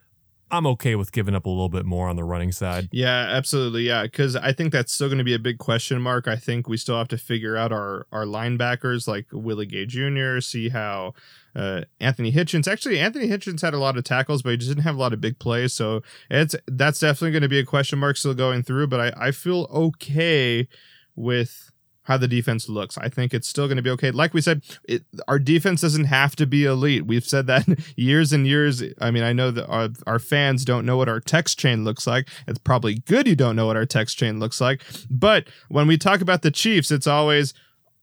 I'm 0.52 0.68
okay 0.68 0.96
with 0.96 1.12
giving 1.12 1.34
up 1.34 1.46
a 1.46 1.50
little 1.50 1.70
bit 1.70 1.86
more 1.86 2.08
on 2.08 2.16
the 2.16 2.24
running 2.24 2.52
side. 2.52 2.90
Yeah, 2.92 3.28
absolutely. 3.30 3.84
Yeah, 3.84 4.04
because 4.04 4.36
I 4.36 4.54
think 4.54 4.72
that's 4.72 4.92
still 4.92 5.08
going 5.08 5.18
to 5.18 5.24
be 5.24 5.34
a 5.34 5.40
big 5.40 5.58
question 5.58 6.02
mark. 6.02 6.28
I 6.28 6.36
think 6.36 6.70
we 6.70 6.78
still 6.78 6.98
have 6.98 7.08
to 7.10 7.18
figure 7.18 7.58
out 7.58 7.72
our 7.72 8.06
our 8.12 8.26
linebackers 8.26 9.08
like 9.08 9.26
Willie 9.32 9.66
Gay 9.66 9.86
Jr. 9.86 10.40
See 10.42 10.70
how 10.70 11.14
uh, 11.56 11.82
Anthony 12.00 12.32
Hitchens. 12.32 12.68
Actually, 12.68 13.00
Anthony 13.00 13.28
Hitchens 13.28 13.62
had 13.62 13.74
a 13.74 13.80
lot 13.80 13.98
of 13.98 14.04
tackles, 14.04 14.44
but 14.44 14.52
he 14.52 14.58
just 14.58 14.70
didn't 14.70 14.84
have 14.84 14.96
a 14.96 15.00
lot 15.00 15.14
of 15.14 15.22
big 15.22 15.40
plays. 15.40 15.74
So 15.74 16.02
it's 16.30 16.56
that's 16.68 17.00
definitely 17.00 17.32
going 17.32 17.42
to 17.44 17.50
be 17.50 17.60
a 17.60 17.66
question 17.66 17.98
mark 18.00 18.18
still 18.18 18.36
going 18.36 18.62
through. 18.62 18.88
But 18.88 19.02
I 19.02 19.28
I 19.28 19.32
feel 19.32 19.68
okay 19.72 20.68
with 21.16 21.72
how 22.06 22.18
the 22.18 22.28
defense 22.28 22.70
looks. 22.70 22.98
I 22.98 23.10
think 23.10 23.34
it's 23.34 23.48
still 23.48 23.68
going 23.68 23.78
to 23.78 23.84
be 23.84 23.90
okay. 23.92 24.12
Like 24.12 24.34
we 24.34 24.42
said, 24.42 24.64
it, 24.84 25.04
our 25.28 25.40
defense 25.40 25.82
doesn't 25.82 26.06
have 26.06 26.36
to 26.38 26.46
be 26.46 26.66
elite. 26.66 27.06
We've 27.06 27.26
said 27.26 27.48
that 27.48 27.68
years 27.96 28.32
and 28.32 28.48
years. 28.48 28.84
I 29.02 29.12
mean, 29.12 29.24
I 29.24 29.34
know 29.34 29.52
that 29.52 29.68
our, 29.68 29.90
our 30.08 30.20
fans 30.20 30.66
don't 30.66 30.86
know 30.86 30.98
what 30.98 31.10
our 31.10 31.20
text 31.20 31.60
chain 31.60 31.84
looks 31.84 32.08
like. 32.08 32.30
It's 32.48 32.60
probably 32.60 32.96
good 32.96 33.28
you 33.28 33.36
don't 33.36 33.56
know 33.56 33.66
what 33.66 33.78
our 33.78 33.86
text 33.86 34.18
chain 34.18 34.40
looks 34.40 34.62
like. 34.62 34.82
But 35.10 35.48
when 35.70 35.88
we 35.88 35.98
talk 35.98 36.22
about 36.22 36.42
the 36.42 36.52
Chiefs, 36.52 36.92
it's 36.92 37.08
always 37.08 37.54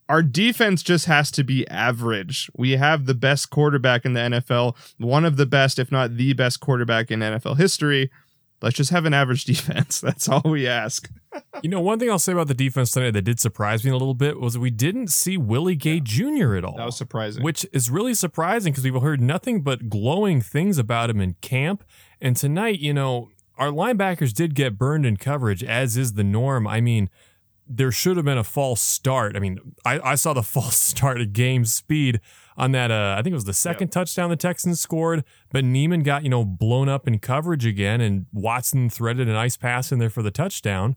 our 0.08 0.22
defense 0.22 0.82
just 0.82 1.06
has 1.06 1.30
to 1.30 1.44
be 1.44 1.66
average. 1.68 2.50
We 2.56 2.72
have 2.72 3.06
the 3.06 3.14
best 3.14 3.50
quarterback 3.50 4.04
in 4.04 4.12
the 4.12 4.20
NFL, 4.20 4.76
one 4.98 5.24
of 5.24 5.36
the 5.36 5.46
best, 5.46 5.78
if 5.78 5.90
not 5.90 6.16
the 6.16 6.32
best 6.34 6.60
quarterback 6.60 7.10
in 7.10 7.20
NFL 7.20 7.56
history. 7.56 8.10
Let's 8.62 8.76
just 8.76 8.90
have 8.90 9.04
an 9.04 9.14
average 9.14 9.44
defense. 9.46 10.00
That's 10.00 10.28
all 10.28 10.42
we 10.44 10.66
ask. 10.66 11.10
you 11.62 11.68
know, 11.68 11.80
one 11.80 11.98
thing 11.98 12.10
I'll 12.10 12.18
say 12.18 12.32
about 12.32 12.48
the 12.48 12.54
defense 12.54 12.90
tonight 12.90 13.12
that 13.12 13.22
did 13.22 13.40
surprise 13.40 13.84
me 13.84 13.90
a 13.90 13.94
little 13.94 14.14
bit 14.14 14.38
was 14.40 14.56
we 14.56 14.70
didn't 14.70 15.08
see 15.08 15.36
Willie 15.36 15.76
Gay 15.76 15.94
yeah. 15.94 16.00
Jr. 16.02 16.54
at 16.56 16.64
all. 16.64 16.76
That 16.76 16.86
was 16.86 16.96
surprising. 16.96 17.42
Which 17.42 17.66
is 17.72 17.90
really 17.90 18.14
surprising 18.14 18.72
because 18.72 18.84
we've 18.84 19.00
heard 19.00 19.20
nothing 19.20 19.62
but 19.62 19.88
glowing 19.88 20.40
things 20.40 20.78
about 20.78 21.10
him 21.10 21.20
in 21.20 21.34
camp. 21.40 21.84
And 22.20 22.36
tonight, 22.36 22.78
you 22.78 22.94
know, 22.94 23.30
our 23.58 23.68
linebackers 23.68 24.32
did 24.32 24.54
get 24.54 24.78
burned 24.78 25.04
in 25.04 25.16
coverage, 25.16 25.62
as 25.62 25.96
is 25.96 26.14
the 26.14 26.24
norm. 26.24 26.66
I 26.66 26.80
mean, 26.80 27.10
there 27.68 27.92
should 27.92 28.16
have 28.16 28.26
been 28.26 28.38
a 28.38 28.44
false 28.44 28.80
start. 28.80 29.36
I 29.36 29.40
mean, 29.40 29.58
I, 29.84 30.00
I 30.00 30.14
saw 30.14 30.32
the 30.32 30.42
false 30.42 30.76
start 30.78 31.20
at 31.20 31.32
game 31.32 31.64
speed 31.64 32.20
on 32.56 32.72
that. 32.72 32.90
Uh, 32.90 33.16
I 33.18 33.22
think 33.22 33.32
it 33.32 33.36
was 33.36 33.44
the 33.44 33.52
second 33.52 33.88
yep. 33.88 33.92
touchdown 33.92 34.30
the 34.30 34.36
Texans 34.36 34.80
scored, 34.80 35.24
but 35.50 35.64
Niemann 35.64 36.02
got 36.02 36.22
you 36.22 36.28
know 36.28 36.44
blown 36.44 36.88
up 36.88 37.06
in 37.06 37.18
coverage 37.18 37.66
again, 37.66 38.00
and 38.00 38.26
Watson 38.32 38.90
threaded 38.90 39.28
a 39.28 39.32
nice 39.32 39.56
pass 39.56 39.92
in 39.92 39.98
there 39.98 40.10
for 40.10 40.22
the 40.22 40.30
touchdown. 40.30 40.96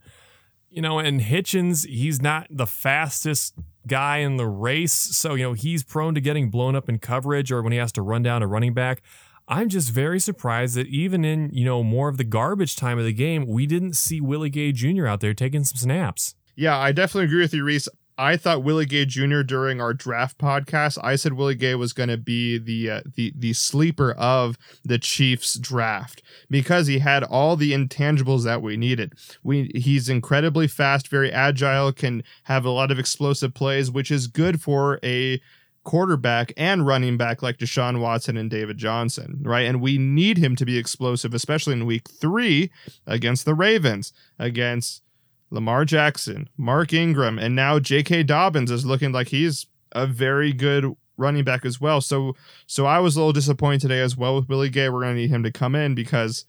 You 0.70 0.82
know, 0.82 1.00
and 1.00 1.22
Hitchens, 1.22 1.88
he's 1.88 2.22
not 2.22 2.48
the 2.50 2.68
fastest 2.68 3.54
guy 3.88 4.18
in 4.18 4.38
the 4.38 4.48
race, 4.48 4.94
so 4.94 5.36
you 5.36 5.44
know 5.44 5.54
he's 5.54 5.84
prone 5.84 6.16
to 6.16 6.22
getting 6.22 6.50
blown 6.50 6.76
up 6.76 6.90
in 6.90 7.00
coverage 7.00 7.52
or 7.52 7.62
when 7.62 7.72
he 7.72 7.80
has 7.80 7.92
to 7.94 8.02
run 8.02 8.24
down 8.24 8.44
a 8.44 8.48
running 8.48 8.74
back. 8.74 9.02
I'm 9.48 9.70
just 9.70 9.92
very 9.92 10.20
surprised 10.20 10.76
that 10.76 10.88
even 10.88 11.24
in, 11.24 11.52
you 11.54 11.66
know, 11.66 11.84
more 11.84 12.10
of 12.10 12.18
the 12.18 12.24
garbage 12.24 12.76
time 12.76 12.98
of 12.98 13.06
the 13.06 13.14
game, 13.14 13.46
we 13.46 13.68
didn't 13.68 13.94
see 13.94 14.20
Willie 14.20 14.50
Gay 14.50 14.72
Jr. 14.72 15.06
out 15.06 15.20
there 15.20 15.36
taking 15.36 15.64
some 15.64 15.78
snaps. 15.78 16.34
Yeah, 16.56 16.78
I 16.78 16.92
definitely 16.92 17.26
agree 17.26 17.42
with 17.42 17.54
you, 17.54 17.64
Reese. 17.64 17.88
I 18.18 18.38
thought 18.38 18.64
Willie 18.64 18.86
Gay 18.86 19.06
Jr. 19.06 19.42
during 19.42 19.82
our 19.82 19.94
draft 19.94 20.38
podcast. 20.38 20.98
I 21.04 21.16
said 21.16 21.34
Willie 21.34 21.56
Gay 21.56 21.76
was 21.76 21.94
going 21.94 22.10
to 22.10 22.18
be 22.18 22.58
the 22.58 22.90
uh, 22.90 23.02
the 23.16 23.34
the 23.36 23.54
sleeper 23.54 24.14
of 24.14 24.58
the 24.84 24.98
Chiefs 24.98 25.56
draft 25.56 26.24
because 26.50 26.88
he 26.88 27.00
had 27.00 27.24
all 27.24 27.56
the 27.56 27.74
intangibles 27.74 28.44
that 28.46 28.62
we 28.62 28.78
needed. 28.78 29.14
We 29.44 29.72
he's 29.76 30.08
incredibly 30.08 30.68
fast, 30.68 31.08
very 31.10 31.32
agile, 31.32 31.92
can 31.92 32.24
have 32.44 32.66
a 32.66 32.70
lot 32.70 32.92
of 32.92 33.00
explosive 33.00 33.54
plays, 33.54 33.92
which 33.92 34.12
is 34.12 34.28
good 34.28 34.62
for 34.62 35.00
a 35.04 35.42
quarterback 35.84 36.52
and 36.58 36.86
running 36.86 37.16
back 37.16 37.42
like 37.42 37.58
Deshaun 37.58 38.02
Watson 38.02 38.36
and 38.38 38.50
David 38.50 38.78
Johnson, 38.78 39.40
right? 39.44 39.68
And 39.68 39.82
we 39.82 39.98
need 39.98 40.38
him 40.38 40.56
to 40.58 40.66
be 40.66 40.78
explosive, 40.78 41.34
especially 41.34 41.74
in 41.74 41.86
week 41.86 42.10
three 42.10 42.72
against 43.06 43.46
the 43.46 43.54
Ravens, 43.54 44.12
against 44.40 45.04
Lamar 45.50 45.86
Jackson, 45.86 46.50
Mark 46.58 46.94
Ingram, 46.94 47.40
and 47.40 47.56
now 47.56 47.80
J.K. 47.80 48.24
Dobbins 48.24 48.72
is 48.72 48.86
looking 48.86 49.12
like 49.12 49.28
he's 49.28 49.68
a 49.92 50.06
very 50.06 50.52
good 50.52 50.96
running 51.18 51.44
back 51.44 51.66
as 51.66 51.80
well. 51.80 52.02
So 52.02 52.36
so 52.68 52.86
I 52.86 53.00
was 53.00 53.16
a 53.16 53.20
little 53.20 53.34
disappointed 53.34 53.82
today 53.82 54.02
as 54.02 54.18
well 54.18 54.36
with 54.36 54.50
Willie 54.50 54.70
Gay. 54.70 54.90
We're 54.90 55.02
going 55.02 55.16
to 55.16 55.22
need 55.22 55.30
him 55.30 55.44
to 55.44 55.52
come 55.52 55.76
in 55.76 55.96
because 55.96 56.46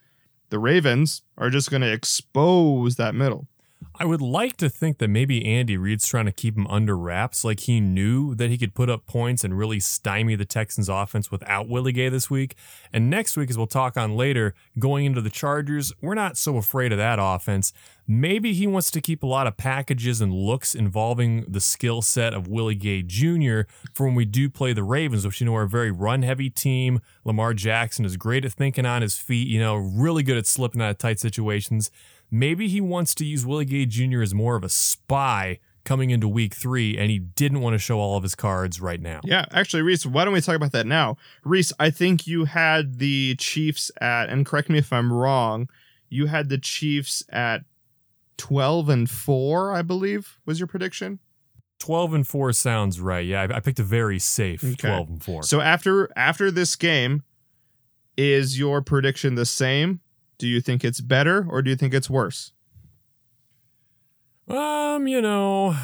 the 0.51 0.59
Ravens 0.59 1.23
are 1.39 1.51
just 1.51 1.71
going 1.71 1.83
to 1.83 1.93
expose 1.93 2.97
that 2.97 3.15
middle. 3.15 3.47
I 3.95 4.05
would 4.05 4.21
like 4.21 4.57
to 4.59 4.69
think 4.69 4.99
that 4.99 5.09
maybe 5.09 5.45
Andy 5.47 5.77
Reid's 5.77 6.07
trying 6.07 6.27
to 6.27 6.33
keep 6.33 6.57
him 6.57 6.67
under 6.67 6.97
wraps. 6.97 7.45
Like 7.45 7.61
he 7.61 7.81
knew 7.81 8.35
that 8.35 8.51
he 8.51 8.59
could 8.59 8.75
put 8.75 8.91
up 8.91 9.07
points 9.07 9.45
and 9.45 9.57
really 9.57 9.81
stymie 9.81 10.35
the 10.37 10.45
Texans 10.45 10.89
offense 10.89 11.31
without 11.31 11.69
Willie 11.69 11.93
Gay 11.93 12.09
this 12.09 12.29
week. 12.29 12.57
And 12.93 13.09
next 13.09 13.37
week, 13.37 13.49
as 13.49 13.57
we'll 13.57 13.67
talk 13.67 13.97
on 13.97 14.17
later, 14.17 14.55
going 14.79 15.07
into 15.07 15.21
the 15.21 15.31
Chargers, 15.31 15.93
we're 16.03 16.15
not 16.15 16.37
so 16.37 16.57
afraid 16.57 16.93
of 16.93 16.99
that 16.99 17.19
offense. 17.21 17.73
Maybe 18.09 18.53
he 18.53 18.67
wants 18.67 18.91
to 18.93 19.01
keep 19.01 19.23
a 19.23 19.27
lot 19.27 19.49
of 19.49 19.57
packages 19.57 20.21
and 20.21 20.33
looks 20.33 20.75
involving 20.75 21.45
the 21.49 21.61
skill 21.61 22.03
set 22.03 22.35
of 22.35 22.47
Willie 22.47 22.77
Gay 22.77 23.03
Jr. 23.03 23.63
for 23.95 24.07
when 24.07 24.15
we 24.15 24.25
do 24.25 24.49
play 24.49 24.73
the 24.73 24.85
Ravens, 24.85 25.27
which 25.27 25.41
you 25.41 25.47
know 25.47 25.57
are 25.57 25.63
a 25.63 25.69
very 25.69 25.91
run 25.91 26.23
heavy 26.23 26.49
team. 26.49 27.01
Lamar 27.25 27.53
Jackson 27.53 28.05
is 28.05 28.17
great 28.17 28.45
at 28.45 28.53
thinking 28.53 28.87
on 28.87 29.03
his 29.03 29.19
feet, 29.19 29.49
you 29.49 29.59
know, 29.59 29.75
really 29.75 30.23
good 30.23 30.37
at 30.37 30.47
slipping 30.47 30.81
out 30.81 30.91
of 30.91 30.99
tight 30.99 31.19
situations. 31.19 31.91
Maybe 32.31 32.69
he 32.69 32.81
wants 32.81 33.15
to 33.17 33.25
use 33.25 33.47
Willie 33.47 33.65
Gay 33.65 33.87
Jr. 33.87 34.23
as 34.23 34.35
more 34.35 34.57
of 34.57 34.65
a 34.65 34.69
spy 34.69 35.61
coming 35.85 36.11
into 36.11 36.27
week 36.27 36.55
three, 36.55 36.99
and 36.99 37.11
he 37.11 37.19
didn't 37.19 37.61
want 37.61 37.75
to 37.75 37.79
show 37.79 37.99
all 37.99 38.17
of 38.17 38.23
his 38.23 38.35
cards 38.35 38.81
right 38.81 39.01
now. 39.01 39.21
Yeah, 39.25 39.47
actually, 39.53 39.83
Reese, 39.83 40.05
why 40.05 40.25
don't 40.25 40.35
we 40.35 40.41
talk 40.41 40.57
about 40.57 40.73
that 40.73 40.87
now? 40.87 41.17
Reese, 41.45 41.73
I 41.79 41.91
think 41.91 42.27
you 42.27 42.45
had 42.45 42.99
the 42.99 43.37
Chiefs 43.37 43.91
at, 44.01 44.29
and 44.29 44.45
correct 44.45 44.69
me 44.69 44.79
if 44.79 44.93
I'm 44.93 45.13
wrong, 45.13 45.69
you 46.09 46.27
had 46.27 46.49
the 46.49 46.59
Chiefs 46.59 47.23
at 47.31 47.63
12 48.37 48.89
and 48.89 49.09
4, 49.09 49.73
I 49.73 49.83
believe, 49.83 50.39
was 50.45 50.59
your 50.59 50.67
prediction? 50.67 51.21
12 51.79 52.15
and 52.15 52.27
4 52.27 52.53
sounds 52.53 53.01
right. 53.01 53.25
Yeah, 53.25 53.47
I, 53.51 53.61
picked 53.61 53.79
a 53.79 53.85
very 53.85 54.19
safe 54.19 54.65
okay. 54.65 54.89
12 54.89 55.09
and 55.09 55.23
4. 55.23 55.43
So 55.45 55.61
after 55.61 56.11
after 56.17 56.51
this 56.51 56.75
game, 56.75 57.23
is 58.17 58.59
your 58.59 58.81
prediction 58.81 59.35
the 59.35 59.47
same 59.47 60.01
do 60.39 60.47
you 60.47 60.61
think 60.61 60.85
it's 60.85 61.01
better 61.01 61.47
or 61.49 61.63
do 61.63 61.71
you 61.71 61.77
think 61.77 61.95
it's 61.95 62.11
worse? 62.11 62.53
Um, 64.49 65.09
you 65.09 65.21
know, 65.21 65.77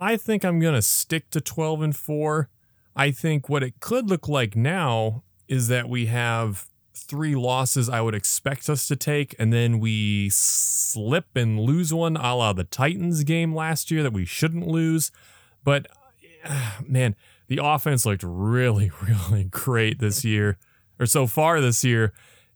I 0.00 0.16
think 0.16 0.44
I'm 0.44 0.58
going 0.58 0.74
to 0.74 0.82
stick 0.82 1.30
to 1.30 1.40
12 1.40 1.82
and 1.82 1.96
4. 1.96 2.48
I 2.96 3.10
think 3.10 3.48
what 3.48 3.62
it 3.62 3.80
could 3.80 4.08
look 4.08 4.28
like 4.28 4.56
now 4.56 5.22
is 5.48 5.68
that 5.68 5.88
we 5.88 6.06
have 6.06 6.66
three 6.94 7.34
losses 7.34 7.88
I 7.88 8.00
would 8.00 8.14
expect 8.14 8.68
us 8.68 8.86
to 8.88 8.96
take, 8.96 9.34
and 9.38 9.52
then 9.52 9.78
we 9.78 10.30
slip 10.30 11.36
and 11.36 11.60
lose 11.60 11.92
one 11.92 12.16
a 12.16 12.34
la 12.34 12.52
the 12.52 12.64
Titans 12.64 13.24
game 13.24 13.54
last 13.54 13.90
year 13.90 14.02
that 14.02 14.12
we 14.12 14.24
shouldn't 14.24 14.66
lose. 14.66 15.10
But 15.62 15.86
man, 16.86 17.16
the 17.48 17.60
offense 17.62 18.06
looked 18.06 18.24
really, 18.24 18.90
really 19.02 19.44
great 19.44 19.98
this 19.98 20.24
year, 20.24 20.58
or 20.98 21.06
so 21.06 21.26
far 21.26 21.60
this 21.60 21.84
year. 21.84 22.12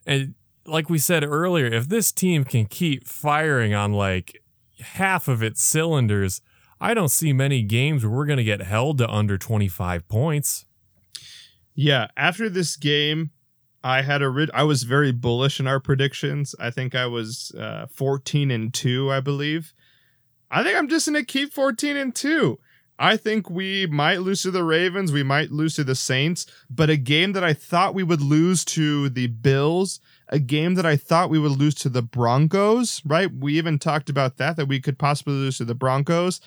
And 0.06 0.34
like 0.68 0.88
we 0.90 0.98
said 0.98 1.24
earlier, 1.24 1.66
if 1.66 1.88
this 1.88 2.12
team 2.12 2.44
can 2.44 2.66
keep 2.66 3.06
firing 3.06 3.74
on 3.74 3.92
like 3.92 4.42
half 4.80 5.28
of 5.28 5.42
its 5.42 5.62
cylinders, 5.62 6.40
I 6.80 6.94
don't 6.94 7.08
see 7.08 7.32
many 7.32 7.62
games 7.62 8.04
where 8.04 8.14
we're 8.14 8.26
going 8.26 8.38
to 8.38 8.44
get 8.44 8.62
held 8.62 8.98
to 8.98 9.08
under 9.08 9.36
25 9.36 10.08
points. 10.08 10.64
Yeah, 11.74 12.08
after 12.16 12.48
this 12.48 12.76
game, 12.76 13.30
I 13.82 14.02
had 14.02 14.22
a 14.22 14.28
rid- 14.28 14.50
I 14.52 14.64
was 14.64 14.82
very 14.82 15.12
bullish 15.12 15.60
in 15.60 15.66
our 15.66 15.80
predictions. 15.80 16.54
I 16.58 16.70
think 16.70 16.94
I 16.94 17.06
was 17.06 17.52
uh, 17.58 17.86
14 17.86 18.50
and 18.50 18.72
2, 18.74 19.10
I 19.10 19.20
believe. 19.20 19.72
I 20.50 20.62
think 20.62 20.76
I'm 20.76 20.88
just 20.88 21.06
going 21.06 21.20
to 21.20 21.24
keep 21.24 21.52
14 21.52 21.96
and 21.96 22.14
2. 22.14 22.58
I 22.98 23.16
think 23.16 23.48
we 23.48 23.86
might 23.86 24.22
lose 24.22 24.42
to 24.42 24.50
the 24.50 24.64
Ravens, 24.64 25.12
we 25.12 25.22
might 25.22 25.52
lose 25.52 25.76
to 25.76 25.84
the 25.84 25.94
Saints, 25.94 26.46
but 26.68 26.90
a 26.90 26.96
game 26.96 27.32
that 27.32 27.44
I 27.44 27.54
thought 27.54 27.94
we 27.94 28.02
would 28.02 28.20
lose 28.20 28.64
to 28.66 29.08
the 29.08 29.28
Bills 29.28 30.00
a 30.28 30.38
game 30.38 30.74
that 30.74 30.86
I 30.86 30.96
thought 30.96 31.30
we 31.30 31.38
would 31.38 31.58
lose 31.58 31.74
to 31.76 31.88
the 31.88 32.02
Broncos, 32.02 33.02
right? 33.04 33.32
We 33.32 33.56
even 33.58 33.78
talked 33.78 34.10
about 34.10 34.36
that, 34.36 34.56
that 34.56 34.68
we 34.68 34.80
could 34.80 34.98
possibly 34.98 35.34
lose 35.34 35.58
to 35.58 35.64
the 35.64 35.74
Broncos. 35.74 36.40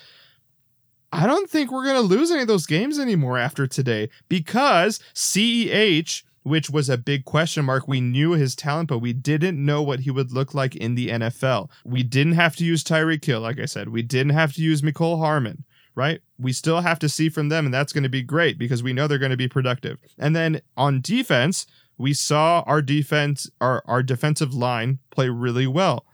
I 1.12 1.26
don't 1.26 1.50
think 1.50 1.70
we're 1.70 1.84
going 1.84 1.96
to 1.96 2.00
lose 2.00 2.30
any 2.30 2.42
of 2.42 2.48
those 2.48 2.66
games 2.66 2.98
anymore 2.98 3.36
after 3.36 3.66
today 3.66 4.08
because 4.28 4.98
CEH, 5.14 6.22
which 6.42 6.70
was 6.70 6.88
a 6.88 6.96
big 6.96 7.24
question 7.24 7.66
mark, 7.66 7.86
we 7.86 8.00
knew 8.00 8.32
his 8.32 8.56
talent, 8.56 8.88
but 8.88 8.98
we 8.98 9.12
didn't 9.12 9.62
know 9.62 9.82
what 9.82 10.00
he 10.00 10.10
would 10.10 10.32
look 10.32 10.54
like 10.54 10.74
in 10.74 10.94
the 10.94 11.08
NFL. 11.08 11.68
We 11.84 12.02
didn't 12.02 12.32
have 12.32 12.56
to 12.56 12.64
use 12.64 12.82
Tyreek 12.82 13.24
Hill, 13.24 13.40
like 13.40 13.60
I 13.60 13.66
said. 13.66 13.90
We 13.90 14.02
didn't 14.02 14.32
have 14.32 14.54
to 14.54 14.62
use 14.62 14.80
Mecole 14.80 15.18
Hardman 15.18 15.64
right? 15.94 16.20
We 16.38 16.52
still 16.52 16.80
have 16.80 16.98
to 17.00 17.08
see 17.08 17.28
from 17.28 17.48
them, 17.48 17.66
and 17.66 17.74
that's 17.74 17.92
going 17.92 18.02
to 18.02 18.08
be 18.08 18.22
great 18.22 18.58
because 18.58 18.82
we 18.82 18.92
know 18.92 19.06
they're 19.06 19.18
going 19.18 19.30
to 19.30 19.36
be 19.36 19.48
productive. 19.48 19.98
And 20.18 20.34
then 20.34 20.60
on 20.76 21.00
defense, 21.00 21.66
we 22.02 22.12
saw 22.12 22.62
our 22.66 22.82
defense, 22.82 23.48
our, 23.60 23.82
our 23.86 24.02
defensive 24.02 24.52
line 24.52 24.98
play 25.10 25.28
really 25.28 25.68
well. 25.68 26.04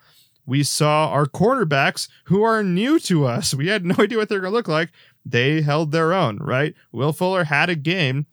we 0.45 0.63
saw 0.63 1.09
our 1.09 1.27
cornerbacks 1.27 2.09
who 2.25 2.43
are 2.43 2.63
new 2.63 2.99
to 3.01 3.27
us. 3.27 3.55
We 3.55 3.69
had 3.69 3.85
no 3.85 3.95
idea 3.99 4.19
what 4.19 4.29
they're 4.29 4.41
going 4.41 4.53
to 4.53 4.57
look 4.57 4.69
like. 4.69 4.91
They 5.25 5.61
held 5.63 5.93
their 5.93 6.13
own, 6.15 6.39
right? 6.39 6.75
Will 6.93 7.13
Fuller 7.13 7.45
had 7.45 7.69
a 7.69 7.75
game, 7.75 8.27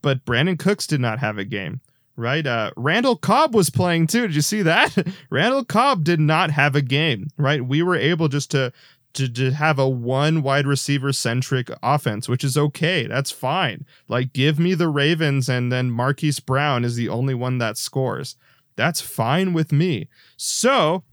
but 0.00 0.24
Brandin 0.24 0.58
Cooks 0.58 0.86
did 0.86 1.00
not 1.00 1.18
have 1.20 1.38
a 1.38 1.44
game, 1.44 1.80
right? 2.16 2.44
Uh, 2.46 2.70
Randall 2.76 3.16
Cobb 3.16 3.54
was 3.54 3.70
playing 3.70 4.08
too. 4.08 4.22
Did 4.26 4.34
you 4.34 4.42
see 4.42 4.62
that? 4.62 4.96
Randall 5.30 5.64
Cobb 5.64 6.04
did 6.04 6.18
not 6.20 6.50
have 6.50 6.74
a 6.74 6.82
game, 6.82 7.28
right? 7.36 7.64
We 7.64 7.82
were 7.82 7.96
able 7.96 8.28
just 8.28 8.50
to 8.52 8.72
to, 9.14 9.28
to 9.28 9.52
have 9.52 9.78
a 9.78 9.88
one 9.88 10.42
wide 10.42 10.66
receiver 10.66 11.12
centric 11.12 11.70
offense, 11.82 12.28
which 12.28 12.44
is 12.44 12.56
okay. 12.56 13.06
That's 13.06 13.30
fine. 13.30 13.84
Like, 14.08 14.32
give 14.32 14.58
me 14.58 14.74
the 14.74 14.88
Ravens, 14.88 15.48
and 15.48 15.70
then 15.70 15.90
Marquise 15.90 16.40
Brown 16.40 16.84
is 16.84 16.96
the 16.96 17.08
only 17.08 17.34
one 17.34 17.58
that 17.58 17.76
scores. 17.76 18.36
That's 18.76 19.00
fine 19.00 19.52
with 19.52 19.72
me. 19.72 20.08
So, 20.36 21.04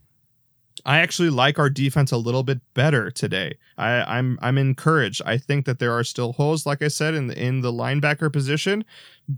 I 0.85 0.99
actually 0.99 1.29
like 1.29 1.59
our 1.59 1.69
defense 1.69 2.11
a 2.11 2.17
little 2.17 2.43
bit 2.43 2.61
better 2.73 3.11
today. 3.11 3.57
I, 3.77 4.17
I'm 4.17 4.39
I'm 4.41 4.57
encouraged. 4.57 5.21
I 5.25 5.37
think 5.37 5.65
that 5.65 5.79
there 5.79 5.91
are 5.93 6.03
still 6.03 6.33
holes, 6.33 6.65
like 6.65 6.81
I 6.81 6.87
said, 6.87 7.13
in 7.13 7.27
the, 7.27 7.41
in 7.41 7.61
the 7.61 7.71
linebacker 7.71 8.31
position, 8.31 8.85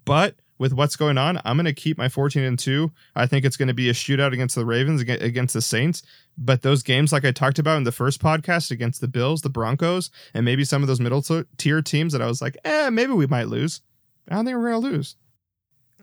but 0.06 0.36
with 0.62 0.74
what's 0.74 0.96
going 0.96 1.18
on, 1.18 1.42
I'm 1.44 1.58
going 1.58 1.66
to 1.66 1.74
keep 1.74 1.98
my 1.98 2.08
14 2.08 2.44
and 2.44 2.58
2. 2.58 2.92
I 3.16 3.26
think 3.26 3.46
it's 3.46 3.58
going 3.58 3.70
to 3.70 3.74
be 3.74 3.90
a 3.90 3.94
shootout 3.94 4.32
against 4.32 4.54
the 4.54 4.64
Ravens, 4.64 5.02
against 5.02 5.56
the 5.56 5.62
Saints. 5.62 6.04
But 6.38 6.62
those 6.62 6.84
games, 6.84 7.12
like 7.12 7.26
I 7.26 7.32
talked 7.32 7.58
about 7.58 7.78
in 7.78 7.84
the 7.84 7.92
first 7.92 8.22
podcast 8.22 8.70
against 8.70 9.02
the 9.02 9.08
Bills, 9.08 9.42
the 9.42 9.50
Broncos, 9.50 10.12
and 10.36 10.46
maybe 10.46 10.64
some 10.64 10.84
of 10.84 10.88
those 10.88 11.00
middle 11.00 11.24
tier 11.58 11.82
teams 11.82 12.14
that 12.14 12.22
I 12.22 12.28
was 12.28 12.44
like, 12.44 12.58
eh, 12.64 12.92
maybe 12.92 13.12
we 13.12 13.26
might 13.26 13.48
lose. 13.48 13.82
I 14.30 14.36
don't 14.36 14.46
think 14.46 14.56
we're 14.56 14.70
going 14.70 14.84
to 14.84 14.88
lose. 14.88 15.16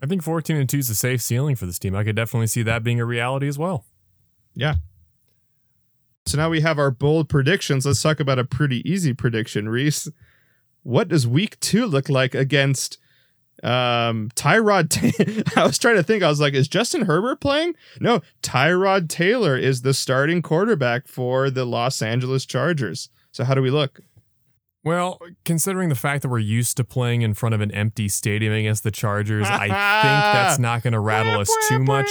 I 0.03 0.07
think 0.07 0.23
14 0.23 0.57
and 0.57 0.67
2 0.67 0.77
is 0.77 0.89
a 0.89 0.95
safe 0.95 1.21
ceiling 1.21 1.55
for 1.55 1.65
this 1.65 1.79
team. 1.79 1.95
I 1.95 2.03
could 2.03 2.17
definitely 2.17 2.47
see 2.47 2.63
that 2.63 2.83
being 2.83 2.99
a 2.99 3.05
reality 3.05 3.47
as 3.47 3.57
well. 3.57 3.85
Yeah. 4.55 4.75
So 6.25 6.37
now 6.37 6.49
we 6.49 6.59
have 6.59 6.77
our 6.77 6.91
bold 6.91 7.29
predictions. 7.29 7.85
Let's 7.85 8.01
talk 8.01 8.19
about 8.19 8.39
a 8.39 8.43
pretty 8.43 8.87
easy 8.89 9.13
prediction, 9.13 9.69
Reese. 9.69 10.09
What 10.83 11.07
does 11.07 11.25
week 11.25 11.57
two 11.61 11.85
look 11.85 12.09
like 12.09 12.35
against 12.35 12.97
um 13.63 14.29
Tyrod 14.35 14.87
I 15.57 15.65
was 15.65 15.77
trying 15.77 15.97
to 15.97 16.03
think 16.03 16.23
I 16.23 16.29
was 16.29 16.39
like 16.39 16.53
is 16.53 16.67
Justin 16.67 17.01
Herbert 17.01 17.41
playing? 17.41 17.75
No, 17.99 18.21
Tyrod 18.41 19.09
Taylor 19.09 19.57
is 19.57 19.81
the 19.81 19.93
starting 19.93 20.41
quarterback 20.41 21.07
for 21.07 21.49
the 21.49 21.65
Los 21.65 22.01
Angeles 22.01 22.45
Chargers. 22.45 23.09
So 23.31 23.43
how 23.43 23.53
do 23.53 23.61
we 23.61 23.69
look? 23.69 24.01
Well, 24.83 25.19
considering 25.43 25.89
the 25.89 25.95
fact 25.95 26.21
that 26.21 26.29
we're 26.29 26.39
used 26.39 26.77
to 26.77 26.83
playing 26.83 27.21
in 27.21 27.33
front 27.33 27.53
of 27.53 27.61
an 27.61 27.71
empty 27.71 28.07
stadium 28.07 28.53
against 28.53 28.83
the 28.83 28.91
Chargers, 28.91 29.45
I 29.45 29.59
think 29.59 29.71
that's 29.71 30.57
not 30.57 30.83
going 30.83 30.93
to 30.93 30.99
rattle 30.99 31.39
us 31.39 31.53
too 31.67 31.79
much. 31.79 32.07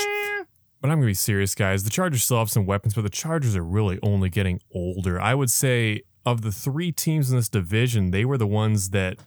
But 0.81 0.91
I'm 0.91 0.99
going 0.99 1.01
to 1.01 1.07
be 1.07 1.15
serious, 1.15 1.55
guys. 1.55 1.85
The 1.85 1.91
Chargers 1.91 2.23
still 2.23 2.39
have 2.39 2.51
some 2.51 2.67
weapons, 2.67 2.95
but 2.95 3.03
the 3.03 3.11
Chargers 3.11 3.57
are 3.57 3.65
really 3.65 3.99
only 4.03 4.29
getting 4.29 4.61
older. 4.73 5.21
I 5.21 5.35
would 5.35 5.51
say 5.51 6.03
of 6.25 6.43
the 6.43 6.53
three 6.53 6.93
teams 6.93 7.31
in 7.31 7.37
this 7.37 7.49
division, 7.49 8.11
they 8.11 8.25
were 8.25 8.39
the 8.39 8.47
ones 8.47 8.91
that 8.91 9.19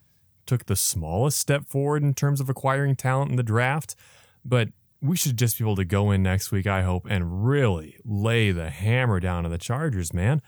took 0.46 0.66
the 0.66 0.76
smallest 0.76 1.40
step 1.40 1.68
forward 1.68 2.04
in 2.04 2.14
terms 2.14 2.40
of 2.40 2.50
acquiring 2.50 2.96
talent 2.96 3.32
in 3.32 3.38
the 3.38 3.44
draft, 3.44 3.96
but 4.44 4.70
we 5.02 5.18
should 5.18 5.38
just 5.38 5.58
be 5.58 5.64
able 5.64 5.76
to 5.76 5.86
go 5.86 6.12
in 6.12 6.22
next 6.22 6.52
week, 6.52 6.68
I 6.68 6.84
hope, 6.84 7.08
and 7.10 7.46
really 7.48 7.98
lay 8.06 8.52
the 8.52 8.70
hammer 8.70 9.20
down 9.20 9.46
on 9.46 9.52
the 9.52 9.58
Chargers, 9.58 10.14
man. 10.14 10.42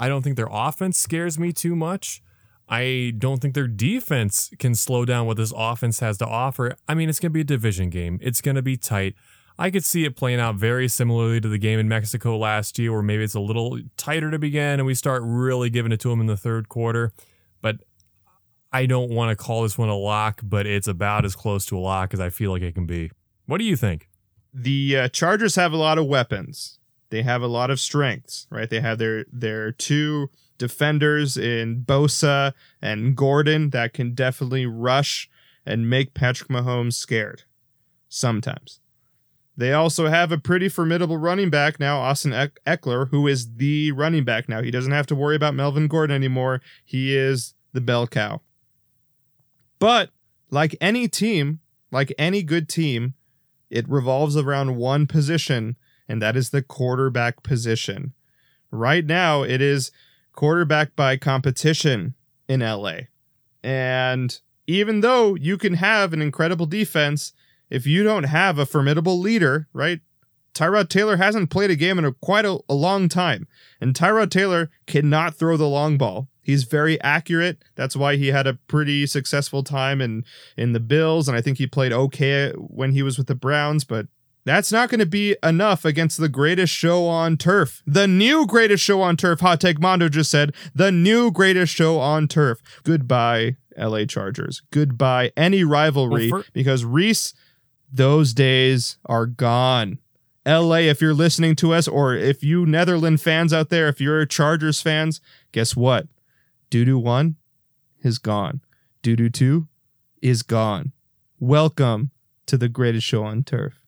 I 0.00 0.08
don't 0.08 0.22
think 0.22 0.36
their 0.36 0.48
offense 0.50 0.98
scares 0.98 1.38
me 1.38 1.52
too 1.52 1.76
much. 1.76 2.22
I 2.68 3.12
don't 3.18 3.40
think 3.40 3.54
their 3.54 3.68
defense 3.68 4.50
can 4.58 4.74
slow 4.74 5.04
down 5.04 5.26
what 5.26 5.36
this 5.36 5.52
offense 5.56 6.00
has 6.00 6.18
to 6.18 6.26
offer. 6.26 6.76
I 6.88 6.94
mean, 6.94 7.08
it's 7.08 7.20
going 7.20 7.30
to 7.30 7.34
be 7.34 7.40
a 7.40 7.44
division 7.44 7.90
game, 7.90 8.18
it's 8.22 8.40
going 8.40 8.56
to 8.56 8.62
be 8.62 8.76
tight. 8.76 9.14
I 9.58 9.70
could 9.70 9.84
see 9.84 10.06
it 10.06 10.16
playing 10.16 10.40
out 10.40 10.54
very 10.54 10.88
similarly 10.88 11.38
to 11.38 11.48
the 11.48 11.58
game 11.58 11.78
in 11.78 11.86
Mexico 11.86 12.38
last 12.38 12.78
year, 12.78 12.92
where 12.92 13.02
maybe 13.02 13.24
it's 13.24 13.34
a 13.34 13.40
little 13.40 13.78
tighter 13.98 14.30
to 14.30 14.38
begin 14.38 14.80
and 14.80 14.86
we 14.86 14.94
start 14.94 15.22
really 15.22 15.68
giving 15.68 15.92
it 15.92 16.00
to 16.00 16.08
them 16.08 16.20
in 16.20 16.26
the 16.26 16.36
third 16.36 16.70
quarter. 16.70 17.12
But 17.60 17.80
I 18.72 18.86
don't 18.86 19.10
want 19.10 19.36
to 19.36 19.42
call 19.42 19.62
this 19.62 19.76
one 19.76 19.88
a 19.88 19.96
lock, 19.96 20.40
but 20.42 20.66
it's 20.66 20.86
about 20.86 21.24
as 21.24 21.34
close 21.34 21.66
to 21.66 21.78
a 21.78 21.80
lock 21.80 22.14
as 22.14 22.20
I 22.20 22.30
feel 22.30 22.52
like 22.52 22.62
it 22.62 22.74
can 22.74 22.86
be. 22.86 23.10
What 23.46 23.58
do 23.58 23.64
you 23.64 23.76
think? 23.76 24.08
The 24.54 24.96
uh, 24.96 25.08
Chargers 25.08 25.56
have 25.56 25.72
a 25.72 25.76
lot 25.76 25.98
of 25.98 26.06
weapons. 26.06 26.78
They 27.10 27.22
have 27.22 27.42
a 27.42 27.48
lot 27.48 27.70
of 27.70 27.80
strengths, 27.80 28.46
right? 28.50 28.70
They 28.70 28.80
have 28.80 28.98
their 28.98 29.24
their 29.32 29.72
two 29.72 30.30
defenders 30.58 31.36
in 31.36 31.82
Bosa 31.84 32.52
and 32.80 33.16
Gordon 33.16 33.70
that 33.70 33.92
can 33.92 34.14
definitely 34.14 34.66
rush 34.66 35.28
and 35.66 35.90
make 35.90 36.14
Patrick 36.14 36.48
Mahomes 36.48 36.94
scared. 36.94 37.42
Sometimes. 38.08 38.80
They 39.56 39.72
also 39.72 40.08
have 40.08 40.32
a 40.32 40.38
pretty 40.38 40.68
formidable 40.68 41.18
running 41.18 41.50
back 41.50 41.78
now, 41.78 41.98
Austin 42.00 42.32
Ekeler, 42.66 43.10
who 43.10 43.26
is 43.26 43.56
the 43.56 43.92
running 43.92 44.24
back 44.24 44.48
now. 44.48 44.62
He 44.62 44.70
doesn't 44.70 44.92
have 44.92 45.06
to 45.08 45.14
worry 45.14 45.36
about 45.36 45.54
Melvin 45.54 45.86
Gordon 45.86 46.14
anymore. 46.14 46.62
He 46.84 47.16
is 47.16 47.54
the 47.72 47.80
bell 47.80 48.06
cow. 48.06 48.40
But 49.80 50.10
like 50.50 50.76
any 50.80 51.08
team, 51.08 51.58
like 51.90 52.14
any 52.16 52.44
good 52.44 52.68
team, 52.68 53.14
it 53.68 53.88
revolves 53.88 54.36
around 54.36 54.76
one 54.76 55.08
position, 55.08 55.76
and 56.08 56.22
that 56.22 56.36
is 56.36 56.50
the 56.50 56.62
quarterback 56.62 57.42
position. 57.42 58.12
Right 58.70 59.04
now, 59.04 59.42
it 59.42 59.60
is 59.60 59.90
quarterback 60.32 60.94
by 60.94 61.16
competition 61.16 62.14
in 62.48 62.60
LA. 62.60 62.98
And 63.62 64.38
even 64.66 65.00
though 65.00 65.34
you 65.34 65.58
can 65.58 65.74
have 65.74 66.12
an 66.12 66.22
incredible 66.22 66.66
defense, 66.66 67.32
if 67.68 67.86
you 67.86 68.02
don't 68.02 68.24
have 68.24 68.58
a 68.58 68.66
formidable 68.66 69.18
leader, 69.18 69.68
right? 69.72 70.00
Tyrod 70.54 70.88
Taylor 70.88 71.16
hasn't 71.16 71.50
played 71.50 71.70
a 71.70 71.76
game 71.76 71.98
in 71.98 72.04
a, 72.04 72.12
quite 72.12 72.44
a, 72.44 72.58
a 72.68 72.74
long 72.74 73.08
time, 73.08 73.46
and 73.80 73.94
Tyrod 73.94 74.30
Taylor 74.30 74.70
cannot 74.86 75.34
throw 75.34 75.56
the 75.56 75.68
long 75.68 75.96
ball. 75.96 76.28
He's 76.42 76.64
very 76.64 77.00
accurate. 77.00 77.62
That's 77.74 77.96
why 77.96 78.16
he 78.16 78.28
had 78.28 78.46
a 78.46 78.54
pretty 78.54 79.06
successful 79.06 79.62
time 79.62 80.00
in 80.00 80.24
in 80.56 80.72
the 80.72 80.80
Bills, 80.80 81.28
and 81.28 81.36
I 81.36 81.40
think 81.40 81.58
he 81.58 81.66
played 81.66 81.92
okay 81.92 82.52
when 82.56 82.92
he 82.92 83.02
was 83.02 83.18
with 83.18 83.26
the 83.26 83.34
Browns. 83.34 83.84
But 83.84 84.06
that's 84.44 84.72
not 84.72 84.88
going 84.88 85.00
to 85.00 85.06
be 85.06 85.36
enough 85.42 85.84
against 85.84 86.18
the 86.18 86.28
greatest 86.28 86.72
show 86.72 87.06
on 87.06 87.36
turf. 87.36 87.82
The 87.86 88.08
new 88.08 88.46
greatest 88.46 88.82
show 88.82 89.02
on 89.02 89.16
turf. 89.16 89.40
Hot 89.40 89.60
Take 89.60 89.80
Mondo 89.80 90.08
just 90.08 90.30
said 90.30 90.54
the 90.74 90.90
new 90.90 91.30
greatest 91.30 91.74
show 91.74 91.98
on 91.98 92.26
turf. 92.26 92.60
Goodbye, 92.84 93.56
LA 93.76 94.04
Chargers. 94.06 94.62
Goodbye 94.70 95.32
any 95.36 95.62
rivalry 95.62 96.30
well, 96.30 96.42
for- 96.42 96.50
because 96.52 96.84
Reese, 96.84 97.34
those 97.92 98.32
days 98.32 98.98
are 99.06 99.26
gone. 99.26 99.98
LA, 100.46 100.76
if 100.76 101.02
you're 101.02 101.12
listening 101.12 101.54
to 101.56 101.74
us, 101.74 101.86
or 101.86 102.14
if 102.14 102.42
you 102.42 102.64
Netherland 102.64 103.20
fans 103.20 103.52
out 103.52 103.68
there, 103.68 103.88
if 103.88 104.00
you're 104.00 104.24
Chargers 104.24 104.80
fans, 104.80 105.20
guess 105.52 105.76
what? 105.76 106.06
Doo 106.70 106.84
doo 106.84 107.00
1 107.00 107.34
is 108.04 108.18
gone. 108.18 108.60
Doo 109.02 109.16
doo 109.16 109.28
2 109.28 109.66
is 110.22 110.44
gone. 110.44 110.92
Welcome 111.40 112.12
to 112.46 112.56
the 112.56 112.68
greatest 112.68 113.04
show 113.04 113.24
on 113.24 113.42
turf. 113.42 113.84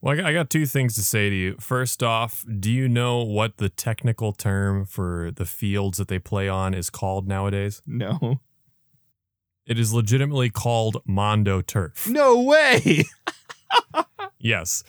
Well, 0.00 0.24
I 0.24 0.32
got 0.32 0.48
two 0.48 0.66
things 0.66 0.94
to 0.94 1.02
say 1.02 1.28
to 1.28 1.34
you. 1.34 1.56
First 1.58 2.04
off, 2.04 2.44
do 2.60 2.70
you 2.70 2.88
know 2.88 3.24
what 3.24 3.56
the 3.56 3.68
technical 3.68 4.32
term 4.32 4.84
for 4.84 5.32
the 5.34 5.44
fields 5.44 5.98
that 5.98 6.06
they 6.06 6.20
play 6.20 6.48
on 6.48 6.72
is 6.72 6.88
called 6.88 7.26
nowadays? 7.26 7.82
No. 7.84 8.40
It 9.66 9.76
is 9.76 9.92
legitimately 9.92 10.50
called 10.50 11.02
Mondo 11.04 11.62
Turf. 11.62 12.08
No 12.08 12.42
way. 12.42 13.02
yes. 14.38 14.84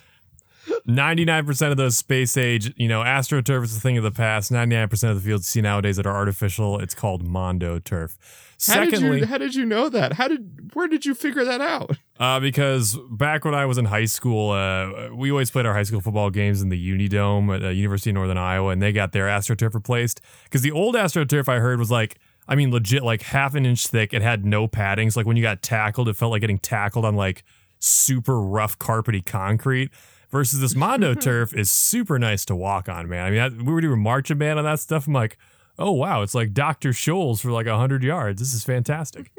99% 0.87 1.71
of 1.71 1.77
those 1.77 1.97
space 1.97 2.37
age, 2.37 2.73
you 2.77 2.87
know, 2.87 3.01
AstroTurf 3.01 3.63
is 3.63 3.77
a 3.77 3.79
thing 3.79 3.97
of 3.97 4.03
the 4.03 4.11
past. 4.11 4.51
99% 4.51 5.09
of 5.09 5.15
the 5.15 5.21
fields 5.21 5.47
you 5.47 5.59
see 5.59 5.61
nowadays 5.61 5.97
that 5.97 6.05
are 6.05 6.15
artificial, 6.15 6.79
it's 6.79 6.93
called 6.93 7.23
Mondo 7.23 7.79
Turf. 7.79 8.17
Secondly, 8.59 8.89
how 8.97 9.11
did, 9.11 9.19
you, 9.19 9.25
how 9.27 9.37
did 9.37 9.55
you 9.55 9.65
know 9.65 9.87
that? 9.89 10.13
How 10.13 10.27
did 10.27 10.71
where 10.73 10.87
did 10.87 11.05
you 11.05 11.13
figure 11.13 11.45
that 11.45 11.61
out? 11.61 11.97
Uh, 12.19 12.39
because 12.39 12.97
back 13.11 13.45
when 13.45 13.53
I 13.53 13.65
was 13.67 13.77
in 13.77 13.85
high 13.85 14.05
school, 14.05 14.49
uh, 14.49 15.13
we 15.13 15.29
always 15.29 15.51
played 15.51 15.67
our 15.67 15.73
high 15.75 15.83
school 15.83 16.01
football 16.01 16.31
games 16.31 16.63
in 16.63 16.69
the 16.69 16.91
Unidome 16.91 17.53
at 17.53 17.61
the 17.61 17.75
University 17.75 18.09
of 18.09 18.15
Northern 18.15 18.39
Iowa, 18.39 18.71
and 18.71 18.81
they 18.81 18.91
got 18.91 19.11
their 19.11 19.27
AstroTurf 19.27 19.75
replaced. 19.75 20.19
Because 20.45 20.63
the 20.63 20.71
old 20.71 20.95
AstroTurf 20.95 21.47
I 21.47 21.59
heard 21.59 21.77
was 21.77 21.91
like, 21.91 22.17
I 22.47 22.55
mean, 22.55 22.71
legit, 22.71 23.03
like 23.03 23.21
half 23.21 23.53
an 23.53 23.67
inch 23.67 23.85
thick. 23.85 24.15
It 24.15 24.23
had 24.23 24.43
no 24.45 24.67
paddings. 24.67 25.15
Like 25.15 25.27
when 25.27 25.37
you 25.37 25.43
got 25.43 25.61
tackled, 25.61 26.09
it 26.09 26.15
felt 26.15 26.31
like 26.31 26.41
getting 26.41 26.57
tackled 26.57 27.05
on 27.05 27.15
like 27.15 27.43
super 27.77 28.41
rough 28.41 28.79
carpety 28.79 29.23
concrete 29.23 29.91
versus 30.29 30.59
this 30.59 30.75
Mondo 30.75 31.11
mm-hmm. 31.11 31.19
turf 31.19 31.53
is 31.53 31.71
super 31.71 32.19
nice 32.19 32.45
to 32.45 32.55
walk 32.55 32.89
on, 32.89 33.07
man. 33.07 33.25
I 33.25 33.29
mean, 33.29 33.39
I, 33.39 33.49
we 33.49 33.73
were 33.73 33.81
doing 33.81 34.01
marching 34.01 34.37
band 34.37 34.59
on 34.59 34.65
that 34.65 34.79
stuff. 34.79 35.07
I'm 35.07 35.13
like, 35.13 35.37
oh 35.79 35.91
wow, 35.91 36.21
it's 36.21 36.35
like 36.35 36.53
Dr. 36.53 36.89
Scholl's 36.89 37.41
for 37.41 37.51
like 37.51 37.67
hundred 37.67 38.03
yards. 38.03 38.39
This 38.39 38.53
is 38.53 38.63
fantastic. 38.63 39.31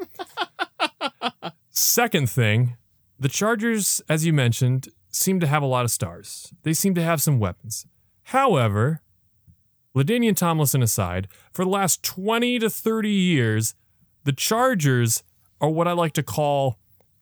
Second 1.71 2.29
thing, 2.31 2.77
the 3.19 3.29
Chargers, 3.29 4.03
as 4.09 4.27
you 4.27 4.33
mentioned, 4.33 4.89
seem 5.11 5.41
to 5.41 5.47
have 5.47 5.63
a 5.63 5.67
lot 5.67 5.85
of 5.85 5.91
stars. 5.91 6.53
They 6.63 6.73
seem 6.73 6.95
to 6.95 7.03
have 7.03 7.23
some 7.23 7.39
weapons. 7.39 7.87
However, 8.25 9.03
LaDainian 9.97 10.37
Tomlinson 10.37 10.83
aside, 10.83 11.29
for 11.53 11.65
the 11.65 11.71
last 11.71 12.03
20 12.03 12.59
to 12.61 12.71
30 12.71 13.11
years, 13.11 13.75
the 14.25 14.33
Chargers 14.33 15.23
are 15.61 15.71
what 15.71 15.89
I 15.89 15.93
like 15.93 16.13
to 16.15 16.23
call 16.23 16.79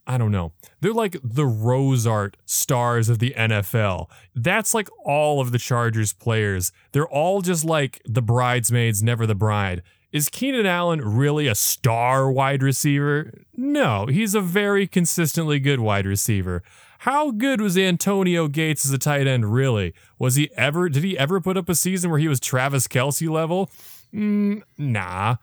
I 0.06 0.18
don't 0.18 0.30
know. 0.30 0.52
They're 0.80 0.92
like 0.92 1.16
the 1.22 1.46
rose 1.46 2.06
art 2.06 2.36
stars 2.44 3.08
of 3.08 3.18
the 3.18 3.34
NFL. 3.36 4.08
That's 4.34 4.72
like 4.72 4.88
all 5.04 5.40
of 5.40 5.50
the 5.50 5.58
Chargers 5.58 6.12
players. 6.12 6.70
They're 6.92 7.08
all 7.08 7.42
just 7.42 7.64
like 7.64 8.00
the 8.04 8.22
bridesmaids, 8.22 9.02
never 9.02 9.26
the 9.26 9.34
bride. 9.34 9.82
Is 10.12 10.28
Keenan 10.28 10.64
Allen 10.64 11.00
really 11.00 11.48
a 11.48 11.54
star 11.54 12.30
wide 12.30 12.62
receiver? 12.62 13.32
No, 13.56 14.06
he's 14.06 14.34
a 14.34 14.40
very 14.40 14.86
consistently 14.86 15.58
good 15.58 15.80
wide 15.80 16.06
receiver. 16.06 16.62
How 17.00 17.32
good 17.32 17.60
was 17.60 17.76
Antonio 17.76 18.48
Gates 18.48 18.86
as 18.86 18.92
a 18.92 18.98
tight 18.98 19.26
end, 19.26 19.52
really? 19.52 19.92
Was 20.18 20.36
he 20.36 20.50
ever, 20.56 20.88
did 20.88 21.04
he 21.04 21.18
ever 21.18 21.40
put 21.40 21.56
up 21.56 21.68
a 21.68 21.74
season 21.74 22.10
where 22.10 22.18
he 22.18 22.28
was 22.28 22.40
Travis 22.40 22.88
Kelce 22.88 23.28
level? 23.28 23.70
Mm, 24.14 24.62
nah. 24.78 25.36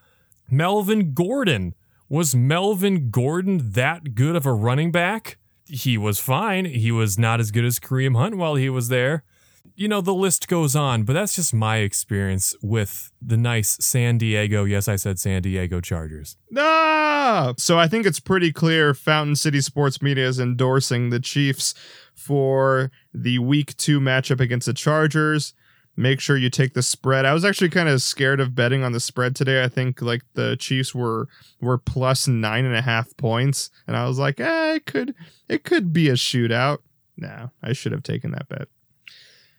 Melvin 0.50 1.14
Gordon. 1.14 1.74
Was 2.14 2.32
Melvin 2.32 3.10
Gordon 3.10 3.72
that 3.72 4.14
good 4.14 4.36
of 4.36 4.46
a 4.46 4.52
running 4.52 4.92
back? 4.92 5.36
He 5.66 5.98
was 5.98 6.20
fine. 6.20 6.64
He 6.64 6.92
was 6.92 7.18
not 7.18 7.40
as 7.40 7.50
good 7.50 7.64
as 7.64 7.80
Kareem 7.80 8.16
Hunt 8.16 8.36
while 8.36 8.54
he 8.54 8.70
was 8.70 8.86
there 8.86 9.24
you 9.76 9.88
know, 9.88 10.00
the 10.00 10.14
list 10.14 10.46
goes 10.48 10.76
on, 10.76 11.02
but 11.02 11.14
that's 11.14 11.34
just 11.34 11.52
my 11.52 11.78
experience 11.78 12.54
with 12.62 13.10
the 13.20 13.36
nice 13.36 13.76
San 13.80 14.18
Diego, 14.18 14.64
yes, 14.64 14.86
I 14.86 14.96
said 14.96 15.18
San 15.18 15.42
Diego 15.42 15.80
Chargers. 15.80 16.36
Ah! 16.56 17.54
So 17.58 17.78
I 17.78 17.88
think 17.88 18.06
it's 18.06 18.20
pretty 18.20 18.52
clear 18.52 18.94
Fountain 18.94 19.36
City 19.36 19.60
Sports 19.60 20.00
Media 20.00 20.28
is 20.28 20.38
endorsing 20.38 21.10
the 21.10 21.18
Chiefs 21.18 21.74
for 22.14 22.90
the 23.12 23.38
week 23.40 23.76
two 23.76 24.00
matchup 24.00 24.40
against 24.40 24.66
the 24.66 24.74
Chargers. 24.74 25.54
Make 25.96 26.20
sure 26.20 26.36
you 26.36 26.50
take 26.50 26.74
the 26.74 26.82
spread. 26.82 27.24
I 27.24 27.32
was 27.32 27.44
actually 27.44 27.70
kind 27.70 27.88
of 27.88 28.02
scared 28.02 28.40
of 28.40 28.54
betting 28.54 28.82
on 28.82 28.92
the 28.92 29.00
spread 29.00 29.36
today. 29.36 29.62
I 29.62 29.68
think 29.68 30.02
like 30.02 30.22
the 30.34 30.56
Chiefs 30.56 30.94
were 30.94 31.28
were 31.60 31.78
plus 31.78 32.26
nine 32.26 32.64
and 32.64 32.74
a 32.74 32.82
half 32.82 33.16
points, 33.16 33.70
and 33.86 33.96
I 33.96 34.06
was 34.06 34.18
like, 34.18 34.40
eh, 34.40 34.74
it 34.74 34.86
could 34.86 35.14
it 35.48 35.64
could 35.64 35.92
be 35.92 36.08
a 36.08 36.14
shootout. 36.14 36.78
No, 37.16 37.50
I 37.62 37.72
should 37.72 37.92
have 37.92 38.02
taken 38.02 38.32
that 38.32 38.48
bet. 38.48 38.68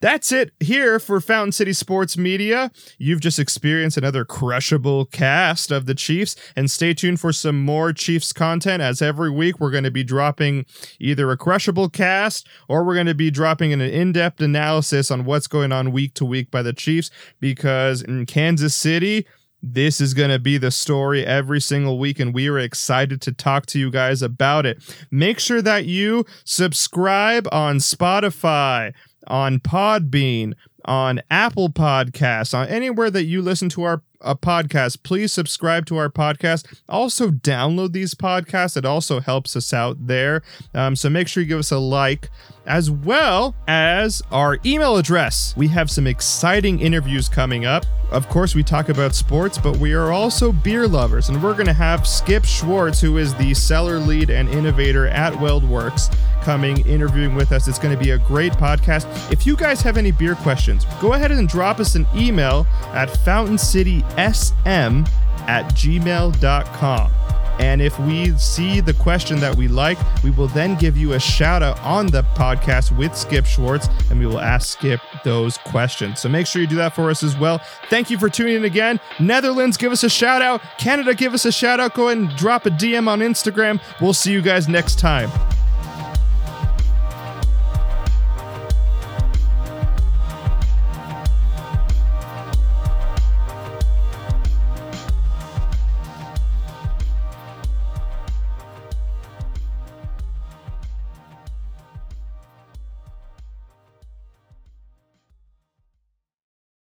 That's 0.06 0.32
it 0.32 0.52
here 0.60 1.00
for 1.00 1.20
Fountain 1.20 1.52
City 1.52 1.74
Sports 1.74 2.16
Media. 2.16 2.70
You've 3.00 3.22
just 3.22 3.40
experienced 3.40 3.98
another 3.98 4.24
crushable 4.24 5.06
cast 5.08 5.72
of 5.72 5.88
the 5.88 5.96
Chiefs, 5.96 6.36
and 6.56 6.70
stay 6.70 6.94
tuned 6.94 7.20
for 7.20 7.34
some 7.34 7.66
more 7.66 7.92
Chiefs 7.92 8.32
content. 8.32 8.84
As 8.84 9.02
every 9.02 9.32
week, 9.32 9.60
we're 9.60 9.72
going 9.72 9.84
to 9.84 9.90
be 9.90 10.04
dropping 10.04 10.68
either 11.00 11.32
a 11.32 11.38
crushable 11.38 11.90
cast 11.90 12.48
or 12.70 12.84
we're 12.84 12.94
going 12.94 13.08
to 13.08 13.16
be 13.16 13.32
dropping 13.32 13.74
an 13.74 13.82
in 13.82 14.12
depth 14.12 14.40
analysis 14.42 15.10
on 15.10 15.26
what's 15.26 15.48
going 15.48 15.72
on 15.72 15.92
week 15.92 16.14
to 16.14 16.24
week 16.24 16.52
by 16.52 16.62
the 16.62 16.72
Chiefs 16.72 17.10
because 17.40 18.04
in 18.04 18.28
Kansas 18.28 18.76
City, 18.76 19.26
this 19.64 20.00
is 20.00 20.14
going 20.14 20.30
to 20.30 20.38
be 20.38 20.60
the 20.60 20.70
story 20.70 21.26
every 21.26 21.60
single 21.60 21.98
week, 21.98 22.20
and 22.20 22.36
we 22.36 22.48
are 22.48 22.60
excited 22.60 23.22
to 23.22 23.32
talk 23.32 23.66
to 23.68 23.80
you 23.80 23.90
guys 23.90 24.22
about 24.22 24.68
it. 24.68 24.78
Make 25.10 25.40
sure 25.40 25.64
that 25.64 25.86
you 25.86 26.26
subscribe 26.44 27.48
on 27.52 27.78
Spotify, 27.78 28.94
on 29.28 29.60
Podbean, 29.60 30.54
on 30.86 31.22
Apple 31.32 31.70
Podcasts, 31.70 32.54
on 32.54 32.68
anywhere 32.68 33.10
that 33.10 33.26
you 33.26 33.42
listen 33.42 33.70
to 33.70 33.84
our 33.84 34.02
a 34.26 34.36
podcast, 34.36 35.04
please 35.04 35.32
subscribe 35.32 35.86
to 35.86 35.98
our 35.98 36.10
podcast. 36.10 36.82
Also, 36.90 37.30
download 37.30 37.94
these 37.94 38.16
podcasts. 38.16 38.76
It 38.76 38.86
also 38.86 39.20
helps 39.20 39.56
us 39.56 39.74
out 39.74 40.08
there. 40.08 40.42
Um, 40.74 40.96
so 40.96 41.10
make 41.10 41.28
sure 41.28 41.44
you 41.44 41.48
give 41.48 41.60
us 41.60 41.72
a 41.72 41.78
like, 41.78 42.30
as 42.66 42.90
well 42.90 43.56
as 43.68 44.22
our 44.32 44.58
email 44.66 44.98
address. 44.98 45.54
We 45.56 45.68
have 45.70 45.92
some 45.92 46.08
exciting 46.08 46.80
interviews 46.80 47.30
coming 47.30 47.66
up. 47.66 47.86
Of 48.12 48.28
course, 48.30 48.56
we 48.56 48.64
talk 48.64 48.90
about 48.90 49.16
sports, 49.16 49.58
but 49.58 49.78
we 49.78 49.94
are 49.94 50.12
also 50.12 50.52
beer 50.52 50.88
lovers, 50.88 51.30
and 51.30 51.42
we're 51.42 51.54
going 51.54 51.66
to 51.66 51.74
have 51.74 52.08
Skip 52.08 52.46
Schwartz, 52.46 53.02
who 53.02 53.18
is 53.18 53.34
the 53.36 53.54
cellar 53.54 54.00
lead 54.00 54.30
and 54.30 54.48
innovator 54.50 55.08
at 55.08 55.34
WeldWerks, 55.34 56.16
coming 56.46 56.86
interviewing 56.86 57.34
with 57.34 57.52
us. 57.52 57.68
It's 57.68 57.80
going 57.80 57.98
to 57.98 58.02
be 58.02 58.12
a 58.12 58.20
great 58.20 58.54
podcast. 58.54 59.32
If 59.32 59.48
you 59.48 59.56
guys 59.56 59.82
have 59.82 59.98
any 59.98 60.12
beer 60.12 60.36
questions, 60.36 60.86
go 61.02 61.14
ahead 61.14 61.32
and 61.32 61.50
drop 61.50 61.80
us 61.80 61.96
an 61.96 62.06
email 62.16 62.68
at 62.94 63.10
fountaincitysm 63.10 65.10
at 65.48 65.66
gmail.com. 65.74 67.12
And 67.58 67.82
if 67.82 67.98
we 68.00 68.38
see 68.38 68.82
the 68.82 68.94
question 68.94 69.40
that 69.40 69.56
we 69.56 69.68
like, 69.68 69.98
we 70.24 70.30
will 70.30 70.50
then 70.50 70.76
give 70.76 70.98
you 70.98 71.14
a 71.14 71.20
shout 71.20 71.64
out 71.64 71.80
on 71.80 72.08
the 72.08 72.24
podcast 72.36 72.96
with 72.96 73.16
Skip 73.16 73.46
Schwartz 73.46 73.88
and 74.12 74.20
we 74.20 74.26
will 74.26 74.42
ask 74.42 74.78
Skip 74.78 75.00
those 75.24 75.58
questions. 75.60 76.20
So 76.20 76.30
make 76.30 76.48
sure 76.48 76.62
you 76.62 76.68
do 76.68 76.76
that 76.76 76.94
for 76.94 77.10
us 77.10 77.24
as 77.24 77.36
well. 77.38 77.60
Thank 77.90 78.10
you 78.10 78.20
for 78.20 78.30
tuning 78.30 78.56
in 78.56 78.66
again. 78.66 79.00
Netherlands, 79.20 79.78
give 79.78 79.92
us 79.92 80.04
a 80.04 80.10
shout 80.10 80.42
out. 80.42 80.62
Canada, 80.78 81.16
give 81.16 81.34
us 81.34 81.46
a 81.46 81.52
shout 81.52 81.80
out. 81.80 81.96
Go 81.96 82.10
and 82.10 82.30
drop 82.36 82.66
a 82.66 82.70
DM 82.70 83.08
on 83.08 83.22
Instagram. 83.22 83.82
We'll 84.02 84.14
see 84.14 84.34
you 84.34 84.42
guys 84.42 84.68
next 84.68 85.00
time. 85.00 85.32